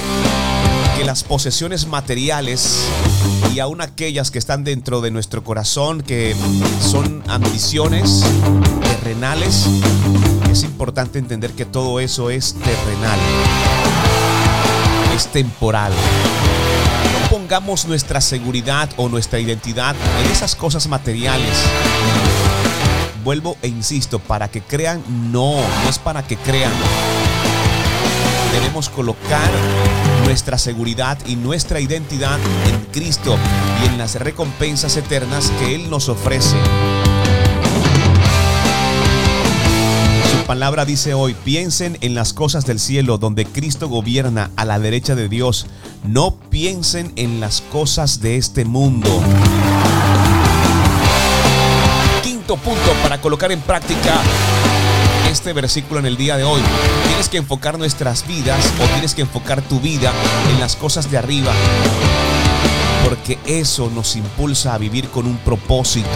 que 0.97 1.03
las 1.03 1.23
posesiones 1.23 1.85
materiales 1.85 2.85
y 3.53 3.59
aún 3.59 3.81
aquellas 3.81 4.31
que 4.31 4.39
están 4.39 4.63
dentro 4.63 5.01
de 5.01 5.11
nuestro 5.11 5.43
corazón, 5.43 6.01
que 6.01 6.33
son 6.79 7.21
ambiciones 7.27 8.23
terrenales, 8.81 9.67
es 10.49 10.63
importante 10.63 11.19
entender 11.19 11.51
que 11.51 11.65
todo 11.65 11.99
eso 11.99 12.29
es 12.29 12.53
terrenal, 12.53 13.19
es 15.13 15.27
temporal. 15.27 15.91
No 17.21 17.29
pongamos 17.29 17.85
nuestra 17.85 18.21
seguridad 18.21 18.89
o 18.95 19.09
nuestra 19.09 19.39
identidad 19.39 19.95
en 20.23 20.31
esas 20.31 20.55
cosas 20.55 20.87
materiales. 20.87 21.57
Vuelvo 23.25 23.57
e 23.61 23.67
insisto, 23.67 24.19
para 24.19 24.47
que 24.49 24.61
crean, 24.61 25.03
no, 25.33 25.55
no 25.55 25.89
es 25.89 25.99
para 25.99 26.25
que 26.25 26.37
crean 26.37 26.71
debemos 28.55 28.87
colocar 28.87 29.51
nuestra 30.23 30.57
seguridad 30.57 31.17
y 31.25 31.35
nuestra 31.35 31.81
identidad 31.81 32.39
en 32.69 32.85
Cristo 32.93 33.37
y 33.83 33.87
en 33.87 33.97
las 33.97 34.15
recompensas 34.15 34.95
eternas 34.95 35.51
que 35.59 35.75
Él 35.75 35.89
nos 35.89 36.07
ofrece. 36.07 36.55
Su 40.31 40.45
palabra 40.47 40.85
dice 40.85 41.13
hoy, 41.13 41.35
piensen 41.43 41.97
en 41.99 42.15
las 42.15 42.31
cosas 42.31 42.65
del 42.65 42.79
cielo 42.79 43.17
donde 43.17 43.45
Cristo 43.45 43.89
gobierna 43.89 44.51
a 44.55 44.63
la 44.63 44.79
derecha 44.79 45.15
de 45.15 45.27
Dios. 45.27 45.67
No 46.05 46.35
piensen 46.49 47.11
en 47.17 47.41
las 47.41 47.59
cosas 47.59 48.21
de 48.21 48.37
este 48.37 48.63
mundo. 48.63 49.09
Punto 52.53 52.93
para 53.01 53.19
colocar 53.19 53.51
en 53.51 53.59
práctica 53.59 54.21
este 55.31 55.51
versículo 55.51 55.99
en 55.99 56.05
el 56.05 56.15
día 56.15 56.37
de 56.37 56.43
hoy. 56.43 56.61
Tienes 57.07 57.27
que 57.27 57.37
enfocar 57.37 57.79
nuestras 57.79 58.25
vidas 58.27 58.63
o 58.79 58.85
tienes 58.85 59.15
que 59.15 59.23
enfocar 59.23 59.63
tu 59.63 59.79
vida 59.79 60.13
en 60.51 60.59
las 60.59 60.75
cosas 60.75 61.09
de 61.09 61.17
arriba. 61.17 61.51
Porque 63.03 63.39
eso 63.47 63.89
nos 63.89 64.15
impulsa 64.15 64.75
a 64.75 64.77
vivir 64.77 65.09
con 65.09 65.25
un 65.25 65.37
propósito, 65.37 66.07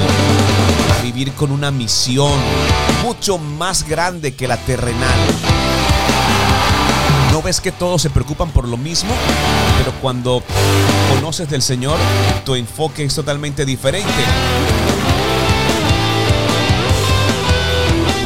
a 0.99 1.01
vivir 1.01 1.34
con 1.34 1.51
una 1.51 1.71
misión 1.71 2.32
mucho 3.03 3.39
más 3.39 3.88
grande 3.88 4.36
que 4.36 4.47
la 4.47 4.57
terrenal. 4.57 5.19
¿No 7.32 7.41
ves 7.41 7.59
que 7.59 7.71
todos 7.71 8.03
se 8.03 8.11
preocupan 8.11 8.51
por 8.51 8.67
lo 8.67 8.77
mismo? 8.77 9.11
Pero 9.80 9.91
cuando 9.99 10.43
conoces 11.15 11.49
del 11.49 11.63
Señor, 11.63 11.97
tu 12.45 12.53
enfoque 12.53 13.03
es 13.03 13.15
totalmente 13.15 13.65
diferente. 13.65 14.09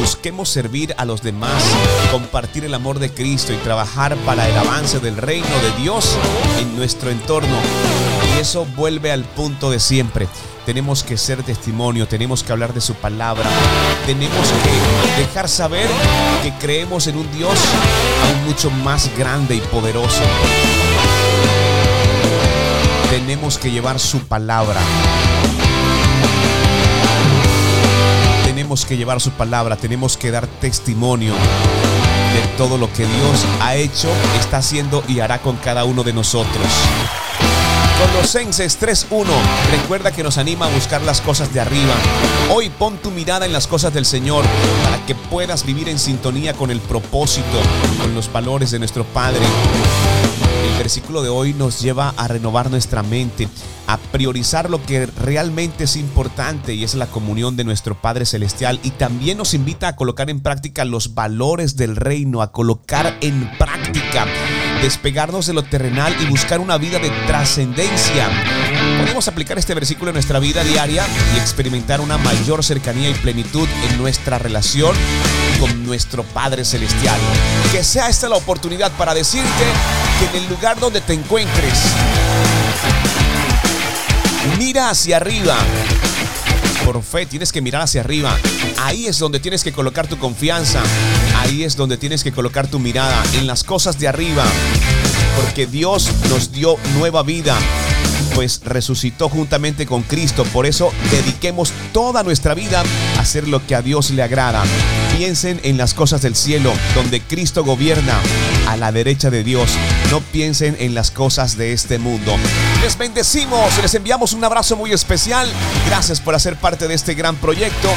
Busquemos 0.04 0.50
servir 0.50 0.94
a 0.98 1.06
los 1.06 1.22
demás, 1.22 1.64
compartir 2.12 2.66
el 2.66 2.74
amor 2.74 2.98
de 2.98 3.08
Cristo 3.10 3.54
y 3.54 3.56
trabajar 3.56 4.14
para 4.26 4.46
el 4.46 4.54
avance 4.54 5.00
del 5.00 5.16
reino 5.16 5.46
de 5.46 5.82
Dios 5.82 6.18
en 6.60 6.76
nuestro 6.76 7.10
entorno. 7.10 7.56
Y 8.36 8.40
eso 8.40 8.66
vuelve 8.76 9.12
al 9.12 9.24
punto 9.24 9.70
de 9.70 9.80
siempre. 9.80 10.28
Tenemos 10.66 11.04
que 11.04 11.16
ser 11.16 11.42
testimonio, 11.42 12.06
tenemos 12.06 12.42
que 12.42 12.52
hablar 12.52 12.74
de 12.74 12.82
su 12.82 12.92
palabra, 12.92 13.48
tenemos 14.04 14.46
que 15.16 15.22
dejar 15.22 15.48
saber 15.48 15.88
que 16.42 16.52
creemos 16.60 17.06
en 17.06 17.16
un 17.16 17.32
Dios 17.32 17.58
aún 18.26 18.44
mucho 18.44 18.70
más 18.70 19.10
grande 19.16 19.56
y 19.56 19.60
poderoso. 19.60 20.20
Tenemos 23.08 23.56
que 23.56 23.70
llevar 23.70 23.98
su 23.98 24.20
palabra. 24.20 24.82
Tenemos 28.64 28.86
que 28.86 28.96
llevar 28.96 29.20
su 29.20 29.30
palabra, 29.30 29.76
tenemos 29.76 30.16
que 30.16 30.30
dar 30.30 30.46
testimonio 30.46 31.34
de 31.34 32.56
todo 32.56 32.78
lo 32.78 32.90
que 32.90 33.04
Dios 33.04 33.44
ha 33.60 33.74
hecho, 33.74 34.08
está 34.40 34.56
haciendo 34.56 35.04
y 35.06 35.20
hará 35.20 35.42
con 35.42 35.56
cada 35.56 35.84
uno 35.84 36.02
de 36.02 36.14
nosotros. 36.14 36.64
Colosenses 37.98 38.80
3.1 38.80 39.26
recuerda 39.70 40.12
que 40.12 40.22
nos 40.22 40.38
anima 40.38 40.64
a 40.64 40.70
buscar 40.70 41.02
las 41.02 41.20
cosas 41.20 41.52
de 41.52 41.60
arriba. 41.60 41.92
Hoy 42.50 42.70
pon 42.70 42.96
tu 42.96 43.10
mirada 43.10 43.44
en 43.44 43.52
las 43.52 43.66
cosas 43.66 43.92
del 43.92 44.06
Señor 44.06 44.46
para 44.82 45.04
que 45.04 45.14
puedas 45.14 45.66
vivir 45.66 45.90
en 45.90 45.98
sintonía 45.98 46.54
con 46.54 46.70
el 46.70 46.80
propósito, 46.80 47.58
con 48.00 48.14
los 48.14 48.32
valores 48.32 48.70
de 48.70 48.78
nuestro 48.78 49.04
Padre. 49.04 49.44
El 50.84 50.88
versículo 50.88 51.22
de 51.22 51.30
hoy 51.30 51.54
nos 51.54 51.80
lleva 51.80 52.10
a 52.10 52.28
renovar 52.28 52.70
nuestra 52.70 53.02
mente, 53.02 53.48
a 53.86 53.96
priorizar 53.96 54.68
lo 54.68 54.84
que 54.84 55.06
realmente 55.06 55.84
es 55.84 55.96
importante 55.96 56.74
y 56.74 56.84
es 56.84 56.94
la 56.94 57.06
comunión 57.06 57.56
de 57.56 57.64
nuestro 57.64 57.94
Padre 57.94 58.26
Celestial 58.26 58.78
y 58.82 58.90
también 58.90 59.38
nos 59.38 59.54
invita 59.54 59.88
a 59.88 59.96
colocar 59.96 60.28
en 60.28 60.40
práctica 60.40 60.84
los 60.84 61.14
valores 61.14 61.76
del 61.76 61.96
reino, 61.96 62.42
a 62.42 62.52
colocar 62.52 63.16
en 63.22 63.50
práctica, 63.56 64.26
despegarnos 64.82 65.46
de 65.46 65.54
lo 65.54 65.62
terrenal 65.62 66.14
y 66.20 66.26
buscar 66.26 66.60
una 66.60 66.76
vida 66.76 66.98
de 66.98 67.08
trascendencia. 67.26 68.28
Podemos 68.98 69.28
aplicar 69.28 69.58
este 69.58 69.74
versículo 69.74 70.10
en 70.10 70.14
nuestra 70.14 70.38
vida 70.38 70.64
diaria 70.64 71.06
y 71.34 71.38
experimentar 71.38 72.00
una 72.00 72.18
mayor 72.18 72.64
cercanía 72.64 73.10
y 73.10 73.14
plenitud 73.14 73.68
en 73.88 73.98
nuestra 73.98 74.38
relación 74.38 74.94
con 75.60 75.84
nuestro 75.84 76.22
Padre 76.24 76.64
Celestial. 76.64 77.18
Que 77.72 77.84
sea 77.84 78.08
esta 78.08 78.28
la 78.28 78.36
oportunidad 78.36 78.92
para 78.92 79.14
decirte 79.14 79.64
que 80.18 80.36
en 80.36 80.44
el 80.44 80.50
lugar 80.50 80.78
donde 80.78 81.00
te 81.00 81.12
encuentres, 81.12 81.78
mira 84.58 84.90
hacia 84.90 85.16
arriba. 85.16 85.56
Por 86.84 87.02
fe 87.02 87.24
tienes 87.24 87.52
que 87.52 87.62
mirar 87.62 87.82
hacia 87.82 88.02
arriba. 88.02 88.36
Ahí 88.82 89.06
es 89.06 89.18
donde 89.18 89.40
tienes 89.40 89.64
que 89.64 89.72
colocar 89.72 90.06
tu 90.06 90.18
confianza. 90.18 90.82
Ahí 91.38 91.64
es 91.64 91.76
donde 91.76 91.96
tienes 91.96 92.22
que 92.22 92.32
colocar 92.32 92.66
tu 92.66 92.78
mirada 92.78 93.22
en 93.38 93.46
las 93.46 93.64
cosas 93.64 93.98
de 93.98 94.08
arriba. 94.08 94.44
Porque 95.36 95.66
Dios 95.66 96.10
nos 96.28 96.52
dio 96.52 96.76
nueva 96.94 97.22
vida 97.22 97.56
pues 98.34 98.60
resucitó 98.64 99.28
juntamente 99.28 99.86
con 99.86 100.02
Cristo. 100.02 100.44
Por 100.52 100.66
eso 100.66 100.92
dediquemos 101.10 101.72
toda 101.92 102.22
nuestra 102.22 102.54
vida 102.54 102.82
a 103.16 103.20
hacer 103.20 103.48
lo 103.48 103.64
que 103.66 103.74
a 103.74 103.82
Dios 103.82 104.10
le 104.10 104.22
agrada. 104.22 104.62
Piensen 105.16 105.60
en 105.62 105.76
las 105.76 105.94
cosas 105.94 106.22
del 106.22 106.34
cielo, 106.34 106.72
donde 106.94 107.20
Cristo 107.20 107.64
gobierna 107.64 108.18
a 108.68 108.76
la 108.76 108.92
derecha 108.92 109.30
de 109.30 109.44
Dios. 109.44 109.70
No 110.10 110.20
piensen 110.20 110.76
en 110.80 110.94
las 110.94 111.10
cosas 111.10 111.56
de 111.56 111.72
este 111.72 111.98
mundo. 111.98 112.34
Les 112.82 112.98
bendecimos, 112.98 113.78
les 113.80 113.94
enviamos 113.94 114.32
un 114.32 114.44
abrazo 114.44 114.76
muy 114.76 114.92
especial. 114.92 115.48
Gracias 115.86 116.20
por 116.20 116.34
hacer 116.34 116.56
parte 116.56 116.88
de 116.88 116.94
este 116.94 117.14
gran 117.14 117.36
proyecto. 117.36 117.88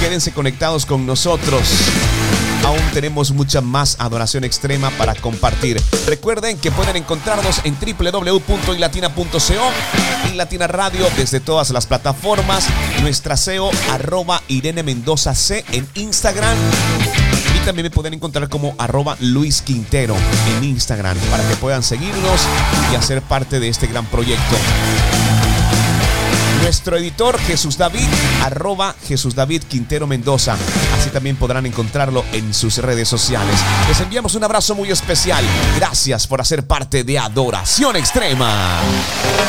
Quédense 0.00 0.32
conectados 0.32 0.86
con 0.86 1.06
nosotros. 1.06 1.62
Aún 2.64 2.80
tenemos 2.92 3.32
mucha 3.32 3.60
más 3.60 3.96
adoración 3.98 4.44
extrema 4.44 4.90
para 4.90 5.14
compartir. 5.14 5.80
Recuerden 6.06 6.58
que 6.58 6.70
pueden 6.70 6.96
encontrarnos 6.96 7.60
en 7.64 7.76
www.ilatina.co 7.78 10.30
y 10.30 10.34
Latina 10.34 10.66
Radio 10.66 11.06
desde 11.16 11.40
todas 11.40 11.70
las 11.70 11.86
plataformas. 11.86 12.66
Nuestra 13.00 13.36
SEO 13.36 13.70
arroba 13.90 14.42
Irene 14.48 14.82
Mendoza 14.82 15.34
C 15.34 15.64
en 15.72 15.88
Instagram. 15.94 16.56
Y 17.56 17.64
también 17.64 17.84
me 17.84 17.90
pueden 17.90 18.14
encontrar 18.14 18.48
como 18.48 18.74
arroba 18.78 19.16
Luis 19.20 19.62
Quintero 19.62 20.16
en 20.56 20.64
Instagram 20.64 21.16
para 21.30 21.48
que 21.48 21.56
puedan 21.56 21.82
seguirnos 21.82 22.40
y 22.92 22.96
hacer 22.96 23.22
parte 23.22 23.60
de 23.60 23.68
este 23.68 23.86
gran 23.86 24.06
proyecto. 24.06 24.56
Nuestro 26.62 26.96
editor 26.96 27.38
Jesús 27.40 27.76
David, 27.76 28.06
arroba 28.42 28.94
Jesús 29.06 29.34
David 29.34 29.64
Quintero 29.64 30.06
Mendoza. 30.06 30.56
Así 30.98 31.10
también 31.10 31.36
podrán 31.36 31.66
encontrarlo 31.66 32.24
en 32.32 32.54
sus 32.54 32.78
redes 32.78 33.08
sociales. 33.08 33.56
Les 33.88 34.00
enviamos 34.00 34.34
un 34.36 34.44
abrazo 34.44 34.74
muy 34.74 34.90
especial. 34.90 35.44
Gracias 35.76 36.26
por 36.26 36.40
hacer 36.40 36.66
parte 36.66 37.04
de 37.04 37.18
Adoración 37.18 37.96
Extrema. 37.96 38.78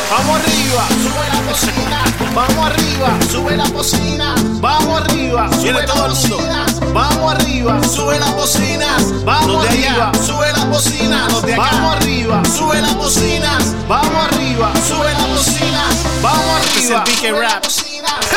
Vamos 0.09 0.39
arriba, 0.41 0.88
sube 0.89 1.30
la 1.32 1.41
cocina. 1.51 2.03
Vamos 2.34 2.66
arriba, 2.66 3.20
sube 3.32 3.57
la 3.57 3.70
cocina. 3.70 4.36
Vamos 4.59 5.01
arriba, 5.01 5.49
sube 5.53 5.74
la 5.74 5.95
cocina. 6.05 6.66
Vamos 6.93 7.34
arriba, 7.34 7.84
sube 7.84 8.20
la 8.20 8.36
cocina. 8.36 8.97
Vamos 9.24 9.66
arriba, 9.66 10.11
sube 10.26 10.51
la 10.51 10.66
cocina. 10.68 11.28
Vamos 11.47 11.95
arriba, 11.95 12.41
sube 12.45 12.82
la 12.82 12.93
cocina. 12.95 13.57
Vamos 13.88 14.26
arriba, 14.26 14.74
sube 14.88 15.14
la 15.14 15.28
cocina. 15.36 15.84
Vamos 16.22 16.61
arriba. 16.61 17.03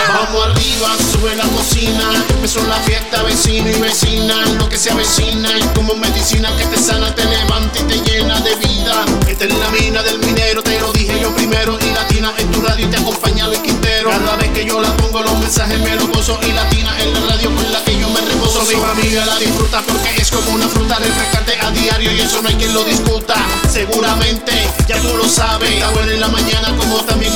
Vamos 0.08 0.46
arriba, 0.46 0.96
sube 1.12 1.36
la 1.36 1.44
cocina. 1.44 2.24
Empezó 2.30 2.62
la 2.66 2.76
fiesta, 2.76 3.22
vecino 3.22 3.70
y 3.70 3.80
vecina. 3.80 4.44
Lo 4.58 4.68
que 4.68 4.76
se 4.76 4.90
avecina 4.90 5.50
y 5.58 5.62
como 5.74 5.94
medicina 5.94 6.50
que 6.56 6.66
te 6.66 6.78
sana, 6.78 7.14
te 7.14 7.24
levanta 7.24 7.78
y 7.78 7.82
te 7.82 8.00
llena 8.00 8.40
de 8.40 8.54
vida. 8.56 9.04
Esta 9.28 9.44
es 9.44 9.54
la 9.54 9.70
mina 9.70 10.02
del 10.02 10.18
minero, 10.18 10.62
te 10.62 10.80
lo 10.80 10.92
dije 10.92 11.20
yo 11.20 11.34
primero. 11.34 11.78
Y 11.80 11.90
latina 11.90 12.32
en 12.38 12.50
tu 12.50 12.60
radio 12.60 12.86
y 12.86 12.90
te 12.90 12.96
acompaña 12.96 13.46
Luis 13.46 13.60
Quintero. 13.60 14.10
Cada 14.10 14.36
vez 14.36 14.50
que 14.50 14.64
yo 14.64 14.80
la 14.80 14.96
pongo, 14.96 15.22
los 15.22 15.38
mensajes 15.38 15.78
me 15.80 15.94
lo 15.94 16.08
gozo. 16.08 16.38
Y 16.42 16.52
latina 16.52 16.92
en 17.00 17.12
la 17.12 17.20
radio 17.20 17.54
con 17.54 17.72
la 17.72 17.84
que 17.84 17.98
yo 17.98 18.08
me 18.08 18.20
reposo. 18.20 18.62
Mi 18.62 18.74
familia 18.74 19.26
la 19.26 19.36
disfruta 19.38 19.82
porque 19.82 20.20
es 20.20 20.30
como 20.30 20.50
una 20.50 20.68
fruta 20.68 20.98
refrescante 20.98 21.56
a 21.60 21.70
diario 21.70 22.12
y 22.12 22.20
eso 22.20 22.42
no 22.42 22.48
hay 22.48 22.56
quien 22.56 22.74
lo 22.74 22.82
discuta. 22.84 23.34
Seguramente, 23.70 24.52
ya 24.88 25.00
tú 25.00 25.16
lo 25.16 25.28
sabes. 25.28 25.70
Está 25.70 25.90
bueno 25.90 26.10
en 26.10 26.20
la 26.20 26.28
mañana 26.28 26.74
como 26.76 26.96
también 27.04 27.35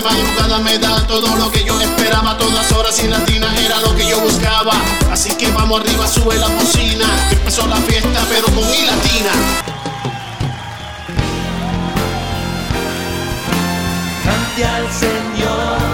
tarde 0.00 0.22
madrugada 0.22 0.58
me 0.60 0.78
da 0.78 1.06
todo 1.06 1.36
lo 1.36 1.50
que 1.50 1.64
yo 1.64 1.78
esperaba. 1.80 2.36
Todas 2.38 2.70
horas 2.72 3.02
y 3.02 3.08
latina 3.08 3.52
era 3.58 3.80
lo 3.80 3.94
que 3.94 4.08
yo 4.08 4.20
buscaba. 4.20 4.72
Así 5.10 5.30
que 5.36 5.50
vamos 5.50 5.80
arriba, 5.80 6.06
sube 6.06 6.36
la 6.36 6.48
bocina. 6.48 7.06
Empezó 7.30 7.66
la 7.66 7.76
fiesta, 7.76 8.20
pero 8.28 8.46
con 8.46 8.70
mi 8.70 8.82
latina. 8.86 9.32
Cante 14.24 14.64
al 14.64 14.92
Señor. 14.92 15.89